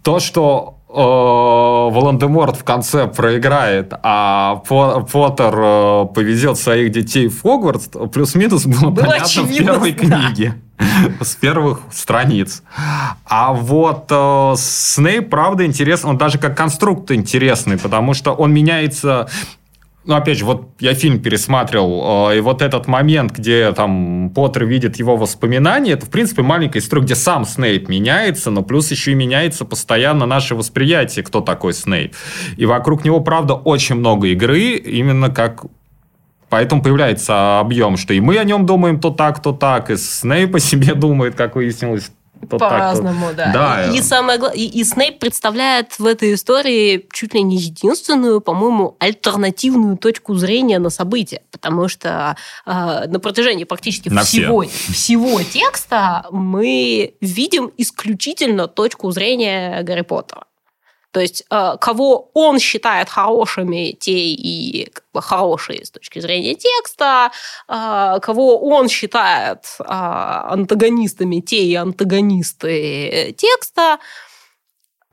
то, 0.03 0.21
что 0.21 0.79
э, 0.89 0.93
Волан-де-Морт 0.95 2.57
в 2.57 2.63
конце 2.63 3.09
проиграет, 3.09 3.93
а 4.05 4.63
По- 4.69 5.01
Поттер 5.01 5.55
э, 5.59 6.07
повезет 6.15 6.57
своих 6.59 6.93
детей 6.93 7.27
в 7.27 7.43
Хогвартс, 7.43 7.89
плюс-минус 8.13 8.65
было, 8.67 8.91
Было 8.91 9.05
понятно 9.07 9.19
в 9.19 9.23
очевидно, 9.27 9.73
первой 9.73 9.93
да. 9.93 9.99
книге. 9.99 10.55
С 11.21 11.35
первых 11.35 11.81
страниц. 11.91 12.63
А 13.25 13.53
вот 13.55 14.07
э, 14.11 14.55
Снейп, 14.57 15.31
правда, 15.31 15.67
интересный. 15.67 16.11
Он 16.11 16.19
даже 16.19 16.39
как 16.39 16.57
конструкт 16.57 17.11
интересный, 17.11 17.77
потому 17.79 18.15
что 18.15 18.33
он 18.33 18.53
меняется... 18.53 19.27
Ну, 20.07 20.15
опять 20.15 20.39
же, 20.39 20.45
вот 20.45 20.69
я 20.79 20.95
фильм 20.95 21.19
пересматривал, 21.21 22.31
э, 22.31 22.39
и 22.39 22.41
вот 22.41 22.63
этот 22.63 22.87
момент, 22.87 23.33
где 23.33 23.73
там 23.73 24.31
Поттер 24.35 24.65
видит 24.65 24.97
его 24.97 25.17
воспоминания, 25.17 25.93
это, 25.93 26.07
в 26.07 26.11
принципе, 26.11 26.43
маленькая 26.43 26.79
история, 26.79 27.03
где 27.03 27.17
сам 27.17 27.45
Снейп 27.45 27.89
меняется, 27.89 28.53
но 28.53 28.63
плюс 28.63 28.91
еще 28.93 29.13
и 29.13 29.15
меняется 29.15 29.65
постоянно 29.65 30.25
наше 30.25 30.55
восприятие, 30.55 31.25
кто 31.25 31.41
такой 31.41 31.75
Снейп. 31.75 32.15
И 32.57 32.67
вокруг 32.67 33.05
него, 33.05 33.21
правда, 33.21 33.55
очень 33.55 33.97
много 33.97 34.29
игры, 34.29 34.77
именно 34.77 35.29
как 35.29 35.65
Поэтому 36.49 36.81
появляется 36.81 37.59
объем, 37.59 37.97
что 37.97 38.15
и 38.15 38.21
мы 38.21 38.39
о 38.39 38.45
нем 38.45 38.67
думаем 38.67 39.01
то 39.01 39.11
так, 39.11 39.43
то 39.43 39.53
так, 39.53 39.91
и 39.91 39.97
Снейп 39.97 40.55
о 40.55 40.61
себе 40.61 40.95
думает, 40.95 41.35
как 41.35 41.57
выяснилось, 41.57 42.13
По-разному, 42.49 43.33
да. 43.35 43.53
Да. 43.53 43.93
И, 43.93 44.01
самое 44.03 44.39
гла- 44.39 44.53
и, 44.55 44.65
и 44.65 44.85
Снейп 44.85 45.19
представляет 45.19 45.99
в 45.99 46.07
этой 46.07 46.35
истории 46.35 47.07
чуть 47.13 47.35
ли 47.35 47.43
не 47.43 47.57
единственную, 47.57 48.41
по-моему, 48.41 48.97
альтернативную 48.99 49.97
точку 49.97 50.35
зрения 50.35 50.79
на 50.79 50.91
события, 50.91 51.43
потому 51.51 51.89
что 51.89 52.37
э, 52.65 52.71
на 53.07 53.21
протяжении 53.21 53.65
практически 53.65 54.09
На 54.09 54.23
все. 54.23 54.43
всего, 54.43 54.63
всего 54.63 55.43
текста 55.43 56.27
мы 56.31 57.15
видим 57.21 57.73
исключительно 57.77 58.69
точку 58.69 59.11
зрения 59.11 59.83
Гарри 59.83 60.03
Поттера. 60.03 60.46
То 61.17 61.21
есть, 61.21 61.45
э, 61.51 61.77
кого 61.81 62.31
он 62.35 62.59
считает 62.59 63.09
хорошими, 63.09 63.93
те 63.99 64.13
и 64.13 64.93
хорошие 65.15 65.83
с 65.87 65.91
точки 65.91 66.19
зрения 66.19 66.55
текста, 66.55 67.31
э, 67.69 68.21
кого 68.21 68.59
он 68.59 68.91
считает 68.91 69.65
э, 69.79 69.85
антагонистами, 69.89 71.41
те 71.41 71.65
и 71.65 71.75
антагонисты 71.75 73.35
текста. 73.39 73.99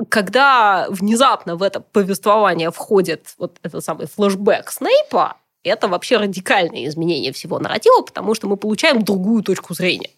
Когда 0.09 0.87
внезапно 0.89 1.55
в 1.55 1.63
это 1.63 1.79
повествование 1.79 2.69
входит 2.69 3.33
вот 3.37 3.59
этот 3.63 3.85
самый 3.85 4.07
флешбэк 4.07 4.71
Снейпа, 4.71 5.37
это 5.63 5.87
вообще 5.87 6.17
радикальное 6.17 6.85
изменение 6.87 7.31
всего 7.31 7.59
нарратива, 7.59 8.01
потому 8.01 8.35
что 8.35 8.47
мы 8.47 8.57
получаем 8.57 9.05
другую 9.05 9.41
точку 9.41 9.73
зрения, 9.73 10.09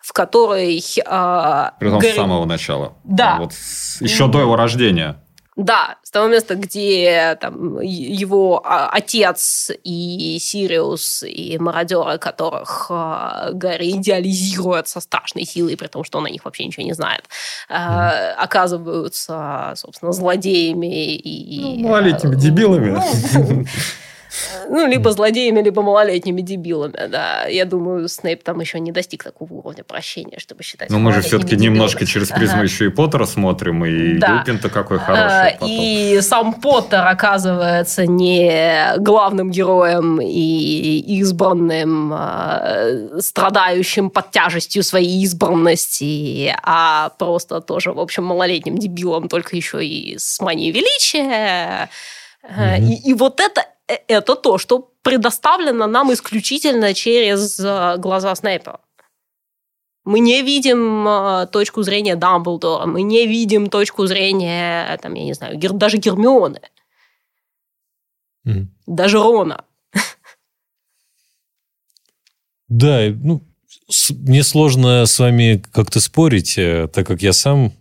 в 0.00 0.12
которой... 0.12 0.78
э, 0.78 1.70
Притом 1.78 1.98
Гарри- 2.00 2.12
с 2.12 2.16
самого 2.16 2.44
начала. 2.44 2.94
Да. 3.04 3.36
Вот 3.38 3.52
с- 3.52 4.00
еще 4.00 4.26
до 4.28 4.40
его 4.40 4.56
рождения. 4.56 5.16
Да, 5.56 5.96
с 6.02 6.10
того 6.10 6.28
места, 6.28 6.54
где 6.54 7.36
там, 7.38 7.80
его 7.82 8.62
а, 8.64 8.88
отец 8.88 9.70
и 9.84 10.38
Сириус, 10.40 11.22
и 11.24 11.58
мародеры, 11.58 12.16
которых 12.18 12.86
а, 12.88 13.50
Гарри 13.52 13.90
идеализирует 13.90 14.88
со 14.88 15.00
страшной 15.00 15.44
силой, 15.44 15.76
при 15.76 15.88
том, 15.88 16.02
что 16.02 16.16
он 16.18 16.26
о 16.26 16.30
них 16.30 16.46
вообще 16.46 16.64
ничего 16.64 16.86
не 16.86 16.94
знает, 16.94 17.24
а, 17.68 18.32
оказываются, 18.38 19.74
собственно, 19.76 20.12
злодеями 20.12 21.14
и... 21.16 21.60
Ну, 21.82 21.88
малолетними 21.88 22.36
дебилами. 22.36 23.64
Ну, 24.68 24.80
ну, 24.80 24.86
либо 24.86 25.10
злодеями, 25.12 25.60
либо 25.62 25.82
малолетними 25.82 26.40
дебилами, 26.40 27.06
да. 27.08 27.46
Я 27.46 27.64
думаю, 27.64 28.08
Снейп 28.08 28.42
там 28.42 28.60
еще 28.60 28.78
не 28.80 28.92
достиг 28.92 29.24
такого 29.24 29.52
уровня 29.54 29.84
прощения, 29.84 30.38
чтобы 30.38 30.62
считать 30.62 30.90
Но 30.90 30.98
мы 30.98 31.12
же 31.12 31.20
все-таки 31.22 31.56
дебилами. 31.56 31.74
немножко 31.74 32.06
через 32.06 32.28
призму 32.28 32.56
Ага. 32.58 32.64
еще 32.64 32.86
и 32.86 32.88
Поттера 32.88 33.26
смотрим, 33.26 33.84
и 33.84 34.18
Да. 34.18 34.38
Люпин-то 34.38 34.68
какой 34.70 34.98
А, 34.98 35.00
хороший 35.00 35.52
потом. 35.58 35.68
И 35.70 36.18
сам 36.22 36.54
Поттер 36.54 37.06
оказывается 37.06 38.06
не 38.06 38.94
главным 38.98 39.50
героем 39.50 40.20
и 40.20 40.98
избранным, 41.20 42.12
а, 42.14 43.18
страдающим 43.20 44.10
под 44.10 44.30
тяжестью 44.30 44.82
своей 44.82 45.22
избранности, 45.24 46.54
а 46.62 47.10
просто 47.18 47.60
тоже, 47.60 47.92
в 47.92 47.98
общем, 48.00 48.24
малолетним 48.24 48.78
дебилом, 48.78 49.28
только 49.28 49.56
еще 49.56 49.84
и 49.84 50.16
с 50.18 50.40
манией 50.40 50.72
величия. 50.72 51.88
Мгм. 52.42 52.84
И, 52.90 53.10
и 53.10 53.14
вот 53.14 53.38
это, 53.40 53.60
э, 53.60 53.64
это 54.08 54.36
то, 54.36 54.58
что 54.58 54.90
предоставлено 55.02 55.86
нам 55.86 56.12
исключительно 56.12 56.94
через 56.94 57.58
а, 57.60 57.96
глаза 57.96 58.34
Снейпа. 58.34 58.80
Мы 60.04 60.20
не 60.20 60.42
видим 60.42 61.06
э, 61.06 61.46
точку 61.52 61.82
зрения 61.82 62.16
Дамблдора, 62.16 62.86
мы 62.86 63.02
не 63.02 63.26
видим 63.26 63.68
точку 63.68 64.06
зрения, 64.06 64.98
там, 65.02 65.14
я 65.14 65.24
не 65.24 65.34
знаю, 65.34 65.58
даже 65.74 65.98
Гермионы, 65.98 66.60
Мгм. 68.44 68.74
даже 68.86 69.18
Рона. 69.18 69.64
Да, 72.68 73.00
ну, 73.10 73.42
мне 74.10 74.42
сложно 74.42 75.04
с 75.04 75.18
вами 75.18 75.62
как-то 75.72 76.00
спорить, 76.00 76.56
э, 76.56 76.88
так 76.88 77.06
как 77.06 77.20
я 77.20 77.32
сам 77.32 77.72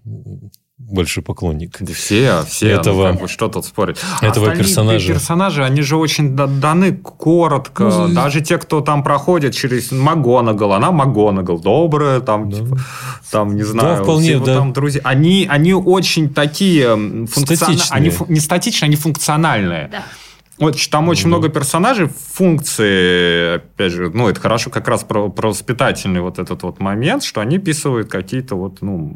большой 0.91 1.23
поклонник. 1.23 1.77
Да 1.79 1.93
все, 1.93 2.43
все. 2.47 2.67
Ну, 2.67 2.71
этого, 2.79 3.07
ну, 3.07 3.13
как 3.13 3.21
бы, 3.21 3.27
что 3.27 3.47
тут 3.47 3.65
спорить? 3.65 3.97
Этого 4.21 4.55
персонажа. 4.55 5.13
персонажи, 5.13 5.63
они 5.63 5.81
же 5.81 5.97
очень 5.97 6.35
даны 6.35 6.93
коротко. 6.93 7.83
Ну, 7.83 8.07
Даже 8.09 8.41
те, 8.41 8.57
кто 8.57 8.81
там 8.81 9.03
проходит 9.03 9.55
через 9.55 9.91
МакГонагал, 9.91 10.73
она 10.73 10.91
МакГонагал, 10.91 11.59
добрая, 11.59 12.19
там, 12.19 12.49
да. 12.49 12.57
типа, 12.57 12.77
там, 13.31 13.55
не 13.55 13.63
знаю, 13.63 13.97
да, 13.97 14.03
вполне, 14.03 14.35
все 14.35 14.45
да. 14.45 14.57
там 14.57 14.73
друзья. 14.73 15.01
Они, 15.03 15.47
они 15.49 15.73
очень 15.73 16.33
такие 16.33 17.27
функциональные. 17.27 17.85
Они 17.91 18.11
не 18.27 18.39
статичные, 18.39 18.87
они 18.87 18.95
функциональные. 18.95 19.89
Да. 19.91 20.03
Вот 20.59 20.75
там 20.91 21.07
очень 21.07 21.23
mm-hmm. 21.23 21.27
много 21.27 21.49
персонажей, 21.49 22.09
функции, 22.33 23.55
опять 23.55 23.93
же, 23.93 24.09
ну, 24.09 24.27
это 24.27 24.41
хорошо 24.41 24.69
как 24.69 24.89
раз 24.89 25.05
про, 25.05 25.29
про 25.29 25.49
воспитательный 25.49 26.19
вот 26.19 26.37
этот 26.37 26.63
вот 26.63 26.79
момент, 26.81 27.23
что 27.23 27.39
они 27.39 27.57
описывают 27.57 28.09
какие-то 28.09 28.55
вот, 28.55 28.81
ну, 28.81 29.15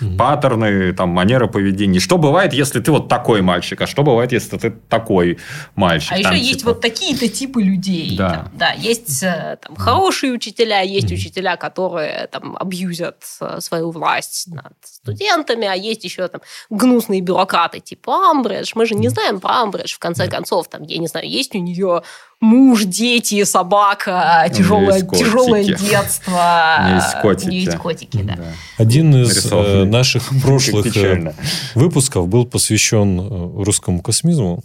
угу. 0.00 0.16
паттерны, 0.16 0.92
там, 0.92 1.10
манеры 1.10 1.48
поведения. 1.48 2.00
Что 2.00 2.18
бывает, 2.18 2.52
если 2.52 2.80
ты 2.80 2.90
вот 2.90 3.08
такой 3.08 3.42
мальчик, 3.42 3.80
а 3.80 3.86
что 3.86 4.02
бывает, 4.02 4.32
если 4.32 4.56
ты 4.58 4.70
такой 4.70 5.38
мальчик? 5.74 6.12
А 6.12 6.22
там, 6.22 6.32
еще 6.32 6.44
типа... 6.44 6.52
есть 6.52 6.64
вот 6.64 6.80
такие-то 6.80 7.28
типы 7.28 7.62
людей. 7.62 8.16
Да, 8.16 8.30
там, 8.30 8.52
да 8.54 8.72
есть 8.72 9.22
э, 9.22 9.58
там, 9.62 9.76
хорошие 9.76 10.32
учителя, 10.32 10.80
есть 10.80 11.12
учителя, 11.12 11.56
которые 11.56 12.28
там 12.28 12.56
абьюзят 12.58 13.22
э, 13.40 13.60
свою 13.60 13.90
власть 13.90 14.48
над 14.48 14.74
студентами, 14.82 15.66
а 15.66 15.74
есть 15.74 16.04
еще 16.04 16.28
там 16.28 16.40
гнусные 16.70 17.20
бюрократы 17.20 17.80
типа 17.80 18.30
Амбридж. 18.30 18.72
Мы 18.74 18.86
же 18.86 18.94
не 18.94 19.08
знаем 19.08 19.40
про 19.40 19.62
Амбридж, 19.62 19.94
в 19.94 19.98
конце 19.98 20.28
концов, 20.28 20.68
там, 20.68 20.82
я 20.82 20.98
не 20.98 21.06
знаю, 21.06 21.28
есть 21.28 21.54
у 21.54 21.58
нее 21.58 22.02
муж, 22.40 22.84
дети, 22.84 23.42
собака, 23.44 24.48
тяжелое, 24.54 25.02
тяжелое 25.02 25.64
детство. 25.78 26.78
Не 26.86 26.94
есть 26.96 27.20
котики. 27.20 27.54
Есть 27.54 27.76
котики, 27.78 28.22
да. 28.22 28.36
да. 28.36 28.52
Один 28.76 29.14
из 29.14 29.50
э, 29.50 29.84
наших 29.84 30.28
прошлых 30.42 30.96
э, 30.96 31.34
выпусков 31.74 32.28
был 32.28 32.46
посвящен 32.46 33.20
э, 33.20 33.62
русскому 33.64 34.02
космизму. 34.02 34.62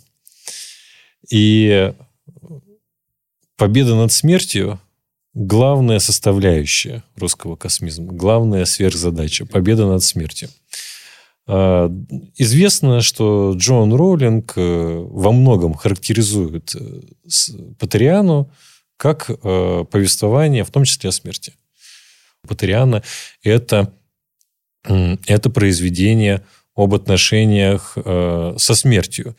И 1.30 1.93
победа 3.57 3.95
над 3.95 4.11
смертью 4.11 4.80
главная 5.34 5.99
составляющая 5.99 7.03
русского 7.15 7.55
космизма, 7.55 8.11
главная 8.13 8.65
сверхзадача– 8.65 9.45
победа 9.47 9.86
над 9.88 10.03
смертью. 10.03 10.49
А, 11.46 11.91
известно, 12.38 13.02
что 13.02 13.54
Джон 13.56 13.94
Роулинг 13.94 14.54
э, 14.56 14.62
во 14.62 15.32
многом 15.32 15.74
характеризует 15.74 16.74
э, 16.76 17.02
Патериану 17.80 18.50
как 18.98 19.30
э, 19.30 19.86
повествование, 19.91 20.64
в 20.64 20.72
том 20.72 20.86
числе 20.86 21.10
о 21.10 21.14
смерти. 21.14 21.54
Патериана– 22.48 23.04
это, 23.44 23.94
это 24.84 25.50
произведение 25.50 26.46
об 26.76 26.94
отношениях 26.94 27.94
со 27.96 28.76
смертью. 28.76 29.38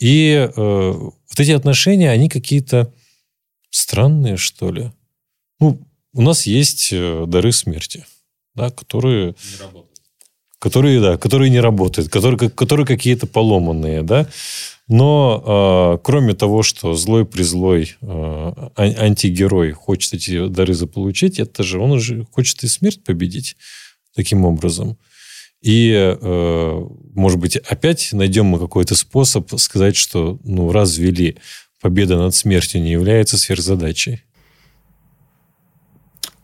И 0.00 0.48
вот 0.56 1.14
эти 1.36 1.50
отношения, 1.50 2.10
они 2.10 2.30
какие-то 2.30 2.90
странные, 3.68 4.38
что 4.38 4.72
ли. 4.72 4.90
Ну, 5.60 5.86
у 6.14 6.22
нас 6.22 6.46
есть 6.46 6.90
дары 6.90 7.52
смерти, 7.52 8.06
да, 8.54 8.70
которые... 8.70 9.34
Не 9.52 9.60
работают 9.60 9.87
которые, 10.58 11.00
да, 11.00 11.16
которые 11.16 11.50
не 11.50 11.60
работают, 11.60 12.10
которые, 12.10 12.50
которые 12.50 12.86
какие-то 12.86 13.26
поломанные, 13.26 14.02
да. 14.02 14.28
Но 14.88 15.96
э, 15.96 15.98
кроме 16.02 16.34
того, 16.34 16.62
что 16.62 16.94
злой 16.94 17.26
призлой 17.26 17.96
э, 18.00 18.52
антигерой 18.76 19.72
хочет 19.72 20.14
эти 20.14 20.48
дары 20.48 20.72
заполучить, 20.72 21.38
это 21.38 21.62
же 21.62 21.78
он 21.78 21.92
уже 21.92 22.26
хочет 22.32 22.64
и 22.64 22.68
смерть 22.68 23.04
победить 23.04 23.56
таким 24.14 24.46
образом. 24.46 24.96
И, 25.60 25.92
э, 25.92 26.86
может 27.14 27.38
быть, 27.38 27.56
опять 27.56 28.12
найдем 28.12 28.46
мы 28.46 28.58
какой-то 28.58 28.94
способ 28.94 29.52
сказать, 29.58 29.96
что, 29.96 30.38
ну, 30.42 30.72
развели 30.72 31.36
победа 31.80 32.16
над 32.16 32.34
смертью 32.34 32.80
не 32.80 32.92
является 32.92 33.36
сверхзадачей 33.36 34.22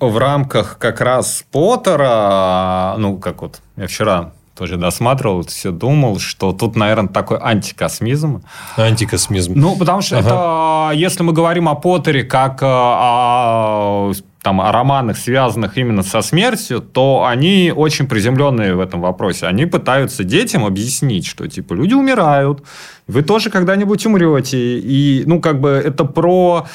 в 0.09 0.19
рамках 0.19 0.79
как 0.79 1.01
раз 1.01 1.45
Поттера, 1.51 2.95
ну, 2.99 3.19
как 3.19 3.43
вот 3.43 3.61
я 3.77 3.87
вчера 3.87 4.33
тоже 4.57 4.77
досматривал, 4.77 5.43
все 5.43 5.73
думал, 5.73 6.19
что 6.19 6.53
тут, 6.53 6.77
наверное, 6.77 7.09
такой 7.09 7.39
антикосмизм. 7.41 8.43
Антикосмизм. 8.77 9.55
Ну, 9.57 9.77
потому 9.77 10.01
что 10.01 10.19
ага. 10.19 10.29
это, 10.29 10.99
если 10.99 11.23
мы 11.25 11.33
говорим 11.33 11.69
о 11.69 11.75
Поттере 11.75 12.23
как 12.23 12.63
э, 12.63 12.67
о, 12.67 14.13
там, 14.43 14.61
о 14.61 14.71
романах, 14.71 15.17
связанных 15.19 15.77
именно 15.77 16.03
со 16.03 16.23
смертью, 16.23 16.81
то 16.81 17.25
они 17.27 17.73
очень 17.75 18.07
приземленные 18.07 18.75
в 18.75 18.81
этом 18.81 19.01
вопросе. 19.01 19.47
Они 19.47 19.67
пытаются 19.67 20.23
детям 20.23 20.65
объяснить, 20.65 21.27
что, 21.27 21.49
типа, 21.49 21.75
люди 21.75 21.95
умирают, 21.95 22.63
вы 23.09 23.23
тоже 23.23 23.51
когда-нибудь 23.51 24.07
умрете. 24.07 24.79
И, 24.79 25.25
ну, 25.27 25.41
как 25.41 25.61
бы 25.61 25.71
это 25.71 26.05
про 26.05 26.67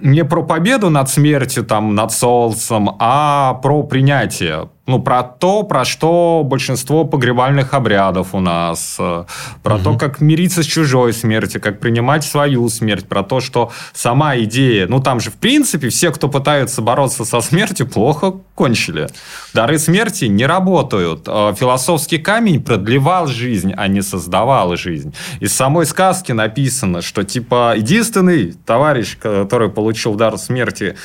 не 0.00 0.24
про 0.24 0.42
победу 0.42 0.90
над 0.90 1.08
смертью, 1.08 1.64
там, 1.64 1.94
над 1.94 2.12
солнцем, 2.12 2.90
а 2.98 3.54
про 3.54 3.82
принятие 3.82 4.68
ну, 4.88 5.00
про 5.00 5.22
то, 5.22 5.64
про 5.64 5.84
что 5.84 6.42
большинство 6.44 7.04
погребальных 7.04 7.74
обрядов 7.74 8.28
у 8.32 8.40
нас, 8.40 8.96
э, 8.98 9.24
про 9.62 9.74
угу. 9.74 9.84
то, 9.84 9.98
как 9.98 10.22
мириться 10.22 10.62
с 10.62 10.66
чужой 10.66 11.12
смертью, 11.12 11.60
как 11.60 11.78
принимать 11.78 12.24
свою 12.24 12.68
смерть, 12.70 13.06
про 13.06 13.22
то, 13.22 13.40
что 13.40 13.70
сама 13.92 14.38
идея, 14.38 14.86
ну, 14.88 15.00
там 15.00 15.20
же, 15.20 15.30
в 15.30 15.34
принципе, 15.34 15.90
все, 15.90 16.10
кто 16.10 16.28
пытаются 16.28 16.80
бороться 16.80 17.26
со 17.26 17.42
смертью, 17.42 17.86
плохо 17.86 18.32
кончили. 18.54 19.08
Дары 19.52 19.78
смерти 19.78 20.24
не 20.24 20.46
работают. 20.46 21.24
Э, 21.26 21.54
философский 21.54 22.18
камень 22.18 22.62
продлевал 22.62 23.26
жизнь, 23.26 23.74
а 23.76 23.88
не 23.88 24.00
создавал 24.00 24.74
жизнь. 24.76 25.14
Из 25.38 25.54
самой 25.54 25.84
сказки 25.84 26.32
написано, 26.32 27.02
что, 27.02 27.24
типа, 27.24 27.74
единственный 27.76 28.52
товарищ, 28.64 29.18
который 29.18 29.68
получил 29.68 30.14
дар 30.14 30.38
смерти, 30.38 30.96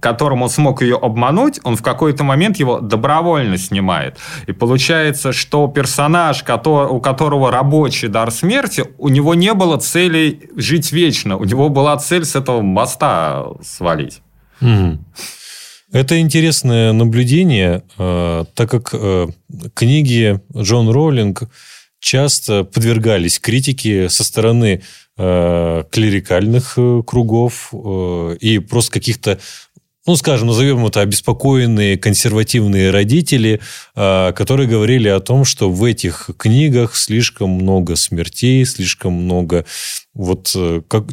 которым 0.00 0.42
он 0.42 0.48
смог 0.48 0.82
ее 0.82 0.96
обмануть, 0.96 1.60
он 1.64 1.76
в 1.76 1.82
какой-то 1.82 2.24
момент 2.24 2.58
его 2.58 2.80
добровольно 2.80 3.58
снимает. 3.58 4.16
И 4.46 4.52
получается, 4.52 5.32
что 5.32 5.68
персонаж, 5.68 6.42
у 6.42 7.00
которого 7.00 7.50
рабочий 7.50 8.08
дар 8.08 8.30
смерти, 8.30 8.84
у 8.98 9.08
него 9.08 9.34
не 9.34 9.54
было 9.54 9.76
цели 9.76 10.50
жить 10.56 10.92
вечно. 10.92 11.36
У 11.36 11.44
него 11.44 11.68
была 11.68 11.96
цель 11.98 12.24
с 12.24 12.36
этого 12.36 12.62
моста 12.62 13.44
свалить. 13.62 14.22
Угу. 14.60 14.98
Это 15.92 16.18
интересное 16.18 16.92
наблюдение, 16.94 17.82
э, 17.98 18.44
так 18.54 18.70
как 18.70 18.90
э, 18.94 19.26
книги 19.74 20.40
Джон 20.56 20.88
Роулинг 20.88 21.42
часто 22.00 22.64
подвергались 22.64 23.38
критике 23.38 24.08
со 24.08 24.24
стороны 24.24 24.82
э, 25.18 25.84
клерикальных 25.90 26.78
кругов 27.06 27.74
и 28.40 28.58
просто 28.58 28.92
каких-то 28.92 29.38
ну, 30.06 30.16
скажем, 30.16 30.48
назовем 30.48 30.84
это 30.84 31.00
обеспокоенные 31.00 31.96
консервативные 31.96 32.90
родители, 32.90 33.60
а, 33.94 34.32
которые 34.32 34.68
говорили 34.68 35.08
о 35.08 35.20
том, 35.20 35.44
что 35.44 35.70
в 35.70 35.84
этих 35.84 36.30
книгах 36.36 36.96
слишком 36.96 37.50
много 37.50 37.96
смертей, 37.96 38.64
слишком 38.64 39.12
много 39.12 39.64
вот 40.14 40.52
э, 40.56 40.82
как, 40.88 41.04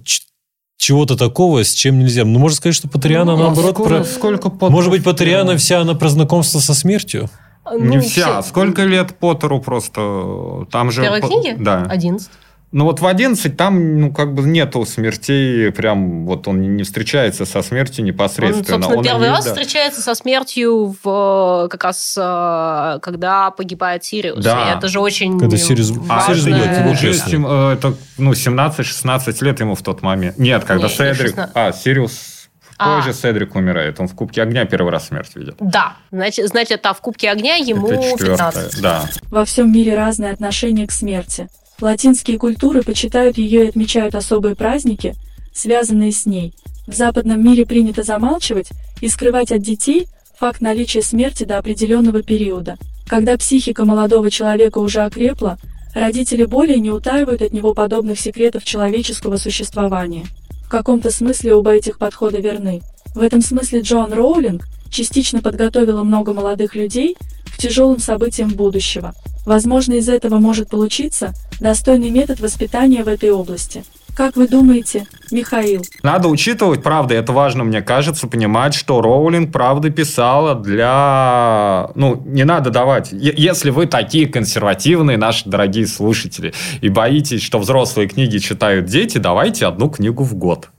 чего-то 0.77 1.17
такого, 1.17 1.63
с 1.63 1.73
чем 1.73 1.99
нельзя. 1.99 2.25
Ну, 2.25 2.39
можно 2.39 2.55
сказать, 2.55 2.75
что 2.75 2.87
Патриана, 2.87 3.35
ну, 3.35 3.43
наоборот, 3.43 3.75
сколько, 3.75 3.89
про... 3.89 4.03
сколько 4.05 4.49
Может 4.69 4.89
быть, 4.89 5.03
Патриана 5.03 5.57
вся 5.57 5.81
она 5.81 5.93
про 5.93 6.09
знакомство 6.09 6.59
со 6.59 6.73
смертью? 6.73 7.29
Ну, 7.65 7.79
Не 7.79 7.99
вся. 7.99 8.41
Все... 8.41 8.49
Сколько 8.49 8.85
лет 8.85 9.17
Поттеру 9.19 9.61
просто? 9.61 10.65
Там 10.71 10.89
же... 10.91 11.03
Первой 11.03 11.21
книге? 11.21 11.55
Да. 11.59 11.83
11. 11.83 12.29
Ну 12.71 12.85
вот 12.85 12.99
в 12.99 13.07
11 13.07 13.57
там, 13.57 13.99
ну, 13.99 14.13
как 14.13 14.35
бы 14.35 14.43
нету 14.43 14.85
смертей, 14.85 15.71
прям 15.71 16.25
вот 16.27 16.47
он 16.47 16.75
не 16.77 16.83
встречается 16.83 17.45
со 17.45 17.63
смертью 17.63 18.05
непосредственно. 18.05 18.75
Он, 18.75 18.83
собственно, 18.83 18.97
он 18.99 19.03
первый 19.03 19.29
раз 19.29 19.45
да. 19.45 19.51
встречается 19.51 20.01
со 20.01 20.13
смертью 20.13 20.95
в 21.01 21.67
как 21.71 21.83
раз 21.83 22.15
э, 22.15 22.99
когда 23.01 23.49
погибает 23.49 24.03
Сириус. 24.03 24.43
Да. 24.43 24.69
И 24.69 24.77
это 24.77 24.87
же 24.87 24.99
очень 24.99 25.39
Когда 25.39 25.57
Сириус, 25.57 25.93
а, 26.09 26.27
Сириус 26.27 26.45
бьет, 26.45 27.33
э, 27.33 27.73
это, 27.73 27.95
ну, 28.19 28.33
17-16 28.33 29.43
лет 29.43 29.59
ему 29.61 29.73
в 29.73 29.81
тот 29.81 30.03
момент. 30.03 30.37
Нет, 30.37 30.63
когда 30.63 30.87
не, 30.87 30.93
Седрик... 30.93 31.35
16... 31.35 31.51
А, 31.55 31.71
Сириус 31.71 32.49
а. 32.77 32.97
позже 32.97 33.13
Седрик 33.13 33.55
умирает. 33.55 33.99
Он 33.99 34.07
в 34.07 34.13
Кубке 34.13 34.43
огня 34.43 34.65
первый 34.65 34.91
раз 34.91 35.07
смерть 35.07 35.35
видит. 35.35 35.55
Да. 35.59 35.97
Значит, 36.11 36.47
значит 36.49 36.85
а 36.85 36.93
в 36.93 37.01
Кубке 37.01 37.31
огня 37.31 37.55
ему 37.55 37.87
это 37.87 38.23
15. 38.23 38.79
Да. 38.79 39.05
Во 39.31 39.43
всем 39.43 39.71
мире 39.71 39.95
разные 39.95 40.31
отношения 40.31 40.85
к 40.85 40.91
смерти. 40.91 41.47
Латинские 41.81 42.37
культуры 42.37 42.83
почитают 42.83 43.37
ее 43.37 43.65
и 43.65 43.69
отмечают 43.69 44.15
особые 44.15 44.55
праздники, 44.55 45.15
связанные 45.53 46.11
с 46.11 46.25
ней. 46.25 46.53
В 46.87 46.93
западном 46.93 47.43
мире 47.43 47.65
принято 47.65 48.03
замалчивать 48.03 48.69
и 48.99 49.07
скрывать 49.07 49.51
от 49.51 49.61
детей 49.61 50.07
факт 50.37 50.61
наличия 50.61 51.01
смерти 51.01 51.43
до 51.43 51.57
определенного 51.57 52.21
периода. 52.21 52.77
Когда 53.07 53.37
психика 53.37 53.85
молодого 53.85 54.29
человека 54.29 54.79
уже 54.79 55.01
окрепла, 55.01 55.57
родители 55.95 56.45
более 56.45 56.79
не 56.79 56.91
утаивают 56.91 57.41
от 57.41 57.53
него 57.53 57.73
подобных 57.73 58.19
секретов 58.19 58.63
человеческого 58.63 59.37
существования. 59.37 60.25
В 60.65 60.69
каком-то 60.69 61.11
смысле 61.11 61.55
оба 61.55 61.73
этих 61.73 61.97
подхода 61.97 62.39
верны. 62.39 62.81
В 63.15 63.21
этом 63.21 63.41
смысле 63.41 63.81
Джон 63.81 64.13
Роулинг 64.13 64.67
частично 64.89 65.41
подготовила 65.41 66.03
много 66.03 66.33
молодых 66.33 66.75
людей 66.75 67.15
тяжелым 67.59 67.99
событиям 67.99 68.49
будущего. 68.49 69.13
Возможно, 69.45 69.93
из 69.93 70.09
этого 70.09 70.39
может 70.39 70.69
получиться 70.69 71.33
достойный 71.59 72.09
метод 72.09 72.39
воспитания 72.39 73.03
в 73.03 73.07
этой 73.07 73.31
области. 73.31 73.83
Как 74.15 74.35
вы 74.35 74.49
думаете, 74.49 75.07
Михаил? 75.31 75.81
Надо 76.03 76.27
учитывать, 76.27 76.83
правда, 76.83 77.15
это 77.15 77.31
важно, 77.31 77.63
мне 77.63 77.81
кажется, 77.81 78.27
понимать, 78.27 78.73
что 78.73 79.01
Роулинг, 79.01 79.51
правда, 79.51 79.89
писала 79.91 80.55
для... 80.55 81.89
Ну, 81.95 82.21
не 82.25 82.43
надо 82.43 82.69
давать... 82.69 83.09
Если 83.13 83.69
вы 83.69 83.85
такие 83.85 84.27
консервативные, 84.27 85.17
наши 85.17 85.47
дорогие 85.47 85.87
слушатели, 85.87 86.53
и 86.81 86.89
боитесь, 86.89 87.41
что 87.41 87.59
взрослые 87.59 88.09
книги 88.09 88.39
читают 88.39 88.87
дети, 88.87 89.19
давайте 89.19 89.65
одну 89.65 89.89
книгу 89.89 90.23
в 90.23 90.35
год. 90.35 90.69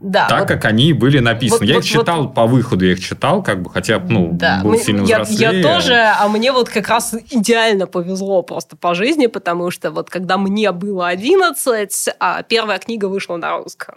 Да, 0.00 0.28
так, 0.28 0.40
вот, 0.40 0.48
как 0.48 0.64
они 0.64 0.92
были 0.92 1.18
написаны. 1.18 1.60
Вот, 1.60 1.66
я 1.66 1.74
вот, 1.74 1.84
их 1.84 1.90
читал 1.90 2.22
вот, 2.24 2.34
по 2.34 2.46
выходу, 2.46 2.84
я 2.84 2.92
их 2.92 3.00
читал, 3.00 3.42
как 3.42 3.62
бы, 3.62 3.70
хотя, 3.70 3.98
ну, 3.98 4.30
да, 4.32 4.60
был 4.62 4.72
мы, 4.72 4.78
сильно 4.78 5.04
я, 5.04 5.22
взрослее. 5.22 5.60
Я 5.60 5.74
тоже, 5.74 5.94
а 5.94 6.28
мне 6.28 6.52
вот 6.52 6.68
как 6.68 6.88
раз 6.88 7.14
идеально 7.30 7.86
повезло 7.86 8.42
просто 8.42 8.76
по 8.76 8.94
жизни, 8.94 9.26
потому 9.26 9.70
что 9.70 9.90
вот 9.90 10.08
когда 10.08 10.38
мне 10.38 10.70
было 10.70 11.08
11, 11.08 12.08
а 12.20 12.42
первая 12.44 12.78
книга 12.78 13.06
вышла 13.06 13.36
на 13.36 13.58
русском. 13.58 13.96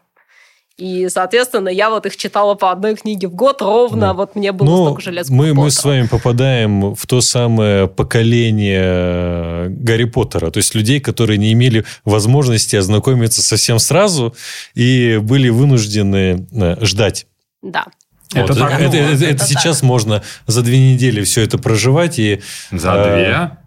И, 0.77 1.09
соответственно, 1.09 1.69
я 1.69 1.89
вот 1.89 2.05
их 2.05 2.17
читала 2.17 2.55
по 2.55 2.71
одной 2.71 2.95
книге 2.95 3.27
в 3.27 3.35
год 3.35 3.61
ровно, 3.61 4.07
да. 4.07 4.13
вот 4.13 4.35
мне 4.35 4.51
было 4.51 4.65
Но 4.65 4.77
ну, 4.77 4.83
столько 4.85 5.01
же 5.01 5.11
лет. 5.11 5.29
Мы, 5.29 5.53
мы 5.53 5.69
с 5.69 5.83
вами 5.83 6.07
попадаем 6.07 6.95
в 6.95 7.05
то 7.05 7.21
самое 7.21 7.87
поколение 7.87 9.69
Гарри 9.69 10.05
Поттера, 10.05 10.49
то 10.49 10.57
есть 10.57 10.73
людей, 10.73 10.99
которые 10.99 11.37
не 11.37 11.53
имели 11.53 11.85
возможности 12.03 12.75
ознакомиться 12.75 13.43
совсем 13.43 13.79
сразу 13.79 14.33
и 14.73 15.19
были 15.21 15.49
вынуждены 15.49 16.47
э, 16.51 16.83
ждать. 16.83 17.27
Да. 17.61 17.85
Вот. 18.33 18.49
Это, 18.49 18.55
так, 18.55 18.71
это, 18.79 18.97
это, 18.97 18.97
это, 18.97 19.25
это 19.25 19.45
сейчас 19.45 19.79
так. 19.79 19.87
можно 19.87 20.23
за 20.47 20.61
две 20.61 20.93
недели 20.93 21.23
все 21.23 21.41
это 21.41 21.57
проживать 21.57 22.17
и 22.17 22.41
за 22.71 22.93
э, 22.93 23.03
две 23.03 23.57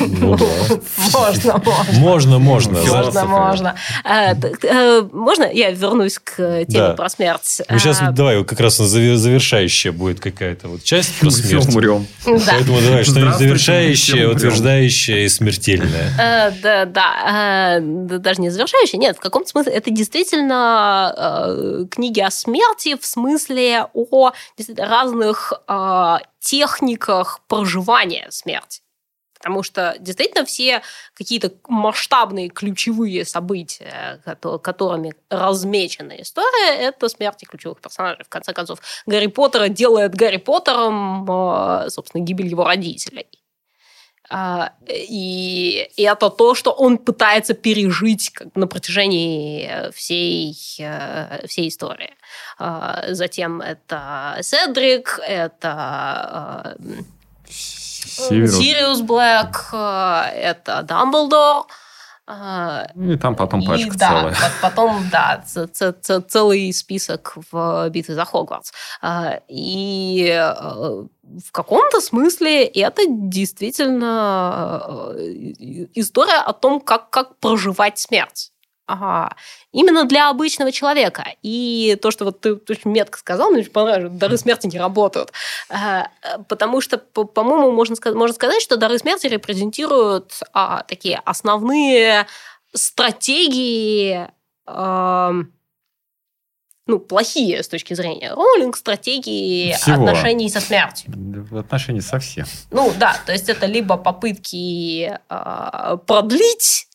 ну 0.00 0.36
да. 0.36 0.46
Можно, 1.12 1.58
можно. 1.58 1.98
Можно, 1.98 2.38
можно. 2.38 2.80
Можно, 2.82 3.24
можно. 3.24 3.74
Э, 4.04 4.34
э, 4.34 5.02
можно 5.12 5.44
я 5.44 5.70
вернусь 5.70 6.18
к 6.18 6.64
теме 6.66 6.94
про 6.94 7.08
смерть? 7.08 7.62
Мы 7.68 7.78
сейчас, 7.78 8.02
э, 8.02 8.10
давай, 8.10 8.44
как 8.44 8.60
раз 8.60 8.76
завершающая 8.76 9.92
будет 9.92 10.20
какая-то 10.20 10.68
вот 10.68 10.82
часть 10.82 11.18
про 11.18 11.30
смерть. 11.30 11.64
Все 11.64 11.76
умрем. 11.76 12.06
Поэтому 12.24 12.80
давай, 12.80 13.04
что-нибудь 13.04 13.36
завершающее, 13.36 14.28
утверждающее 14.28 15.24
и 15.24 15.28
смертельное. 15.28 16.52
Да, 16.62 16.84
да. 16.84 17.78
Даже 17.80 18.40
не 18.40 18.50
завершающее, 18.50 18.98
нет, 18.98 19.16
в 19.16 19.20
каком-то 19.20 19.48
смысле 19.48 19.72
это 19.72 19.90
действительно 19.90 21.86
книги 21.90 22.20
о 22.20 22.30
смерти 22.30 22.96
в 23.00 23.04
смысле 23.06 23.86
о 23.94 24.32
разных 24.76 25.52
техниках 26.40 27.40
проживания 27.48 28.26
смерти. 28.30 28.82
Потому 29.42 29.64
что 29.64 29.96
действительно 29.98 30.44
все 30.44 30.82
какие-то 31.14 31.52
масштабные 31.66 32.48
ключевые 32.48 33.24
события, 33.24 34.22
которыми 34.62 35.14
размечена 35.30 36.12
история, 36.22 36.76
это 36.76 37.08
смерти 37.08 37.44
ключевых 37.44 37.80
персонажей. 37.80 38.24
В 38.24 38.28
конце 38.28 38.52
концов, 38.52 38.78
Гарри 39.04 39.26
Поттера 39.26 39.68
делает 39.68 40.14
Гарри 40.14 40.36
Поттером, 40.36 41.28
э, 41.28 41.90
собственно, 41.90 42.22
гибель 42.22 42.46
его 42.46 42.62
родителей. 42.62 43.26
А, 44.30 44.72
и, 44.86 45.88
это 45.96 46.30
то, 46.30 46.54
что 46.54 46.70
он 46.70 46.98
пытается 46.98 47.54
пережить 47.54 48.32
на 48.54 48.68
протяжении 48.68 49.90
всей, 49.92 50.56
э, 50.78 51.46
всей 51.48 51.68
истории. 51.68 52.14
А, 52.58 53.06
затем 53.08 53.60
это 53.60 54.38
Седрик, 54.40 55.20
это 55.26 56.76
э, 58.04 58.46
Сириус, 58.46 59.00
Блэк, 59.00 59.70
э, 59.72 60.22
это 60.34 60.82
Дамблдор. 60.82 61.66
Э, 62.26 62.86
и 62.94 63.16
там 63.16 63.34
потом 63.34 63.64
пачка 63.64 63.88
и, 63.88 63.98
целая. 63.98 64.32
Да, 64.32 64.50
потом, 64.62 65.04
да, 65.10 65.44
целый 66.28 66.72
список 66.72 67.36
в 67.50 67.88
битве 67.90 68.14
за 68.14 68.24
Хогвартс. 68.24 68.72
Э, 69.02 69.40
и 69.48 70.54
в 71.22 71.52
каком-то 71.52 72.00
смысле 72.00 72.64
это 72.64 73.02
действительно 73.06 75.14
история 75.94 76.42
о 76.44 76.52
том, 76.52 76.80
как, 76.80 77.10
как 77.10 77.38
проживать 77.38 77.98
смерть. 77.98 78.51
Ага. 78.92 79.34
Именно 79.72 80.04
для 80.04 80.28
обычного 80.28 80.70
человека. 80.70 81.24
И 81.40 81.98
то, 82.02 82.10
что 82.10 82.26
вот 82.26 82.40
ты 82.40 82.54
очень 82.54 82.90
метко 82.90 83.18
сказал, 83.18 83.50
мне 83.50 83.60
очень 83.62 83.72
понравилось, 83.72 84.12
дары 84.12 84.36
смерти 84.36 84.66
не 84.66 84.78
работают. 84.78 85.32
Э, 85.70 86.02
потому 86.46 86.82
что, 86.82 86.98
по-моему, 86.98 87.70
можно, 87.70 87.96
можно 88.12 88.34
сказать, 88.34 88.60
что 88.60 88.76
дары 88.76 88.98
смерти 88.98 89.28
репрезентируют 89.28 90.40
а, 90.52 90.82
такие 90.82 91.22
основные 91.24 92.26
стратегии 92.74 94.28
а, 94.66 95.32
ну, 96.86 96.98
плохие 96.98 97.62
с 97.62 97.68
точки 97.68 97.94
зрения 97.94 98.34
Роулинг 98.34 98.76
стратегии 98.76 99.72
Всего. 99.72 100.04
отношений 100.04 100.50
со 100.50 100.60
смертью. 100.60 101.14
В 101.50 101.56
отношении 101.56 102.00
со 102.00 102.18
всем. 102.18 102.44
Ну 102.70 102.92
да, 102.98 103.16
то 103.24 103.32
есть 103.32 103.48
это 103.48 103.64
либо 103.64 103.96
попытки 103.96 105.18
э, 105.30 105.96
продлить 106.06 106.88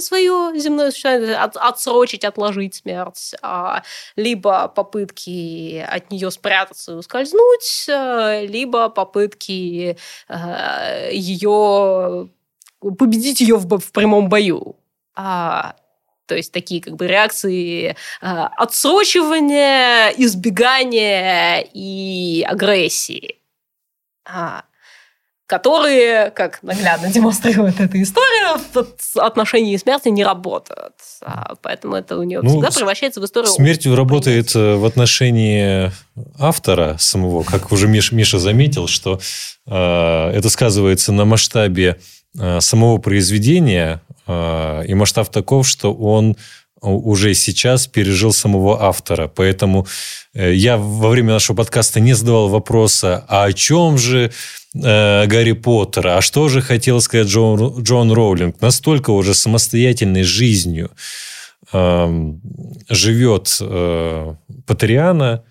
свое 0.00 0.52
земное 0.58 0.90
существование, 0.90 1.36
от, 1.36 1.56
отсрочить, 1.56 2.24
отложить 2.24 2.76
смерть, 2.76 3.34
а, 3.42 3.82
либо 4.16 4.68
попытки 4.68 5.84
от 5.88 6.10
нее 6.10 6.30
спрятаться 6.30 6.92
и 6.92 6.94
ускользнуть, 6.96 7.86
а, 7.90 8.42
либо 8.42 8.88
попытки 8.88 9.96
ее 11.12 12.28
победить 12.80 13.40
ее 13.40 13.56
в, 13.56 13.78
в 13.78 13.92
прямом 13.92 14.28
бою. 14.28 14.76
А, 15.14 15.74
то 16.26 16.36
есть 16.36 16.52
такие 16.52 16.80
как 16.80 16.94
бы 16.94 17.06
реакции 17.06 17.96
а, 18.20 18.48
отсрочивания, 18.48 20.10
избегания 20.10 21.66
и 21.72 22.44
агрессии. 22.46 23.38
А, 24.24 24.64
которые, 25.48 26.30
как 26.30 26.62
наглядно 26.62 27.08
демонстрирует 27.12 27.80
эта 27.80 28.00
история, 28.00 28.58
в 28.74 29.18
отношении 29.18 29.76
смерти 29.78 30.10
не 30.10 30.22
работают. 30.22 30.92
А 31.22 31.54
поэтому 31.60 31.96
это 31.96 32.16
у 32.18 32.22
нее 32.22 32.42
ну, 32.42 32.50
всегда 32.50 32.70
превращается 32.70 33.20
в 33.20 33.24
историю... 33.24 33.50
Смертью 33.50 33.96
работает 33.96 34.54
э, 34.54 34.76
в 34.76 34.84
отношении 34.84 35.90
автора 36.38 36.96
самого, 37.00 37.42
как 37.42 37.72
уже 37.72 37.88
Миша, 37.88 38.14
Миша 38.14 38.38
заметил, 38.38 38.86
что 38.88 39.20
э, 39.66 40.30
это 40.34 40.50
сказывается 40.50 41.12
на 41.12 41.24
масштабе 41.24 41.98
э, 42.38 42.60
самого 42.60 42.98
произведения, 42.98 44.02
э, 44.26 44.84
и 44.86 44.94
масштаб 44.94 45.30
таков, 45.30 45.66
что 45.66 45.94
он 45.94 46.36
уже 46.80 47.34
сейчас 47.34 47.86
пережил 47.86 48.32
самого 48.32 48.82
автора. 48.82 49.28
Поэтому 49.28 49.86
э, 50.34 50.54
я 50.54 50.76
во 50.76 51.08
время 51.08 51.34
нашего 51.34 51.56
подкаста 51.56 52.00
не 52.00 52.14
задавал 52.14 52.48
вопроса, 52.48 53.24
а 53.28 53.44
о 53.44 53.52
чем 53.52 53.98
же 53.98 54.30
э, 54.74 55.26
Гарри 55.26 55.52
Поттера, 55.52 56.16
а 56.16 56.20
что 56.20 56.48
же 56.48 56.60
хотел 56.60 57.00
сказать 57.00 57.28
Джон, 57.28 57.82
Джон 57.82 58.12
Роулинг? 58.12 58.60
Настолько 58.60 59.10
уже 59.10 59.34
самостоятельной 59.34 60.22
жизнью 60.22 60.90
э, 61.72 62.32
живет 62.88 63.58
э, 63.60 64.34
Патриана, 64.66 65.42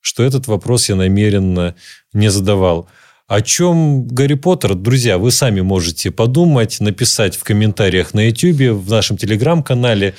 что 0.00 0.22
этот 0.22 0.46
вопрос 0.46 0.88
я 0.88 0.94
намеренно 0.94 1.74
не 2.12 2.30
задавал. 2.30 2.88
О 3.26 3.40
чем 3.40 4.06
Гарри 4.06 4.34
Поттер, 4.34 4.76
друзья, 4.76 5.18
вы 5.18 5.32
сами 5.32 5.60
можете 5.60 6.12
подумать, 6.12 6.78
написать 6.78 7.34
в 7.34 7.42
комментариях 7.42 8.14
на 8.14 8.28
YouTube, 8.28 8.84
в 8.84 8.88
нашем 8.88 9.16
телеграм-канале. 9.16 10.14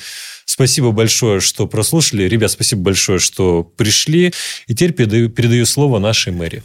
Спасибо 0.47 0.91
большое, 0.91 1.41
что 1.41 1.67
прослушали. 1.67 2.23
Ребят, 2.23 2.49
спасибо 2.49 2.81
большое, 2.81 3.19
что 3.19 3.63
пришли. 3.63 4.33
И 4.67 4.73
теперь 4.73 4.93
передаю, 4.93 5.29
передаю 5.29 5.65
слово 5.65 5.99
нашей 5.99 6.31
мэри. 6.31 6.63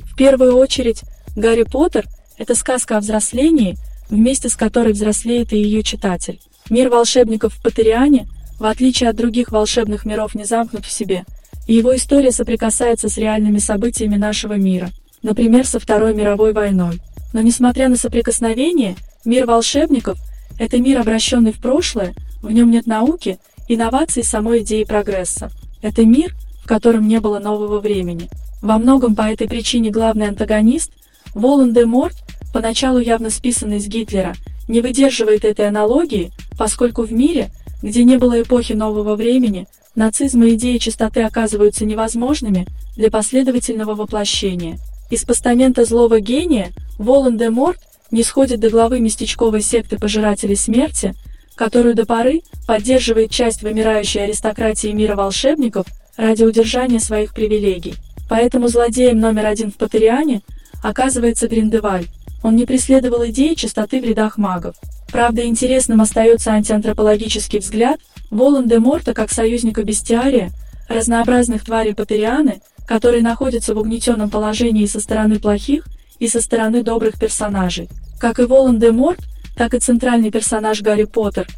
В 0.00 0.16
первую 0.16 0.56
очередь, 0.56 1.02
Гарри 1.36 1.64
Поттер– 1.64 2.06
это 2.38 2.54
сказка 2.54 2.96
о 2.96 3.00
взрослении, 3.00 3.76
вместе 4.08 4.48
с 4.48 4.56
которой 4.56 4.94
взрослеет 4.94 5.52
и 5.52 5.58
ее 5.58 5.82
читатель. 5.82 6.40
Мир 6.70 6.88
волшебников 6.88 7.54
в 7.54 7.62
Поттериане, 7.62 8.26
в 8.58 8.64
отличие 8.64 9.10
от 9.10 9.16
других 9.16 9.52
волшебных 9.52 10.06
миров, 10.06 10.34
не 10.34 10.44
замкнут 10.44 10.86
в 10.86 10.90
себе, 10.90 11.24
и 11.66 11.74
его 11.74 11.94
история 11.94 12.32
соприкасается 12.32 13.10
с 13.10 13.18
реальными 13.18 13.58
событиями 13.58 14.16
нашего 14.16 14.54
мира, 14.54 14.90
например, 15.22 15.66
со 15.66 15.78
Второй 15.78 16.14
мировой 16.14 16.54
войной. 16.54 16.98
Но 17.34 17.42
несмотря 17.42 17.90
на 17.90 17.96
соприкосновение, 17.96 18.96
мир 19.26 19.44
волшебников– 19.44 20.18
это 20.58 20.78
мир, 20.78 21.00
обращенный 21.00 21.52
в 21.52 21.58
прошлое, 21.58 22.14
в 22.42 22.50
нем 22.50 22.70
нет 22.70 22.86
науки, 22.86 23.38
инноваций 23.68 24.24
самой 24.24 24.62
идеи 24.62 24.84
прогресса. 24.84 25.50
Это 25.80 26.04
мир, 26.04 26.34
в 26.62 26.68
котором 26.68 27.08
не 27.08 27.20
было 27.20 27.38
нового 27.38 27.80
времени. 27.80 28.28
Во 28.60 28.78
многом 28.78 29.14
по 29.14 29.22
этой 29.22 29.48
причине 29.48 29.90
главный 29.90 30.28
антагонист, 30.28 30.92
Волан-де-Морт, 31.34 32.14
поначалу 32.52 32.98
явно 32.98 33.30
списанный 33.30 33.80
с 33.80 33.86
Гитлера, 33.86 34.34
не 34.68 34.80
выдерживает 34.80 35.44
этой 35.44 35.68
аналогии, 35.68 36.30
поскольку 36.56 37.02
в 37.02 37.12
мире, 37.12 37.50
где 37.82 38.04
не 38.04 38.18
было 38.18 38.40
эпохи 38.40 38.74
нового 38.74 39.16
времени, 39.16 39.66
нацизм 39.94 40.42
и 40.44 40.54
идеи 40.54 40.78
чистоты 40.78 41.22
оказываются 41.22 41.84
невозможными 41.84 42.66
для 42.96 43.10
последовательного 43.10 43.94
воплощения. 43.94 44.78
Из 45.10 45.24
постамента 45.24 45.84
злого 45.84 46.20
гения 46.20 46.70
Волан-де-Морт 46.98 47.78
не 48.12 48.22
сходит 48.22 48.60
до 48.60 48.70
главы 48.70 49.00
местечковой 49.00 49.62
секты 49.62 49.98
пожирателей 49.98 50.54
смерти, 50.54 51.14
которую 51.56 51.94
до 51.94 52.06
поры 52.06 52.42
поддерживает 52.66 53.30
часть 53.30 53.62
вымирающей 53.62 54.22
аристократии 54.22 54.88
мира 54.88 55.16
волшебников 55.16 55.86
ради 56.16 56.44
удержания 56.44 57.00
своих 57.00 57.34
привилегий. 57.34 57.94
Поэтому 58.28 58.68
злодеем 58.68 59.18
номер 59.18 59.46
один 59.46 59.72
в 59.72 59.76
Патериане 59.76 60.42
оказывается 60.82 61.48
Гриндеваль. 61.48 62.06
Он 62.42 62.56
не 62.56 62.66
преследовал 62.66 63.24
идеи 63.26 63.54
чистоты 63.54 64.00
в 64.00 64.04
рядах 64.04 64.36
магов. 64.36 64.74
Правда, 65.10 65.44
интересным 65.46 66.00
остается 66.00 66.52
антиантропологический 66.52 67.58
взгляд 67.58 68.00
Волан-де-Морта 68.30 69.14
как 69.14 69.30
союзника 69.30 69.82
бестиария, 69.84 70.50
разнообразных 70.88 71.64
тварей 71.64 71.94
Патерианы, 71.94 72.60
которые 72.86 73.22
находятся 73.22 73.74
в 73.74 73.78
угнетенном 73.78 74.30
положении 74.30 74.86
со 74.86 75.00
стороны 75.00 75.38
плохих 75.38 75.84
и 76.22 76.28
со 76.28 76.40
стороны 76.40 76.84
добрых 76.84 77.18
персонажей. 77.18 77.88
Как 78.20 78.38
и 78.38 78.44
Волан-де-Морт, 78.44 79.18
так 79.56 79.74
и 79.74 79.80
центральный 79.80 80.30
персонаж 80.30 80.80
Гарри 80.80 81.02
Поттер, 81.02 81.48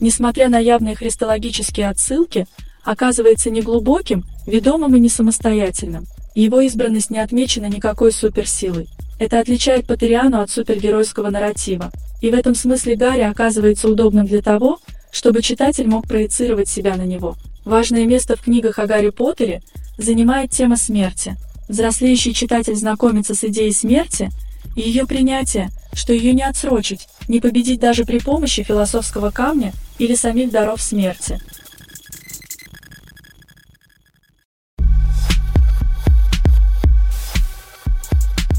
несмотря 0.00 0.48
на 0.48 0.58
явные 0.58 0.94
христологические 0.94 1.90
отсылки, 1.90 2.46
оказывается 2.84 3.50
неглубоким, 3.50 4.24
ведомым 4.46 4.96
и 4.96 5.00
не 5.00 5.10
самостоятельным. 5.10 6.06
Его 6.34 6.62
избранность 6.62 7.10
не 7.10 7.18
отмечена 7.18 7.66
никакой 7.66 8.12
суперсилой. 8.12 8.88
Это 9.18 9.40
отличает 9.40 9.86
Патериану 9.86 10.40
от 10.40 10.50
супергеройского 10.50 11.28
нарратива. 11.28 11.90
И 12.22 12.30
в 12.30 12.34
этом 12.34 12.54
смысле 12.54 12.96
Гарри 12.96 13.20
оказывается 13.20 13.88
удобным 13.88 14.24
для 14.24 14.40
того, 14.40 14.78
чтобы 15.12 15.42
читатель 15.42 15.86
мог 15.86 16.08
проецировать 16.08 16.70
себя 16.70 16.96
на 16.96 17.02
него. 17.02 17.36
Важное 17.66 18.06
место 18.06 18.36
в 18.36 18.40
книгах 18.40 18.78
о 18.78 18.86
Гарри 18.86 19.10
Поттере 19.10 19.60
занимает 19.98 20.50
тема 20.50 20.78
смерти. 20.78 21.36
Взрослеющий 21.68 22.34
читатель 22.34 22.76
знакомится 22.76 23.34
с 23.34 23.42
идеей 23.44 23.72
смерти 23.72 24.30
и 24.76 24.82
ее 24.82 25.06
принятия, 25.06 25.70
что 25.92 26.12
ее 26.12 26.32
не 26.32 26.42
отсрочить, 26.42 27.08
не 27.28 27.40
победить 27.40 27.80
даже 27.80 28.04
при 28.04 28.18
помощи 28.18 28.62
философского 28.62 29.30
камня 29.30 29.72
или 29.98 30.14
самих 30.14 30.50
даров 30.50 30.82
смерти. 30.82 31.40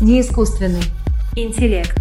Не 0.02 0.22
искусственный 0.22 0.84
интеллект. 1.36 1.96